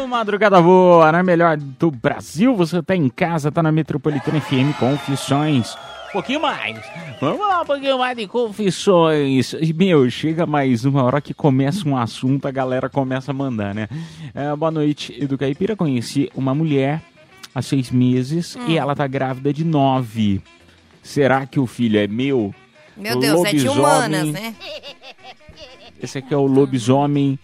Ô, 0.00 0.06
madrugada 0.06 0.62
boa, 0.62 1.10
na 1.10 1.24
melhor 1.24 1.56
do 1.56 1.90
Brasil. 1.90 2.54
Você 2.54 2.80
tá 2.80 2.94
em 2.94 3.08
casa, 3.08 3.50
tá 3.50 3.60
na 3.60 3.72
Metropolitana 3.72 4.40
FM 4.40 4.72
Confissões. 4.78 5.74
Um 6.10 6.12
pouquinho 6.12 6.40
mais. 6.40 6.78
Vamos 7.20 7.40
lá, 7.40 7.62
um 7.62 7.66
pouquinho 7.66 7.98
mais 7.98 8.16
de 8.16 8.28
confissões. 8.28 9.54
E, 9.60 9.72
meu, 9.72 10.08
chega 10.08 10.46
mais 10.46 10.84
uma 10.84 11.02
hora 11.02 11.20
que 11.20 11.34
começa 11.34 11.88
um 11.88 11.96
assunto, 11.96 12.46
a 12.46 12.52
galera 12.52 12.88
começa 12.88 13.32
a 13.32 13.34
mandar, 13.34 13.74
né? 13.74 13.88
É, 14.32 14.54
boa 14.54 14.70
noite, 14.70 15.12
Edu 15.20 15.36
Caipira. 15.36 15.74
Conheci 15.74 16.30
uma 16.36 16.54
mulher 16.54 17.02
há 17.52 17.60
seis 17.60 17.90
meses 17.90 18.54
Hum. 18.54 18.60
e 18.68 18.78
ela 18.78 18.94
tá 18.94 19.08
grávida 19.08 19.52
de 19.52 19.64
nove. 19.64 20.40
Será 21.02 21.46
que 21.46 21.58
o 21.60 21.66
filho 21.66 21.98
é 21.98 22.06
meu? 22.06 22.54
Meu 22.96 23.18
Deus, 23.18 23.44
é 23.44 23.50
de 23.52 23.66
Lobisomem- 23.68 23.78
humanas, 23.80 24.26
né? 24.32 24.54
Esse 26.02 26.18
aqui 26.18 26.32
é 26.32 26.36
o 26.36 26.46
lobisomem. 26.46 27.38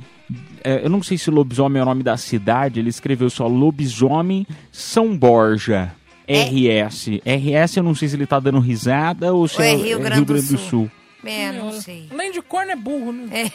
é, 0.62 0.84
eu 0.84 0.88
não 0.90 1.02
sei 1.02 1.18
se 1.18 1.30
lobisomem 1.30 1.80
é 1.80 1.82
o 1.82 1.86
nome 1.86 2.02
da 2.02 2.16
cidade. 2.16 2.78
Ele 2.80 2.88
escreveu 2.90 3.28
só 3.30 3.46
lobisomem 3.46 4.46
São 4.72 5.16
Borja. 5.16 5.94
RS. 6.26 7.20
RS, 7.24 7.76
eu 7.76 7.82
não 7.82 7.94
sei 7.94 8.08
se 8.08 8.16
ele 8.16 8.26
tá 8.26 8.40
dando 8.40 8.58
risada 8.58 9.32
ou 9.34 9.46
se 9.46 9.56
Ou 9.58 9.62
é 9.62 9.72
é, 9.72 9.76
Rio 9.76 9.98
é 9.98 10.02
Grande 10.02 10.24
do 10.24 10.42
Sul. 10.42 10.58
Sul. 10.58 10.90
É, 11.24 11.52
não 11.52 11.70
sei. 11.72 12.08
Além 12.10 12.30
de 12.32 12.40
corno 12.42 12.70
é 12.72 12.76
burro, 12.76 13.12
né? 13.12 13.28
É. 13.46 13.52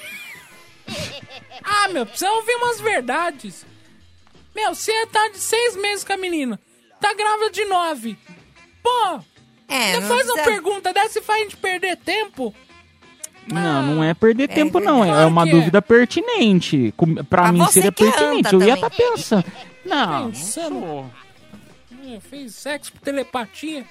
Ah, 1.63 1.87
meu, 1.89 2.03
precisa 2.05 2.31
ouvir 2.31 2.55
umas 2.55 2.79
verdades. 2.81 3.63
Meu, 4.55 4.73
você 4.73 5.05
tá 5.07 5.29
de 5.29 5.37
seis 5.37 5.75
meses 5.75 6.03
com 6.03 6.13
a 6.13 6.17
menina. 6.17 6.59
Tá 6.99 7.13
grávida 7.13 7.51
de 7.51 7.63
nove. 7.65 8.17
Pô, 8.81 9.19
É, 9.69 9.93
você 9.93 9.99
não 10.01 10.07
faz 10.07 10.25
uma 10.25 10.33
precisa- 10.33 10.43
pergunta 10.43 10.93
dessa 10.93 11.19
e 11.19 11.21
faz 11.21 11.39
a 11.39 11.43
gente 11.43 11.57
perder 11.57 11.97
tempo? 11.97 12.53
Não, 13.47 13.81
não 13.83 14.03
é 14.03 14.13
perder 14.13 14.47
tempo, 14.47 14.79
não. 14.79 15.03
É 15.03 15.25
uma 15.25 15.47
é. 15.47 15.51
dúvida 15.51 15.81
pertinente. 15.81 16.93
Pra 17.29 17.51
mim 17.51 17.65
seria 17.67 17.91
pertinente. 17.91 18.53
Eu 18.53 18.61
ia 18.61 18.73
estar 18.75 18.89
pensando. 18.89 19.45
Não, 19.85 20.19
não 20.23 20.31
Pensando. 20.31 21.11
É, 22.07 22.19
Fez 22.19 22.53
sexo 22.55 22.91
por 22.91 23.01
telepatia. 23.01 23.85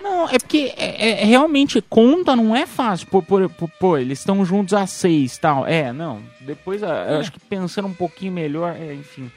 Não, 0.00 0.28
é 0.28 0.38
porque 0.38 0.72
é, 0.76 1.22
é- 1.22 1.24
realmente 1.24 1.80
conta 1.80 2.36
não 2.36 2.54
é 2.54 2.66
fácil. 2.66 3.06
Pô, 3.08 3.22
pô, 3.22 3.48
pô, 3.48 3.68
pô, 3.80 3.96
eles 3.98 4.18
estão 4.18 4.44
juntos 4.44 4.74
a 4.74 4.86
seis 4.86 5.38
tal. 5.38 5.66
É, 5.66 5.92
não. 5.92 6.22
Depois, 6.40 6.82
ah, 6.82 7.06
eu 7.10 7.20
acho 7.20 7.32
que 7.32 7.40
pensando 7.40 7.88
um 7.88 7.94
pouquinho 7.94 8.32
melhor, 8.32 8.76
é, 8.78 8.92
enfim. 8.94 9.30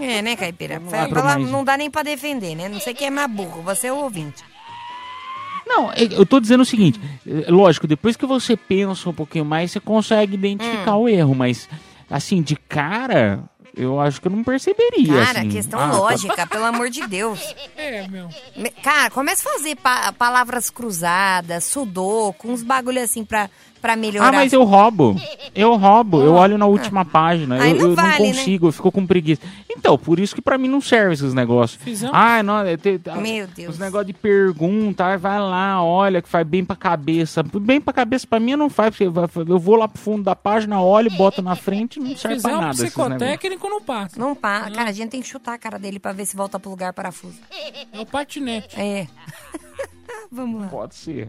É, 0.00 0.20
né, 0.22 0.36
Caipira? 0.36 0.78
Não 0.78 0.90
Fala- 0.90 1.64
dá 1.64 1.76
nem 1.76 1.90
pra 1.90 2.02
defender, 2.02 2.54
né? 2.54 2.68
Não 2.68 2.80
sei 2.80 2.94
quem 2.94 3.06
é 3.06 3.10
mais 3.10 3.30
burro, 3.30 3.62
você 3.62 3.86
é 3.88 3.92
o 3.92 3.96
ouvinte. 3.96 4.42
Não, 5.66 5.90
é- 5.92 6.04
eu 6.10 6.26
tô 6.26 6.40
dizendo 6.40 6.60
o 6.62 6.66
seguinte, 6.66 7.00
é, 7.26 7.50
lógico, 7.50 7.86
depois 7.86 8.16
que 8.16 8.26
você 8.26 8.56
pensa 8.56 9.08
um 9.08 9.14
pouquinho 9.14 9.44
mais, 9.44 9.70
você 9.72 9.80
consegue 9.80 10.34
identificar 10.34 10.96
Hum. 10.96 11.02
o 11.02 11.08
erro, 11.08 11.34
mas 11.34 11.68
assim, 12.10 12.42
de 12.42 12.54
cara, 12.54 13.42
eu 13.74 13.98
acho 13.98 14.20
que 14.20 14.28
eu 14.28 14.32
não 14.32 14.44
perceberia. 14.44 15.24
Cara, 15.24 15.38
assim. 15.40 15.48
questão 15.48 15.80
Ah, 15.80 15.88
tá- 15.90 15.96
lógica, 15.96 16.46
pelo 16.46 16.64
amor 16.64 16.90
de 16.90 17.06
Deus. 17.06 17.40
É, 17.76 18.06
meu. 18.08 18.28
Me- 18.56 18.70
Cara, 18.70 19.10
começa 19.10 19.48
a 19.48 19.52
fazer 19.54 19.74
pa- 19.76 20.12
palavras 20.12 20.68
cruzadas, 20.70 21.64
sudoku, 21.64 22.48
uns 22.50 22.62
bagulho 22.62 23.02
assim 23.02 23.24
pra, 23.24 23.48
pra 23.84 23.96
melhorar. 23.96 24.28
Ah, 24.28 24.32
mas 24.32 24.50
eu 24.50 24.64
roubo. 24.64 25.14
Eu 25.54 25.76
roubo. 25.76 26.22
Eu 26.22 26.32
olho 26.32 26.56
na 26.56 26.64
última 26.64 27.04
página. 27.04 27.62
Aí 27.62 27.72
eu 27.72 27.76
não 27.76 27.90
eu 27.90 27.94
vale, 27.94 28.08
né? 28.08 28.18
não 28.18 28.26
consigo, 28.28 28.68
eu 28.68 28.72
fico 28.72 28.90
com 28.90 29.06
preguiça. 29.06 29.42
Então, 29.76 29.98
por 29.98 30.18
isso 30.18 30.34
que 30.34 30.40
pra 30.40 30.56
mim 30.56 30.68
não 30.68 30.80
serve 30.80 31.12
esses 31.12 31.34
negócios. 31.34 31.82
Fizemos? 31.82 32.14
Ah, 32.16 32.42
não, 32.42 32.60
é, 32.60 32.78
tem- 32.78 32.98
Meu 33.20 33.46
Deus. 33.46 33.74
Os 33.74 33.78
negócios 33.78 34.06
de 34.06 34.14
pergunta, 34.14 35.04
ah, 35.04 35.16
vai 35.18 35.38
lá, 35.38 35.84
olha, 35.84 36.22
que 36.22 36.28
faz 36.30 36.46
bem 36.46 36.64
pra 36.64 36.74
cabeça. 36.74 37.42
Bem 37.42 37.78
pra 37.78 37.92
cabeça 37.92 38.26
pra 38.26 38.40
mim 38.40 38.56
não 38.56 38.70
faz, 38.70 38.94
eu 38.98 39.58
vou 39.58 39.76
lá 39.76 39.86
pro 39.86 40.00
fundo 40.00 40.22
da 40.22 40.34
página, 40.34 40.80
olho, 40.80 41.10
boto 41.10 41.42
na 41.42 41.54
frente, 41.54 42.00
não 42.00 42.16
serve 42.16 42.36
Fizer 42.36 42.48
pra 42.48 42.60
nada. 42.62 42.72
psicotécnico, 42.72 43.68
não 43.68 43.82
passa. 43.82 44.18
Não 44.18 44.34
passa. 44.34 44.70
Cara, 44.70 44.88
a 44.88 44.92
gente 44.92 45.10
tem 45.10 45.20
que 45.20 45.28
chutar 45.28 45.52
a 45.52 45.58
cara 45.58 45.78
dele 45.78 45.98
pra 45.98 46.12
ver 46.12 46.24
se 46.24 46.34
volta 46.34 46.58
pro 46.58 46.70
lugar 46.70 46.94
parafuso. 46.94 47.36
É 47.92 48.00
o 48.00 48.06
patinete. 48.06 48.80
É. 48.80 49.06
Vamos 50.32 50.62
lá. 50.62 50.68
Pode 50.68 50.94
ser. 50.94 51.28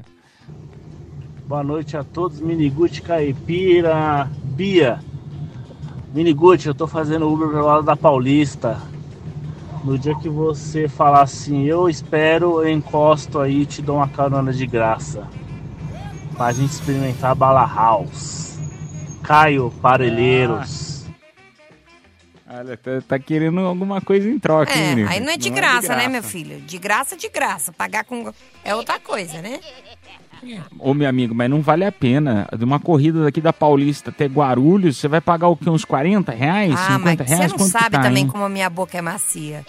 Boa 1.48 1.64
noite 1.64 1.96
a 1.96 2.04
todos, 2.04 2.40
Miniguti 2.40 3.02
Caipira, 3.02 4.30
Bia. 4.44 5.00
Miniguti, 6.14 6.68
eu 6.68 6.74
tô 6.74 6.88
fazendo 6.88 7.32
Uber 7.32 7.50
pelo 7.50 7.66
lado 7.66 7.84
da 7.84 7.96
Paulista. 7.96 8.82
No 9.84 9.98
dia 10.00 10.16
que 10.16 10.28
você 10.28 10.88
falar 10.88 11.22
assim, 11.22 11.66
eu 11.66 11.88
espero, 11.88 12.64
eu 12.64 12.70
encosto 12.70 13.40
aí 13.40 13.62
e 13.62 13.66
te 13.66 13.82
dou 13.82 13.98
uma 13.98 14.08
carona 14.08 14.52
de 14.52 14.66
graça. 14.66 15.28
Pra 16.36 16.52
gente 16.52 16.72
experimentar 16.72 17.32
a 17.32 17.36
Bala 17.36 17.66
House. 17.66 18.58
Caio 19.22 19.72
Parelheiros. 19.82 21.06
Olha, 22.48 22.78
tá, 22.78 22.92
tá 23.08 23.20
querendo 23.20 23.60
alguma 23.60 24.00
coisa 24.02 24.30
em 24.30 24.40
troca, 24.40 24.74
hein, 24.74 24.84
É, 24.84 24.90
menino? 24.90 25.10
aí 25.10 25.20
não 25.20 25.32
é 25.34 25.38
de 25.38 25.50
graça, 25.50 25.96
né, 25.96 26.08
meu 26.08 26.24
filho? 26.24 26.62
De 26.62 26.78
graça, 26.78 27.16
de 27.18 27.28
graça. 27.28 27.72
Pagar 27.74 28.06
com. 28.06 28.32
É 28.64 28.74
outra 28.74 29.00
coisa, 29.00 29.42
né? 29.42 29.60
Ô, 30.80 30.94
meu 30.94 31.08
amigo, 31.10 31.34
mas 31.36 31.50
não 31.50 31.62
vale 31.62 31.86
a 31.86 31.92
pena. 31.92 32.48
De 32.58 32.64
uma 32.64 32.80
corrida 32.80 33.24
daqui 33.24 33.42
da 33.42 33.52
Paulista 33.54 34.10
até 34.10 34.26
Guarulhos, 34.26 34.98
você 34.98 35.08
vai 35.08 35.22
pagar 35.22 35.48
o 35.48 35.56
quê? 35.58 35.70
Uns 35.70 35.86
40 35.86 36.32
reais? 36.32 36.74
Ah, 36.78 37.00
mas 37.00 37.12
50 37.18 37.24
você 37.26 37.36
reais? 37.36 37.52
não 37.52 37.58
Quanto 37.58 37.66
que 37.74 37.80
sabe 37.80 37.90
tá, 37.98 38.02
também 38.04 38.24
hein? 38.24 38.30
como 38.30 38.44
a 38.44 38.50
minha 38.50 38.70
boca 38.70 38.98
é 38.98 39.02
macia. 39.02 39.66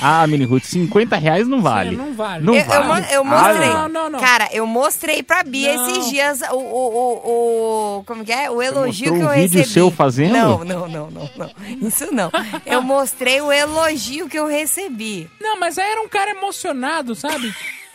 Ah, 0.00 0.24
Mini 0.28 0.44
Ruth, 0.44 0.62
50 0.62 1.16
reais 1.16 1.48
não 1.48 1.60
vale. 1.60 1.96
não 1.96 2.14
vale. 2.14 2.44
Não 2.44 2.54
eu, 2.54 2.60
eu 2.60 2.66
vale. 2.68 2.86
mo- 2.86 3.12
eu 3.12 3.20
Ah, 3.22 3.24
mostrei. 3.24 3.68
não, 3.68 3.88
não, 3.88 4.10
não. 4.10 4.20
Cara, 4.20 4.48
eu 4.52 4.64
mostrei 4.64 5.22
pra 5.24 5.42
Bia 5.42 5.74
Não. 5.74 5.88
esses 5.90 6.08
dias 6.08 6.40
o, 6.52 6.54
o, 6.54 6.60
o, 6.60 7.98
o- 7.98 8.04
Como 8.04 8.24
que 8.24 8.30
é? 8.32 8.48
O 8.48 8.62
elogio 8.62 9.12
que 9.14 9.20
eu 9.20 9.26
um 9.26 9.30
vídeo 9.34 9.58
recebi. 9.58 9.64
seu 9.66 9.90
fazendo? 9.90 10.32
Não, 10.34 10.64
não, 10.64 10.88
não, 10.88 11.10
não, 11.10 11.30
não. 11.36 11.50
Isso 11.88 12.14
não. 12.14 12.30
Eu 12.64 12.80
mostrei 12.80 13.40
o 13.40 13.50
elogio 13.50 14.28
que 14.28 14.38
eu 14.38 14.46
recebi. 14.46 15.28
Não, 15.40 15.58
mas 15.58 15.76
aí 15.78 15.90
era 15.90 16.00
um 16.00 16.08
cara 16.08 16.30
emocionado, 16.30 17.16
sabe? 17.16 17.52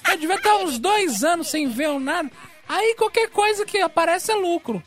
Eu 0.09 0.17
devia 0.17 0.35
estar 0.35 0.55
uns 0.57 0.77
dois 0.79 1.23
anos 1.23 1.47
sem 1.49 1.67
ver 1.69 1.89
um 1.89 1.99
nada. 1.99 2.29
Aí 2.67 2.95
qualquer 2.95 3.29
coisa 3.29 3.65
que 3.65 3.77
aparece 3.79 4.31
é 4.31 4.35
lucro. 4.35 4.81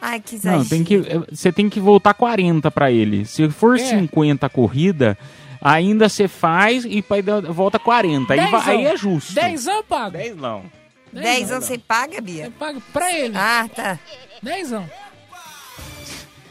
Ai, 0.00 0.20
que 0.20 0.38
Não, 0.44 0.64
tem 0.64 0.82
que, 0.82 0.98
você 1.30 1.52
tem 1.52 1.68
que 1.70 1.78
voltar 1.78 2.12
40 2.14 2.70
pra 2.70 2.90
ele. 2.90 3.24
Se 3.24 3.48
for 3.50 3.76
É. 3.76 3.84
50 3.84 4.46
a 4.46 4.50
corrida, 4.50 5.16
ainda 5.60 6.08
você 6.08 6.26
faz 6.26 6.84
e 6.84 7.04
volta 7.52 7.78
40. 7.78 8.32
Aí, 8.32 8.40
aí 8.40 8.84
é 8.86 8.96
justo. 8.96 9.32
Dezão 9.32 9.76
eu 9.76 9.84
pago. 9.84 10.16
10 10.16 10.36
não. 10.36 10.64
Dez 11.12 11.52
anos 11.52 11.66
você 11.66 11.78
paga, 11.78 12.20
Bia? 12.20 12.46
Eu 12.46 12.50
pago 12.52 12.82
pra 12.92 13.12
ele. 13.12 13.36
Ah, 13.36 13.68
tá. 13.72 13.98
Dezão. 14.42 14.88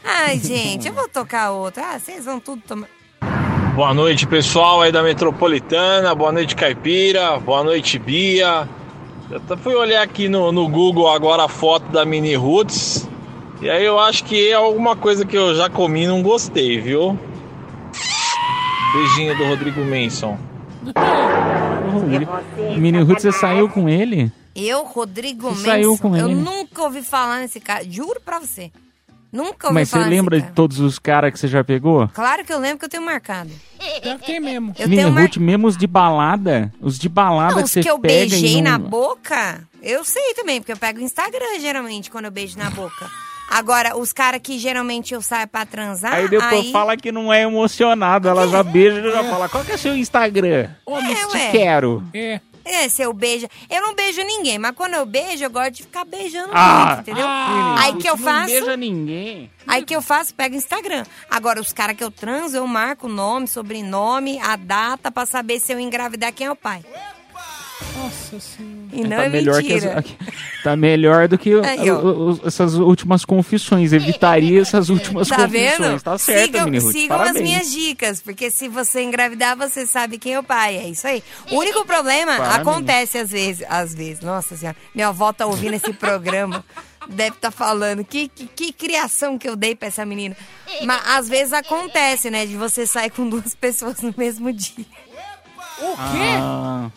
Ai, 0.04 0.38
gente, 0.38 0.88
eu 0.88 0.94
vou 0.94 1.08
tocar 1.08 1.50
outra. 1.50 1.94
Ah, 1.94 1.98
vocês 1.98 2.24
vão 2.24 2.40
tudo 2.40 2.62
tomar. 2.66 2.88
Boa 3.74 3.94
noite, 3.94 4.26
pessoal 4.26 4.82
aí 4.82 4.92
da 4.92 5.02
Metropolitana. 5.02 6.14
Boa 6.14 6.30
noite, 6.30 6.54
Caipira. 6.54 7.38
Boa 7.38 7.64
noite, 7.64 7.98
Bia. 7.98 8.68
Eu 9.30 9.38
até 9.38 9.56
fui 9.56 9.74
olhar 9.74 10.02
aqui 10.02 10.28
no, 10.28 10.52
no 10.52 10.68
Google 10.68 11.08
agora 11.10 11.44
a 11.44 11.48
foto 11.48 11.90
da 11.90 12.04
Mini 12.04 12.34
Roots. 12.34 13.08
E 13.62 13.70
aí 13.70 13.84
eu 13.84 13.98
acho 13.98 14.24
que 14.24 14.50
é 14.50 14.54
alguma 14.54 14.94
coisa 14.94 15.24
que 15.24 15.36
eu 15.36 15.54
já 15.54 15.70
comi 15.70 16.02
e 16.02 16.06
não 16.06 16.22
gostei, 16.22 16.80
viu? 16.80 17.18
Beijinho 18.94 19.36
do 19.38 19.44
Rodrigo 19.46 19.80
Manson. 19.84 20.36
Mini 22.76 23.00
Ruth, 23.02 23.20
você 23.20 23.32
saiu 23.32 23.68
com 23.70 23.88
ele? 23.88 24.30
Eu, 24.54 24.84
Rodrigo 24.84 25.48
Você 25.48 25.54
Menson, 25.54 25.64
saiu 25.64 25.98
com 25.98 26.14
eu 26.14 26.26
ele? 26.28 26.34
nunca 26.34 26.82
ouvi 26.82 27.00
falar 27.02 27.40
nesse 27.40 27.58
cara. 27.58 27.82
Juro 27.88 28.20
pra 28.22 28.38
você. 28.38 28.70
Nunca 29.32 29.68
ouvi 29.68 29.80
Mas 29.80 29.88
você 29.88 29.98
lembra 29.98 30.38
de 30.38 30.52
todos 30.52 30.78
os 30.78 30.98
caras 30.98 31.32
que 31.32 31.38
você 31.38 31.48
já 31.48 31.64
pegou? 31.64 32.06
Claro 32.08 32.44
que 32.44 32.52
eu 32.52 32.58
lembro 32.58 32.78
que 32.78 32.84
eu 32.84 32.88
tenho 32.88 33.02
marcado. 33.02 33.50
Pior 34.02 34.18
que 34.18 34.26
tem 34.26 34.38
mesmo. 34.38 34.74
Eu 34.78 34.86
Mini 34.86 35.02
tenho 35.02 35.12
mar... 35.12 35.22
Ruth, 35.22 35.36
mesmo 35.38 35.66
os 35.66 35.76
de 35.76 35.86
balada, 35.86 36.72
os 36.80 36.98
de 36.98 37.08
balada 37.08 37.52
Não, 37.52 37.58
que 37.58 37.64
os 37.64 37.70
você 37.70 37.80
que 37.80 37.90
eu 37.90 37.96
beijei 37.96 38.60
não... 38.60 38.72
na 38.72 38.78
boca, 38.78 39.66
eu 39.82 40.04
sei 40.04 40.34
também, 40.34 40.60
porque 40.60 40.72
eu 40.72 40.76
pego 40.76 40.98
o 40.98 41.02
Instagram 41.02 41.58
geralmente 41.60 42.10
quando 42.10 42.26
eu 42.26 42.30
beijo 42.30 42.58
na 42.58 42.68
boca. 42.70 43.10
Agora, 43.50 43.96
os 43.96 44.12
caras 44.12 44.40
que 44.42 44.58
geralmente 44.58 45.14
eu 45.14 45.20
saio 45.20 45.48
pra 45.48 45.66
transar, 45.66 46.14
Aí 46.14 46.28
depois 46.28 46.70
fala 46.70 46.96
que 46.96 47.10
não 47.10 47.32
é 47.32 47.42
emocionado, 47.42 48.28
ela 48.28 48.48
já 48.48 48.62
beija 48.62 49.00
e 49.00 49.12
já 49.12 49.24
fala, 49.24 49.48
qual 49.48 49.64
que 49.64 49.72
é 49.72 49.76
seu 49.76 49.96
Instagram? 49.96 50.70
É, 50.86 51.14
Te 51.30 51.50
quero. 51.50 52.02
É. 52.14 52.40
É, 52.64 52.88
se 52.88 53.02
eu 53.02 53.12
beijo. 53.12 53.48
Eu 53.68 53.82
não 53.82 53.94
beijo 53.94 54.22
ninguém, 54.22 54.58
mas 54.58 54.72
quando 54.76 54.94
eu 54.94 55.04
beijo, 55.04 55.42
eu 55.44 55.50
gosto 55.50 55.72
de 55.72 55.82
ficar 55.82 56.04
beijando 56.04 56.50
Ah, 56.54 56.84
muito, 56.86 57.00
entendeu? 57.00 57.26
ah, 57.28 57.76
Aí 57.80 57.94
que 57.96 58.08
eu 58.08 58.16
não 58.16 58.24
faço. 58.24 58.46
beija 58.46 58.76
ninguém. 58.76 59.50
Aí 59.66 59.84
que 59.84 59.94
eu 59.94 60.02
faço, 60.02 60.34
pego 60.34 60.54
o 60.54 60.58
Instagram. 60.58 61.04
Agora, 61.30 61.60
os 61.60 61.72
caras 61.72 61.96
que 61.96 62.04
eu 62.04 62.10
transo, 62.10 62.56
eu 62.56 62.66
marco 62.66 63.06
o 63.06 63.10
nome, 63.10 63.46
sobrenome, 63.48 64.38
a 64.40 64.56
data 64.56 65.10
pra 65.10 65.24
saber 65.26 65.60
se 65.60 65.72
eu 65.72 65.80
engravidar 65.80 66.32
quem 66.32 66.46
é 66.46 66.50
o 66.50 66.56
pai. 66.56 66.84
Nossa 67.96 68.40
senhora. 68.40 68.72
E 68.92 69.02
não 69.02 69.16
tá 69.16 69.24
é 69.24 69.28
melhor 69.28 69.62
que 69.62 69.68
mentira. 69.74 69.98
as- 69.98 70.62
tá 70.62 70.76
melhor 70.76 71.28
do 71.28 71.38
que 71.38 71.52
Aí, 71.60 71.90
ó. 71.90 71.98
o- 71.98 72.32
o- 72.34 72.40
essas 72.46 72.74
últimas 72.74 73.24
confissões. 73.24 73.92
Evitaria 73.92 74.60
essas 74.60 74.88
últimas 74.88 75.28
Tá 75.28 75.36
confissões. 75.36 75.78
vendo? 75.78 76.00
Tá 76.02 76.18
certo, 76.18 76.44
sigam 76.58 76.70
Ruth, 76.70 76.92
sigam 76.92 77.20
as 77.22 77.32
minhas 77.32 77.70
dicas, 77.70 78.20
porque 78.20 78.50
se 78.50 78.68
você 78.68 79.02
engravidar, 79.02 79.56
você 79.56 79.86
sabe 79.86 80.18
quem 80.18 80.34
é 80.34 80.38
o 80.38 80.42
pai. 80.42 80.76
É 80.76 80.88
isso 80.88 81.06
aí. 81.06 81.22
O 81.50 81.56
único 81.58 81.84
problema 81.86 82.36
Parabéns. 82.36 82.58
acontece 82.60 83.18
às 83.18 83.30
vezes, 83.30 83.64
às 83.68 83.94
vezes. 83.94 84.20
Nossa 84.20 84.56
senhora, 84.56 84.76
minha 84.94 85.08
avó 85.08 85.32
tá 85.32 85.46
ouvindo 85.46 85.74
esse 85.74 85.92
programa. 85.92 86.64
Deve 87.08 87.30
estar 87.34 87.50
falando 87.50 88.04
que, 88.04 88.28
que, 88.28 88.46
que 88.46 88.72
criação 88.72 89.36
que 89.36 89.48
eu 89.48 89.56
dei 89.56 89.74
pra 89.74 89.88
essa 89.88 90.06
menina. 90.06 90.36
Mas 90.84 91.02
às 91.08 91.28
vezes 91.28 91.52
acontece, 91.52 92.30
né? 92.30 92.46
De 92.46 92.54
você 92.56 92.86
sair 92.86 93.10
com 93.10 93.28
duas 93.28 93.54
pessoas 93.58 94.00
no 94.02 94.14
mesmo 94.16 94.52
dia. 94.52 94.86
O 95.80 95.96
quê? 95.96 96.28
Ah, 96.38 96.88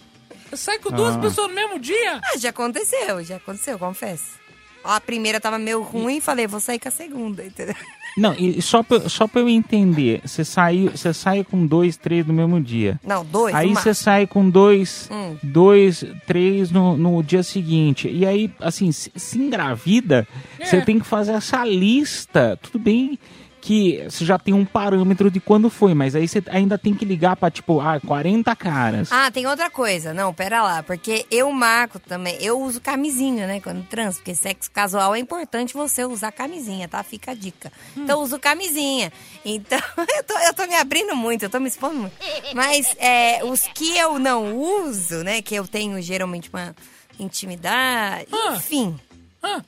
Sai 0.53 0.79
com 0.79 0.91
duas 0.91 1.15
Ah. 1.15 1.19
pessoas 1.19 1.49
no 1.49 1.55
mesmo 1.55 1.79
dia? 1.79 2.19
Ah, 2.23 2.37
já 2.37 2.49
aconteceu, 2.49 3.23
já 3.23 3.37
aconteceu, 3.37 3.77
confesso. 3.79 4.43
A 4.83 5.01
primeira 5.01 5.39
tava 5.41 5.57
meio 5.57 5.81
ruim, 5.81 6.21
falei, 6.21 6.45
vou 6.45 6.59
sair 6.59 6.77
com 6.79 6.87
a 6.87 6.91
segunda, 6.91 7.43
entendeu? 7.43 7.73
não, 8.15 8.33
e 8.35 8.61
só 8.61 8.83
pra, 8.83 9.09
só 9.09 9.27
pra 9.27 9.41
eu 9.41 9.49
entender, 9.49 10.21
você 10.23 10.45
sai, 10.45 10.87
você 10.89 11.11
sai 11.11 11.43
com 11.43 11.65
dois, 11.65 11.97
três 11.97 12.23
no 12.25 12.31
mesmo 12.33 12.61
dia. 12.61 12.99
Não, 13.03 13.25
dois. 13.25 13.55
Aí 13.55 13.73
você 13.73 13.95
sai 13.95 14.27
com 14.27 14.47
dois, 14.47 15.09
Hum. 15.11 15.35
dois, 15.41 16.03
três 16.27 16.69
no, 16.69 16.95
no 16.95 17.23
dia 17.23 17.41
seguinte. 17.41 18.07
E 18.07 18.27
aí, 18.27 18.51
assim, 18.59 18.91
se, 18.91 19.11
se 19.15 19.39
engravida, 19.39 20.27
É. 20.59 20.65
você 20.65 20.79
tem 20.81 20.99
que 20.99 21.05
fazer 21.07 21.31
essa 21.31 21.65
lista. 21.65 22.57
Tudo 22.61 22.77
bem 22.77 23.17
que 23.65 24.03
você 24.07 24.23
já 24.23 24.37
tem 24.37 24.53
um 24.53 24.63
parâmetro 24.63 25.31
de 25.31 25.39
quando 25.39 25.71
foi, 25.71 25.95
mas 25.95 26.15
aí 26.15 26.27
você 26.27 26.43
ainda 26.51 26.77
tem 26.77 26.93
que 26.93 27.03
ligar 27.03 27.35
pra, 27.35 27.49
tipo, 27.49 27.81
ah, 27.81 27.99
40 27.99 28.55
caras. 28.55 29.11
Ah, 29.11 29.31
tem 29.31 29.47
outra 29.47 29.71
coisa. 29.71 30.13
Não, 30.13 30.31
pera 30.31 30.61
lá. 30.61 30.83
Porque 30.83 31.25
eu 31.31 31.51
marco 31.51 31.97
também. 31.97 32.37
Eu 32.39 32.61
uso 32.61 32.79
camisinha, 32.79 33.47
né? 33.47 33.59
Quando 33.59 33.83
trans. 33.87 34.17
Porque 34.17 34.35
sexo 34.35 34.69
casual 34.69 35.15
é 35.15 35.19
importante 35.19 35.73
você 35.73 36.05
usar 36.05 36.31
camisinha, 36.31 36.87
tá? 36.87 37.01
Fica 37.01 37.31
a 37.31 37.33
dica. 37.33 37.71
Então, 37.97 38.19
eu 38.19 38.23
uso 38.23 38.37
camisinha. 38.37 39.11
Então, 39.43 39.81
eu 40.15 40.23
tô, 40.23 40.37
eu 40.37 40.53
tô 40.53 40.67
me 40.67 40.75
abrindo 40.75 41.15
muito, 41.15 41.41
eu 41.41 41.49
tô 41.49 41.59
me 41.59 41.67
expondo 41.67 41.95
muito. 41.95 42.15
Mas 42.53 42.95
é, 42.99 43.43
os 43.43 43.61
que 43.61 43.97
eu 43.97 44.19
não 44.19 44.55
uso, 44.55 45.23
né? 45.23 45.41
Que 45.41 45.55
eu 45.55 45.67
tenho 45.67 45.99
geralmente 46.03 46.51
uma 46.53 46.75
intimidade. 47.19 48.27
Enfim. 48.53 48.95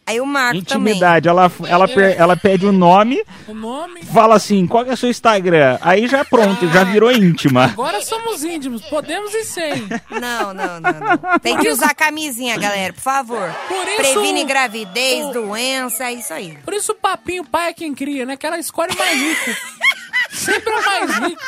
Aí 0.06 0.20
o 0.22 0.26
Marco 0.26 0.62
também. 0.64 0.94
Intimidade. 0.94 1.28
Ela, 1.28 1.52
ela, 1.68 1.88
per- 1.88 2.16
ela 2.18 2.36
pede 2.38 2.66
o 2.66 2.72
nome, 2.72 3.22
O 3.48 3.54
nome. 3.54 4.04
fala 4.04 4.36
assim, 4.36 4.66
qual 4.68 4.84
que 4.84 4.90
é 4.92 4.94
o 4.94 4.98
seu 4.98 5.10
Instagram? 5.10 5.78
Aí 5.82 6.08
já 6.08 6.24
pronto, 6.26 6.68
já 6.70 6.84
virou 6.84 7.12
íntima. 7.12 7.66
Agora 7.66 8.02
somos 8.02 8.44
íntimos, 8.44 8.82
podemos 8.84 9.34
ir 9.34 9.44
sem. 9.44 9.88
Não, 10.10 10.54
não, 10.54 10.80
não, 10.80 10.92
não. 10.92 11.40
Tem 11.42 11.58
que 11.58 11.70
usar 11.70 11.94
camisinha, 11.94 12.58
galera, 12.58 12.94
por 12.94 13.02
favor. 13.02 13.50
Por 13.68 13.88
isso- 13.88 14.14
Previne 14.14 14.44
gravidez, 14.46 15.32
doença, 15.34 16.06
é 16.06 16.14
isso 16.14 16.34
aí. 16.34 16.58
Por 16.64 16.74
isso 16.74 16.92
o 16.92 16.96
papinho 16.96 17.44
pai 17.46 17.70
é 17.70 17.74
quem 17.74 17.94
cria, 17.94 18.26
né? 18.26 18.36
Que 18.38 18.46
ela 18.48 18.58
escolhe 18.60 18.94
o 18.94 18.98
mais 18.98 19.20
rico. 19.20 19.58
Sempre 20.32 20.74
é 20.74 20.78
o 20.78 20.86
mais 20.86 21.18
rico. 21.20 21.42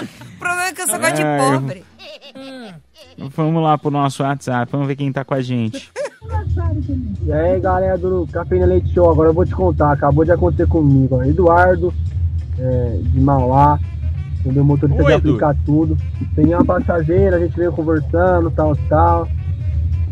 O 0.00 0.38
problema 0.38 0.66
é 0.68 0.72
que 0.72 0.82
eu 0.82 0.86
sou 0.86 0.98
gosto 0.98 1.14
de 1.16 1.22
pobre. 1.22 1.84
Vamos 3.16 3.62
lá 3.62 3.78
pro 3.78 3.90
nosso 3.90 4.22
WhatsApp, 4.22 4.70
vamos 4.70 4.86
ver 4.86 4.96
quem 4.96 5.12
tá 5.12 5.24
com 5.24 5.34
a 5.34 5.40
gente. 5.40 5.90
E 7.22 7.32
aí 7.32 7.60
galera 7.60 7.96
do 7.98 8.26
Cafeína 8.30 8.66
Leite 8.66 8.92
Show, 8.92 9.10
agora 9.10 9.30
eu 9.30 9.34
vou 9.34 9.44
te 9.44 9.54
contar, 9.54 9.92
acabou 9.92 10.24
de 10.24 10.32
acontecer 10.32 10.66
comigo, 10.66 11.16
ó. 11.16 11.24
Eduardo, 11.24 11.92
é, 12.58 12.98
de 13.02 13.20
Mauá, 13.20 13.78
entendeu? 14.40 14.64
Motorista 14.64 15.02
Oi, 15.02 15.12
de 15.12 15.18
Edu. 15.18 15.28
aplicar 15.30 15.56
tudo. 15.64 15.96
Peguei 16.34 16.54
uma 16.54 16.64
passageira, 16.64 17.36
a 17.36 17.40
gente 17.40 17.56
veio 17.56 17.72
conversando, 17.72 18.50
tal, 18.50 18.76
tal. 18.88 19.28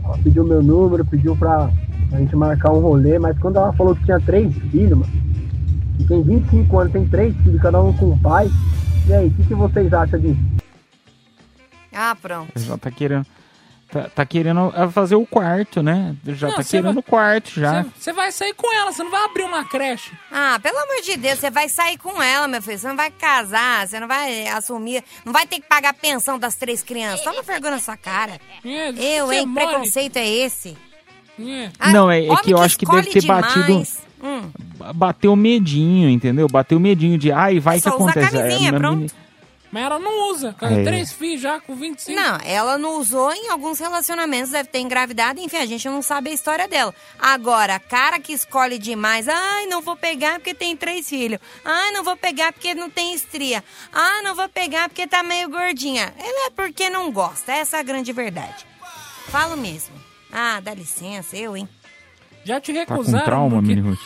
Ela 0.04 0.18
pediu 0.18 0.44
meu 0.44 0.62
número, 0.62 1.04
pediu 1.04 1.36
pra, 1.36 1.70
pra 2.08 2.18
gente 2.18 2.34
marcar 2.34 2.72
um 2.72 2.80
rolê, 2.80 3.18
mas 3.18 3.38
quando 3.38 3.56
ela 3.56 3.72
falou 3.72 3.94
que 3.94 4.04
tinha 4.04 4.20
três 4.20 4.52
filhos, 4.70 4.98
mano, 4.98 5.12
e 5.98 6.04
tem 6.04 6.22
25 6.22 6.78
anos, 6.78 6.92
tem 6.92 7.06
três 7.06 7.36
filhos, 7.38 7.60
cada 7.60 7.80
um 7.80 7.92
com 7.92 8.10
um 8.10 8.18
pai. 8.18 8.50
E 9.06 9.12
aí, 9.12 9.28
o 9.28 9.30
que, 9.32 9.44
que 9.44 9.54
vocês 9.54 9.92
acham 9.92 10.18
disso? 10.18 10.40
Ah, 11.92 12.16
pronto. 12.20 12.52
Já 12.56 12.78
tá 12.78 12.90
querendo. 12.90 13.26
Tá, 13.93 14.09
tá 14.09 14.24
querendo 14.24 14.72
ah, 14.74 14.88
fazer 14.90 15.16
o 15.16 15.26
quarto, 15.26 15.82
né? 15.82 16.16
Já 16.28 16.49
Não, 16.49 16.55
tá 16.55 16.64
querendo 16.64 16.86
vai- 16.86 16.97
o 16.97 17.03
quarto 17.03 17.51
já. 17.61 17.84
Você 17.95 18.11
vai 18.11 18.32
sair 18.32 18.55
com 18.55 18.72
ela, 18.74 18.90
você 18.90 19.03
não 19.05 19.11
vai 19.11 19.22
abrir 19.26 19.43
uma 19.43 19.66
creche. 19.66 20.11
Ah, 20.30 20.59
pelo 20.62 20.78
amor 20.78 21.03
de 21.05 21.14
Deus, 21.18 21.38
você 21.38 21.51
vai 21.51 21.68
sair 21.68 21.99
com 21.99 22.22
ela, 22.22 22.49
meu 22.49 22.62
filho. 22.62 22.78
Você 22.78 22.88
não 22.88 22.97
vai 22.97 23.11
casar, 23.11 23.86
você 23.86 24.01
não 24.01 24.09
vai 24.09 24.49
assumir, 24.49 25.05
não 25.26 25.32
vai 25.32 25.47
ter 25.47 25.61
que 25.61 25.68
pagar 25.68 25.90
a 25.90 25.95
pensão 25.95 26.38
das 26.38 26.55
três 26.55 26.82
crianças. 26.82 27.20
Toma 27.22 27.43
vergonha 27.43 27.72
na 27.72 27.80
sua 27.80 27.97
cara. 27.99 28.40
Eu, 28.64 29.26
você 29.26 29.34
hein? 29.34 29.38
é 29.38 29.40
Que 29.40 29.47
mole. 29.47 29.66
preconceito 29.66 30.16
é 30.16 30.26
esse? 30.26 30.74
Não, 31.93 32.11
é- 32.11 32.26
é 32.26 32.36
que 32.36 32.51
eu 32.53 32.59
acho 32.62 32.78
que 32.78 32.86
deve 32.86 33.11
ter 33.11 33.26
batido- 33.26 33.66
demais. 33.66 34.01
Hum. 34.22 34.51
Bateu 34.95 35.34
medinho, 35.36 36.09
entendeu? 36.09 36.47
Bateu 36.49 36.78
medinho 36.80 37.18
de, 37.18 37.30
ai, 37.32 37.59
vai 37.61 37.76
que 37.76 37.82
Só 37.82 37.97
usa 37.97 38.11
acontece. 38.11 38.30
camisinha, 38.30 38.70
É, 38.70 38.72
pronto. 38.72 39.12
Mas 39.72 39.84
ela 39.84 39.98
não 39.98 40.30
usa. 40.30 40.54
Com 40.58 40.66
É. 40.66 40.84
Três 40.84 41.10
filhos 41.12 41.40
já, 41.40 41.58
com 41.58 41.74
25. 41.74 42.14
Não, 42.20 42.38
ela 42.44 42.76
não 42.76 42.98
usou 43.00 43.32
em 43.32 43.48
alguns 43.48 43.78
relacionamentos, 43.78 44.50
deve 44.50 44.68
ter 44.68 44.80
engravidado, 44.80 45.40
enfim, 45.40 45.56
a 45.56 45.64
gente 45.64 45.88
não 45.88 46.02
sabe 46.02 46.28
a 46.28 46.34
história 46.34 46.68
dela. 46.68 46.94
Agora, 47.18 47.80
cara 47.80 48.20
que 48.20 48.34
escolhe 48.34 48.78
demais, 48.78 49.26
ai, 49.28 49.64
não 49.66 49.80
vou 49.80 49.96
pegar 49.96 50.34
porque 50.34 50.52
tem 50.52 50.76
três 50.76 51.08
filhos. 51.08 51.40
Ai, 51.64 51.90
não 51.92 52.04
vou 52.04 52.18
pegar 52.18 52.52
porque 52.52 52.74
não 52.74 52.90
tem 52.90 53.14
estria. 53.14 53.64
Ah, 53.90 54.20
não 54.22 54.34
vou 54.34 54.46
pegar 54.48 54.90
porque 54.90 55.06
tá 55.06 55.22
meio 55.22 55.48
gordinha. 55.48 56.12
Ela 56.18 56.48
é 56.48 56.50
porque 56.50 56.90
não 56.90 57.10
gosta, 57.10 57.50
essa 57.52 57.78
é 57.78 57.80
a 57.80 57.82
grande 57.82 58.12
verdade. 58.12 58.66
Falo 59.28 59.56
mesmo. 59.56 59.94
Ah, 60.30 60.60
dá 60.60 60.74
licença, 60.74 61.34
eu, 61.34 61.56
hein? 61.56 61.66
Já 62.44 62.60
te 62.60 62.74
Tá 62.74 62.84
com 62.84 62.94
recusaram? 62.96 63.24
trauma, 63.24 63.56
porque- 63.62 63.74
Mini 63.74 63.88
Ruth? 63.88 64.00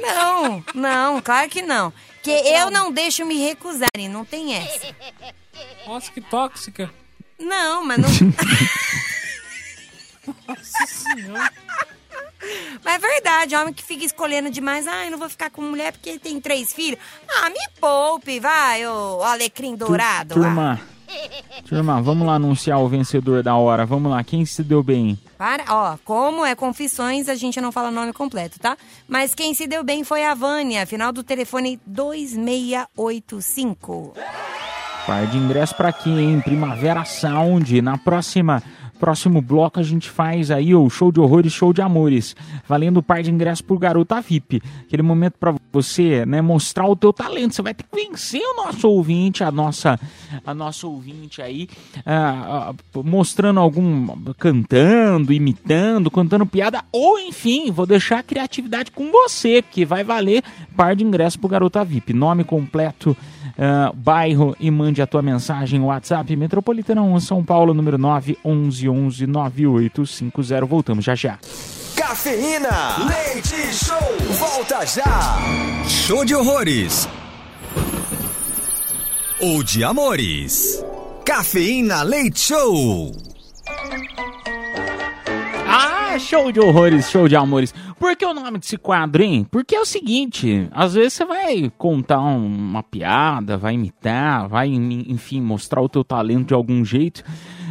Não, 0.00 0.64
não, 0.74 1.20
claro 1.20 1.48
que 1.50 1.60
não. 1.60 1.92
Que 2.22 2.30
eu 2.30 2.70
não 2.70 2.92
deixo 2.92 3.24
me 3.24 3.38
recusarem, 3.38 4.08
não 4.08 4.24
tem 4.24 4.54
essa. 4.54 4.94
Nossa, 5.86 6.10
que 6.12 6.20
tóxica. 6.20 6.92
Não, 7.38 7.84
mas 7.84 7.98
não. 7.98 8.08
Nossa 10.46 10.86
senhora. 10.86 11.52
Mas 12.84 12.94
é 12.94 12.98
verdade, 12.98 13.54
homem 13.54 13.74
que 13.74 13.82
fica 13.82 14.04
escolhendo 14.04 14.50
demais, 14.50 14.86
ai, 14.86 15.10
não 15.10 15.18
vou 15.18 15.28
ficar 15.28 15.50
com 15.50 15.60
mulher 15.62 15.92
porque 15.92 16.18
tem 16.18 16.40
três 16.40 16.72
filhos. 16.72 16.98
Ah, 17.28 17.50
me 17.50 17.58
poupe, 17.78 18.40
vai, 18.40 18.86
ô 18.86 19.22
alecrim 19.22 19.76
dourado. 19.76 20.38
lá. 20.38 20.46
Turma, 20.46 20.80
turma, 21.68 22.02
vamos 22.02 22.26
lá 22.26 22.34
anunciar 22.34 22.80
o 22.80 22.88
vencedor 22.88 23.42
da 23.42 23.56
hora. 23.56 23.84
Vamos 23.84 24.10
lá, 24.10 24.24
quem 24.24 24.44
se 24.46 24.62
deu 24.62 24.82
bem? 24.82 25.18
Para, 25.40 25.64
ó, 25.70 25.96
como 26.04 26.44
é 26.44 26.54
confissões, 26.54 27.26
a 27.26 27.34
gente 27.34 27.58
não 27.62 27.72
fala 27.72 27.90
nome 27.90 28.12
completo, 28.12 28.60
tá? 28.60 28.76
Mas 29.08 29.34
quem 29.34 29.54
se 29.54 29.66
deu 29.66 29.82
bem 29.82 30.04
foi 30.04 30.22
a 30.22 30.34
Vânia, 30.34 30.84
final 30.84 31.10
do 31.12 31.24
telefone 31.24 31.80
2685. 31.86 34.12
Par 35.06 35.26
de 35.26 35.38
ingresso 35.38 35.74
pra 35.74 35.94
quem? 35.94 36.42
Primavera 36.42 37.06
Sound. 37.06 37.80
Na 37.80 37.96
próxima, 37.96 38.62
próximo 39.00 39.40
bloco 39.40 39.80
a 39.80 39.82
gente 39.82 40.10
faz 40.10 40.50
aí 40.50 40.74
o 40.74 40.88
show 40.90 41.10
de 41.10 41.18
horrores, 41.18 41.52
show 41.52 41.72
de 41.72 41.80
amores. 41.80 42.36
Valendo 42.68 43.02
par 43.02 43.22
de 43.22 43.30
ingresso 43.30 43.64
pro 43.64 43.78
Garota 43.78 44.20
VIP. 44.20 44.62
Aquele 44.82 45.02
momento 45.02 45.34
pra 45.40 45.54
você, 45.72 46.26
né, 46.26 46.42
mostrar 46.42 46.86
o 46.86 46.94
teu 46.94 47.12
talento. 47.12 47.54
Você 47.54 47.62
vai 47.62 47.72
ter 47.72 47.84
que 47.84 47.96
vencer 47.96 48.42
o 48.42 48.66
nosso 48.66 48.88
ouvinte, 48.88 49.42
a 49.42 49.50
nossa, 49.50 49.98
a 50.44 50.52
nossa 50.52 50.86
ouvinte 50.86 51.40
aí, 51.40 51.66
ah, 52.04 52.70
ah, 52.70 53.00
mostrando 53.02 53.58
algum, 53.58 54.06
cantando, 54.34 55.32
imitando, 55.32 56.10
contando 56.10 56.44
piada, 56.44 56.84
ou 56.92 57.18
enfim, 57.18 57.70
vou 57.70 57.86
deixar 57.86 58.18
a 58.18 58.22
criatividade 58.22 58.90
com 58.90 59.10
você, 59.10 59.62
porque 59.62 59.84
vai 59.84 60.04
valer 60.04 60.44
par 60.76 60.94
de 60.94 61.02
ingresso 61.02 61.38
pro 61.38 61.48
Garota 61.48 61.82
VIP. 61.82 62.12
Nome 62.12 62.44
completo, 62.44 63.16
ah, 63.58 63.92
bairro 63.94 64.56
e 64.60 64.70
mande 64.70 65.00
a 65.00 65.06
tua 65.06 65.22
mensagem 65.22 65.80
WhatsApp 65.80 66.34
Metropolitana 66.36 67.02
1 67.02 67.20
São 67.20 67.44
Paulo 67.44 67.72
número 67.72 67.98
9 67.98 68.38
11 68.90 69.10
11 69.24 69.26
9850 69.26 70.66
voltamos 70.66 71.04
já 71.04 71.14
já 71.14 71.38
Cafeína, 71.96 72.96
leite 73.06 73.72
show, 73.72 73.96
volta 74.30 74.84
já. 74.84 75.38
Show 75.86 76.24
de 76.24 76.34
horrores. 76.34 77.08
Ou 79.40 79.62
de 79.62 79.84
amores. 79.84 80.84
Cafeína 81.24 82.02
Leite 82.02 82.40
Show. 82.40 83.12
Ah, 85.68 86.18
show 86.18 86.50
de 86.50 86.58
horrores, 86.58 87.08
show 87.08 87.28
de 87.28 87.36
amores. 87.36 87.72
Por 88.00 88.16
que 88.16 88.24
o 88.24 88.32
nome 88.32 88.58
desse 88.58 88.78
quadro, 88.78 89.22
hein? 89.22 89.46
Porque 89.50 89.76
é 89.76 89.80
o 89.80 89.84
seguinte, 89.84 90.66
às 90.72 90.94
vezes 90.94 91.12
você 91.12 91.24
vai 91.26 91.70
contar 91.76 92.18
um- 92.20 92.46
uma 92.46 92.82
piada, 92.82 93.58
vai 93.58 93.74
imitar, 93.74 94.48
vai, 94.48 94.68
en- 94.68 95.04
enfim, 95.12 95.40
mostrar 95.40 95.82
o 95.82 95.88
teu 95.88 96.02
talento 96.02 96.48
de 96.48 96.54
algum 96.54 96.82
jeito. 96.84 97.22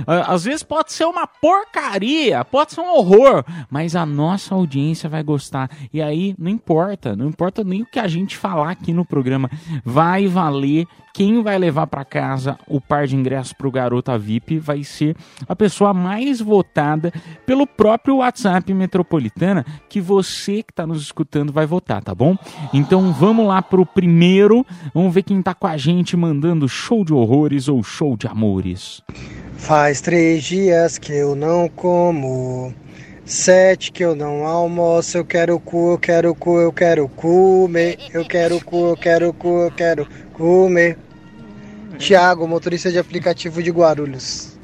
Ah, 0.06 0.32
Às 0.34 0.44
vezes 0.46 0.62
pode 0.62 0.94
ser 0.94 1.06
uma 1.06 1.26
porcaria, 1.26 2.46
pode 2.46 2.74
ser 2.74 2.82
um 2.82 2.96
horror, 2.96 3.44
mas 3.72 3.96
a 3.96 4.06
nossa 4.06 4.54
audiência 4.54 5.10
vai 5.10 5.24
gostar. 5.24 5.70
E 5.92 6.00
aí, 6.02 6.36
não 6.38 6.50
importa, 6.52 7.16
não 7.16 7.28
importa 7.28 7.64
nem 7.64 7.82
o 7.82 7.86
que 7.86 8.00
a 8.00 8.08
gente 8.08 8.38
falar 8.38 8.70
aqui 8.72 8.94
no 8.94 9.04
programa, 9.04 9.50
vai 9.84 10.28
valer. 10.28 10.86
Quem 11.20 11.44
vai 11.44 11.60
levar 11.60 11.86
pra 11.86 12.06
casa 12.06 12.58
o 12.66 12.80
par 12.80 13.06
de 13.06 13.14
ingressos 13.14 13.52
pro 13.52 13.70
Garota 13.70 14.18
VIP 14.18 14.58
vai 14.58 14.86
ser 14.86 15.18
a 15.50 15.54
pessoa 15.54 15.94
mais 15.94 16.40
votada 16.40 17.12
pelo 17.46 17.68
próprio 17.68 18.20
WhatsApp 18.20 18.74
Metropolitana, 18.74 19.66
que 19.90 20.00
você 20.00 20.64
que 20.64 20.72
tá 20.74 20.88
nos 20.88 21.02
escutando 21.02 21.52
vai 21.52 21.66
votar, 21.66 22.02
tá 22.02 22.16
bom? 22.16 22.38
Então 22.74 23.12
vamos 23.12 23.46
lá 23.46 23.62
pro 23.62 23.86
primeiro, 23.86 24.66
vamos 24.94 25.14
ver 25.14 25.24
quem 25.24 25.42
tá 25.42 25.54
com 25.54 25.68
a 25.68 25.76
gente 25.76 26.16
mandando 26.16 26.70
show 26.70 27.04
de 27.04 27.14
horrores 27.14 27.68
ou 27.68 27.84
show 27.84 28.16
de 28.16 28.26
amores. 28.26 29.04
Faz 29.58 30.00
três 30.00 30.42
dias 30.42 30.98
que 30.98 31.12
eu 31.12 31.36
não 31.36 31.68
como. 31.68 32.74
Sete 33.26 33.92
que 33.92 34.06
eu 34.06 34.16
não 34.16 34.46
almoço. 34.48 35.18
Eu 35.18 35.26
quero 35.26 35.60
cu, 35.60 35.92
eu 35.92 36.00
quero 36.00 36.34
cu, 36.34 36.62
eu 36.62 36.72
quero 36.72 37.10
comer. 37.10 37.98
Eu 38.14 38.24
quero 38.26 38.64
cu, 38.64 38.88
eu 38.88 38.96
quero 38.96 39.34
cu, 39.34 39.50
eu 39.50 39.72
quero 39.72 40.08
comer. 40.32 40.98
Tiago, 41.98 42.48
motorista 42.48 42.92
de 42.92 42.98
aplicativo 43.00 43.62
de 43.64 43.72
Guarulhos. 43.72 44.58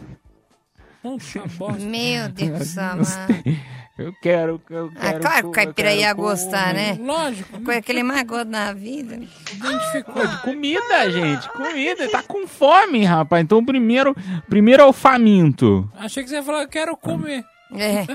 Meu 1.80 2.30
Deus 2.30 2.60
do 2.60 2.66
céu, 2.66 2.96
mano. 2.96 3.58
Eu 3.98 4.12
quero, 4.22 4.62
eu 4.70 4.92
Ah, 4.98 5.00
quero. 5.00 5.20
claro 5.22 5.42
que 5.44 5.48
o 5.48 5.52
caipira 5.52 5.94
ia 5.94 6.12
gostar, 6.14 6.74
comer. 6.74 6.98
né? 6.98 6.98
Lógico. 7.00 7.62
Coisa 7.62 7.82
que 7.82 7.92
ele 7.94 8.04
mais 8.04 8.24
gosta 8.28 8.44
na 8.44 8.74
vida. 8.74 9.22
Identificou. 9.54 10.28
de 10.28 10.42
comida, 10.42 11.10
gente, 11.12 11.48
comida. 11.50 12.10
Tá 12.10 12.22
com 12.22 12.46
fome, 12.46 13.06
rapaz. 13.06 13.42
Então 13.44 13.64
primeiro, 13.64 14.14
primeiro 14.50 14.84
é 14.84 14.86
o 14.86 14.92
faminto. 14.92 15.90
Achei 15.98 16.24
que 16.24 16.30
você 16.30 16.36
ia 16.36 16.44
falar, 16.44 16.64
eu 16.64 16.68
quero 16.68 16.98
comer. 16.98 17.46
É. 17.74 18.06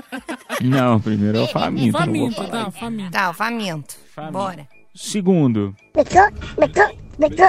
Não, 0.63 0.99
primeiro 0.99 1.39
é 1.39 1.41
o 1.41 1.47
faminto. 1.47 1.97
Faminto, 1.97 2.47
tá, 2.47 2.69
faminto. 2.71 3.11
Tá, 3.11 3.29
o 3.31 3.33
faminto. 3.33 3.95
Bora. 4.31 4.67
Segundo. 4.93 5.75
Metrô, 5.95 6.21
metrô, 6.59 6.83
metrô. 7.21 7.47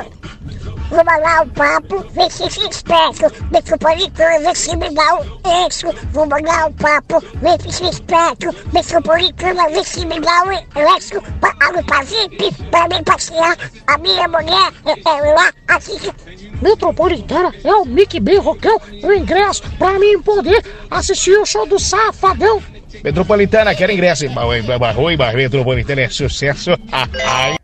Vamos 0.91 1.23
lá 1.23 1.43
o 1.43 1.47
papo, 1.49 2.05
vê 2.13 2.29
se 2.29 2.51
se 2.51 2.69
esperto. 2.69 3.33
Metropolitano, 3.51 4.45
vê 4.45 4.55
se 4.55 4.77
me 4.77 4.91
dá 4.91 5.15
um 5.15 5.65
eixo. 5.65 5.87
Vamos 6.13 6.43
lá 6.43 6.67
o 6.67 6.73
papo, 6.75 7.19
vê 7.41 7.59
se 7.63 7.79
se 7.79 7.85
esperto. 7.85 8.55
Metropolitana, 8.75 9.71
vê 9.71 9.83
se 9.83 10.05
me 10.05 10.21
dá 10.21 10.45
um 10.45 10.53
eixo. 10.53 11.23
Pra 11.41 11.55
água 11.61 11.83
pra 11.85 12.03
VIP, 12.03 12.53
pra 12.71 12.89
mim 12.89 13.03
passear. 13.05 13.57
A 13.87 13.97
minha 13.99 14.29
mulher, 14.29 14.73
é, 14.85 15.09
é 15.09 15.33
lá, 15.35 15.51
assiste. 15.69 16.13
Metropolitana 16.61 17.55
é 17.65 17.75
o 17.75 17.87
Mickey 17.87 18.21
B 18.21 18.37
Rockão, 18.37 18.79
o 19.03 19.13
ingresso 19.13 19.63
pra 19.79 19.99
mim 19.99 20.21
poder 20.21 20.63
assistir 20.91 21.39
o 21.39 21.47
show 21.47 21.67
do 21.67 21.79
Safadão. 21.79 22.63
Metropolitana, 23.03 23.75
quero 23.75 23.93
ingresso. 23.93 24.29
Barroi, 24.29 25.17
Barroi, 25.17 25.17
Metropolitana 25.17 26.03
é 26.03 26.09
sucesso. 26.11 26.71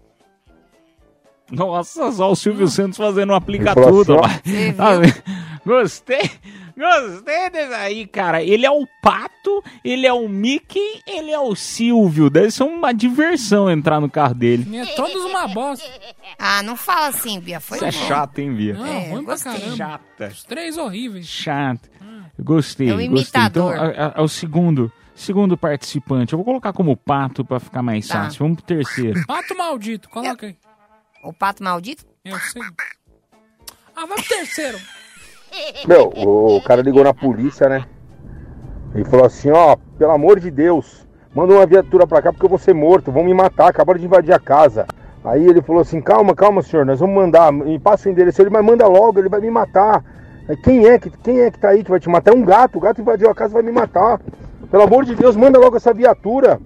Nossa, 1.50 2.12
só 2.12 2.30
o 2.30 2.36
Silvio 2.36 2.68
Santos 2.68 2.98
fazendo 2.98 3.32
um 3.32 3.36
aplica 3.36 3.70
Ele 3.72 3.82
falou 3.82 4.04
tudo. 4.04 4.20
lá. 4.20 4.28
ó. 4.28 4.82
Ah, 4.82 5.58
Gostei. 5.64 6.30
Gostei 6.76 7.50
desse 7.50 7.74
aí, 7.74 8.06
cara. 8.06 8.42
Ele 8.42 8.64
é 8.64 8.70
o 8.70 8.86
Pato, 9.02 9.62
ele 9.84 10.06
é 10.06 10.12
o 10.12 10.28
Mickey, 10.28 11.02
ele 11.06 11.30
é 11.32 11.38
o 11.38 11.54
Silvio. 11.56 12.30
Deve 12.30 12.50
ser 12.52 12.62
uma 12.62 12.92
diversão 12.94 13.68
entrar 13.70 14.00
no 14.00 14.08
carro 14.08 14.34
dele. 14.34 14.76
É 14.78 14.86
todos 14.94 15.24
uma 15.24 15.48
bosta. 15.48 15.84
Ah, 16.38 16.62
não 16.62 16.76
fala 16.76 17.08
assim, 17.08 17.40
Bia. 17.40 17.58
Foi 17.60 17.76
Isso 17.78 17.84
é 17.86 17.90
bom. 17.90 18.06
chato, 18.06 18.38
hein, 18.38 18.54
Bia? 18.54 18.74
Não, 18.74 18.86
É, 18.86 19.10
ruim 19.10 19.24
pra 19.24 19.34
gostei. 19.34 19.52
caramba. 19.52 19.76
Chata. 19.76 20.28
Os 20.28 20.44
três 20.44 20.76
horríveis. 20.78 21.26
Chato. 21.26 21.88
Gostei, 22.38 22.86
É 22.88 22.92
gostei. 22.92 23.06
imitador. 23.06 23.74
Então, 23.74 23.84
é, 23.90 24.12
é 24.16 24.20
o 24.22 24.28
segundo, 24.28 24.92
segundo 25.16 25.56
participante. 25.58 26.32
Eu 26.32 26.36
vou 26.38 26.44
colocar 26.44 26.72
como 26.72 26.96
Pato 26.96 27.44
pra 27.44 27.58
ficar 27.58 27.82
mais 27.82 28.06
Tá. 28.06 28.22
fácil. 28.24 28.38
Vamos 28.38 28.58
pro 28.58 28.66
terceiro. 28.66 29.26
Pato 29.26 29.56
maldito, 29.56 30.08
coloca 30.08 30.46
aí. 30.46 30.56
O 31.22 31.32
pato 31.32 31.62
maldito? 31.62 32.04
Eu 32.24 32.38
sei. 32.38 32.62
Ah, 33.96 34.06
vai 34.06 34.16
pro 34.16 34.28
terceiro. 34.28 34.78
Meu, 35.86 36.12
o 36.14 36.62
cara 36.62 36.82
ligou 36.82 37.02
na 37.02 37.12
polícia, 37.12 37.68
né? 37.68 37.84
Ele 38.94 39.04
falou 39.04 39.26
assim, 39.26 39.50
ó, 39.50 39.76
pelo 39.98 40.12
amor 40.12 40.38
de 40.38 40.50
Deus, 40.50 41.06
manda 41.34 41.52
uma 41.52 41.66
viatura 41.66 42.06
pra 42.06 42.22
cá 42.22 42.32
porque 42.32 42.44
eu 42.44 42.50
vou 42.50 42.58
ser 42.58 42.74
morto, 42.74 43.12
vão 43.12 43.24
me 43.24 43.34
matar, 43.34 43.68
acabaram 43.68 43.98
de 43.98 44.06
invadir 44.06 44.32
a 44.32 44.38
casa. 44.38 44.86
Aí 45.24 45.44
ele 45.44 45.60
falou 45.60 45.82
assim, 45.82 46.00
calma, 46.00 46.34
calma, 46.34 46.62
senhor, 46.62 46.86
nós 46.86 47.00
vamos 47.00 47.14
mandar, 47.14 47.52
me 47.52 47.78
passa 47.78 48.08
o 48.08 48.12
endereço, 48.12 48.40
ele, 48.40 48.50
mas 48.50 48.64
manda 48.64 48.86
logo, 48.86 49.18
ele 49.18 49.28
vai 49.28 49.40
me 49.40 49.50
matar. 49.50 50.04
Aí, 50.48 50.56
quem 50.56 50.86
é 50.86 50.98
que 50.98 51.10
quem 51.10 51.40
é 51.40 51.50
que 51.50 51.58
tá 51.58 51.70
aí 51.70 51.84
que 51.84 51.90
vai 51.90 52.00
te 52.00 52.08
matar? 52.08 52.32
É 52.32 52.34
um 52.34 52.44
gato, 52.44 52.78
o 52.78 52.80
gato 52.80 53.00
invadiu 53.00 53.28
a 53.28 53.34
casa 53.34 53.52
vai 53.52 53.62
me 53.62 53.72
matar. 53.72 54.20
Pelo 54.70 54.82
amor 54.84 55.04
de 55.04 55.14
Deus, 55.14 55.36
manda 55.36 55.58
logo 55.58 55.76
essa 55.76 55.92
viatura. 55.92 56.60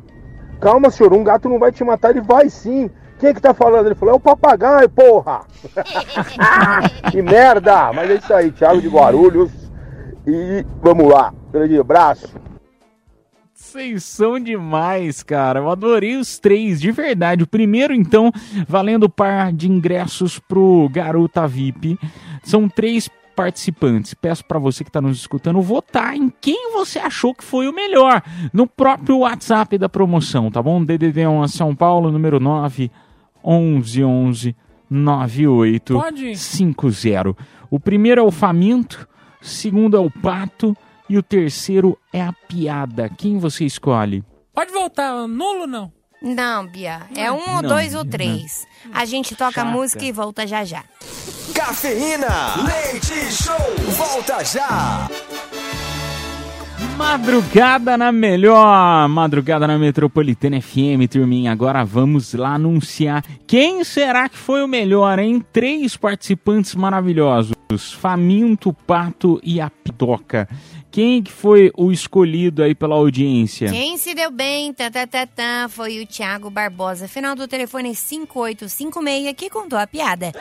Calma, 0.60 0.90
senhor, 0.90 1.12
um 1.12 1.24
gato 1.24 1.48
não 1.48 1.58
vai 1.58 1.72
te 1.72 1.82
matar, 1.82 2.10
ele 2.10 2.20
vai 2.20 2.48
sim. 2.48 2.88
Quem 3.22 3.32
que 3.32 3.40
tá 3.40 3.54
falando? 3.54 3.86
Ele 3.86 3.94
falou, 3.94 4.14
é 4.14 4.16
o 4.16 4.20
papagaio, 4.20 4.90
porra! 4.90 5.42
que 7.08 7.22
merda! 7.22 7.92
Mas 7.92 8.10
é 8.10 8.14
isso 8.14 8.34
aí, 8.34 8.50
Thiago 8.50 8.82
de 8.82 8.88
Guarulhos. 8.88 9.52
E 10.26 10.66
vamos 10.82 11.08
lá, 11.08 11.32
grande 11.52 11.78
abraço. 11.78 12.34
Vocês 13.54 14.02
são 14.02 14.40
demais, 14.40 15.22
cara. 15.22 15.60
Eu 15.60 15.70
adorei 15.70 16.16
os 16.16 16.40
três, 16.40 16.80
de 16.80 16.90
verdade. 16.90 17.44
O 17.44 17.46
primeiro, 17.46 17.94
então, 17.94 18.32
valendo 18.66 19.08
par 19.08 19.52
de 19.52 19.70
ingressos 19.70 20.40
pro 20.40 20.90
Garota 20.92 21.46
VIP. 21.46 21.96
São 22.42 22.68
três 22.68 23.08
participantes. 23.36 24.14
Peço 24.14 24.44
para 24.44 24.58
você 24.58 24.82
que 24.82 24.90
está 24.90 25.00
nos 25.00 25.18
escutando 25.18 25.62
votar 25.62 26.16
em 26.16 26.28
quem 26.40 26.72
você 26.72 26.98
achou 26.98 27.32
que 27.32 27.44
foi 27.44 27.68
o 27.68 27.72
melhor 27.72 28.20
no 28.52 28.66
próprio 28.66 29.20
WhatsApp 29.20 29.78
da 29.78 29.88
promoção, 29.88 30.50
tá 30.50 30.60
bom? 30.60 30.84
DDD 30.84 31.24
1 31.24 31.46
São 31.46 31.72
Paulo, 31.72 32.10
número 32.10 32.40
9 32.40 32.90
11 33.44 34.04
11 34.04 34.56
98 34.90 35.94
Pode. 35.94 36.36
50. 36.36 37.36
O 37.70 37.80
primeiro 37.80 38.20
é 38.20 38.24
o 38.24 38.30
faminto, 38.30 39.08
o 39.40 39.44
segundo 39.44 39.96
é 39.96 40.00
o 40.00 40.10
pato 40.10 40.76
e 41.08 41.16
o 41.16 41.22
terceiro 41.22 41.98
é 42.12 42.20
a 42.22 42.32
piada. 42.32 43.08
Quem 43.08 43.38
você 43.38 43.64
escolhe? 43.64 44.22
Pode 44.54 44.70
voltar, 44.72 45.26
nulo 45.26 45.66
não. 45.66 45.90
Não, 46.20 46.66
Bia. 46.68 47.00
É 47.16 47.32
um 47.32 47.56
ou 47.56 47.62
Não, 47.62 47.68
dois 47.68 47.94
ou 47.94 48.04
não. 48.04 48.10
três. 48.10 48.64
A 48.92 49.04
gente 49.04 49.34
toca 49.34 49.60
a 49.60 49.64
Chata. 49.64 49.76
música 49.76 50.04
e 50.04 50.12
volta 50.12 50.46
já 50.46 50.64
já. 50.64 50.84
Cafeína, 51.54 52.28
leite 52.64 53.32
show, 53.32 53.56
volta 53.96 54.44
já. 54.44 55.08
Madrugada 56.96 57.96
na 57.96 58.12
melhor, 58.12 59.08
madrugada 59.08 59.66
na 59.66 59.78
Metropolitana 59.78 60.60
FM, 60.60 61.08
turminha. 61.10 61.52
Agora 61.52 61.84
vamos 61.84 62.34
lá 62.34 62.54
anunciar 62.54 63.24
quem 63.46 63.82
será 63.84 64.28
que 64.28 64.36
foi 64.36 64.62
o 64.62 64.68
melhor, 64.68 65.18
hein? 65.18 65.44
Três 65.52 65.96
participantes 65.96 66.74
maravilhosos: 66.74 67.54
Faminto, 67.98 68.72
Pato 68.72 69.40
e 69.42 69.60
a 69.60 69.70
Pitoca. 69.70 70.48
Quem 70.90 71.22
que 71.22 71.32
foi 71.32 71.72
o 71.74 71.90
escolhido 71.90 72.62
aí 72.62 72.74
pela 72.74 72.94
audiência? 72.94 73.70
Quem 73.70 73.96
se 73.96 74.14
deu 74.14 74.30
bem, 74.30 74.74
tá, 74.74 74.90
foi 75.70 76.02
o 76.02 76.06
Thiago 76.06 76.50
Barbosa. 76.50 77.08
Final 77.08 77.34
do 77.34 77.48
telefone 77.48 77.94
5856 77.94 79.34
que 79.34 79.48
contou 79.48 79.78
a 79.78 79.86
piada. 79.86 80.32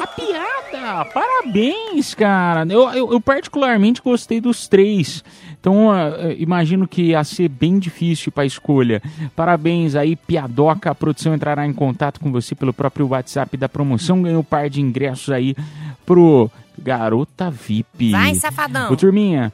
A 0.00 0.06
piada! 0.06 1.04
Parabéns, 1.12 2.14
cara! 2.14 2.66
Eu, 2.68 2.88
eu, 2.90 3.12
eu 3.12 3.20
particularmente 3.20 4.00
gostei 4.02 4.40
dos 4.40 4.66
três. 4.66 5.22
Então, 5.60 5.90
ah, 5.90 6.32
imagino 6.38 6.88
que 6.88 7.02
ia 7.02 7.22
ser 7.22 7.48
bem 7.48 7.78
difícil 7.78 8.32
para 8.32 8.46
escolha. 8.46 9.02
Parabéns 9.36 9.94
aí, 9.94 10.16
Piadoca. 10.16 10.90
A 10.90 10.94
produção 10.94 11.34
entrará 11.34 11.66
em 11.66 11.72
contato 11.72 12.18
com 12.18 12.32
você 12.32 12.54
pelo 12.54 12.72
próprio 12.72 13.08
WhatsApp 13.08 13.56
da 13.58 13.68
promoção. 13.68 14.22
Ganhou 14.22 14.40
um 14.40 14.44
par 14.44 14.70
de 14.70 14.80
ingressos 14.80 15.28
aí 15.30 15.54
pro 16.06 16.50
Garota 16.78 17.50
VIP. 17.50 18.12
Vai, 18.12 18.34
safadão. 18.34 18.90
Ô, 18.90 18.96
turminha, 18.96 19.52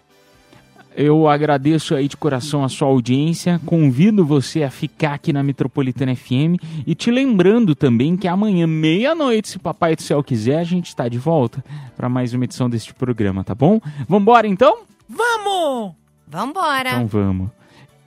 eu 0.96 1.28
agradeço 1.28 1.94
aí 1.94 2.08
de 2.08 2.16
coração 2.16 2.64
a 2.64 2.70
sua 2.70 2.88
audiência, 2.88 3.60
convido 3.66 4.24
você 4.24 4.62
a 4.62 4.70
ficar 4.70 5.12
aqui 5.12 5.30
na 5.30 5.42
Metropolitana 5.42 6.16
FM 6.16 6.56
e 6.86 6.94
te 6.94 7.10
lembrando 7.10 7.74
também 7.74 8.16
que 8.16 8.26
amanhã, 8.26 8.66
meia-noite, 8.66 9.50
se 9.50 9.58
Papai 9.58 9.94
do 9.94 10.00
Céu 10.00 10.24
quiser, 10.24 10.58
a 10.58 10.64
gente 10.64 10.86
está 10.88 11.06
de 11.06 11.18
volta 11.18 11.62
para 11.94 12.08
mais 12.08 12.32
uma 12.32 12.44
edição 12.44 12.70
deste 12.70 12.94
programa, 12.94 13.44
tá 13.44 13.54
bom? 13.54 13.78
Vambora 14.08 14.46
então? 14.46 14.84
Vamos! 15.06 15.94
Vambora! 16.26 16.88
Então 16.88 17.06
vamos. 17.06 17.50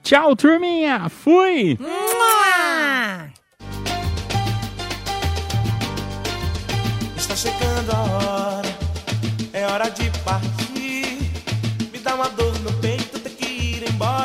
Tchau, 0.02 0.34
turminha! 0.34 1.08
Fui! 1.08 1.78
Mua! 1.78 3.30
Está 7.16 7.36
chegando 7.36 7.92
a 7.92 8.00
hora, 8.00 8.68
é 9.52 9.64
hora 9.66 9.88
de 9.90 10.10
partir. 10.24 11.18
Me 11.92 11.98
dá 12.02 12.16
uma 12.16 12.28
dor 12.30 12.49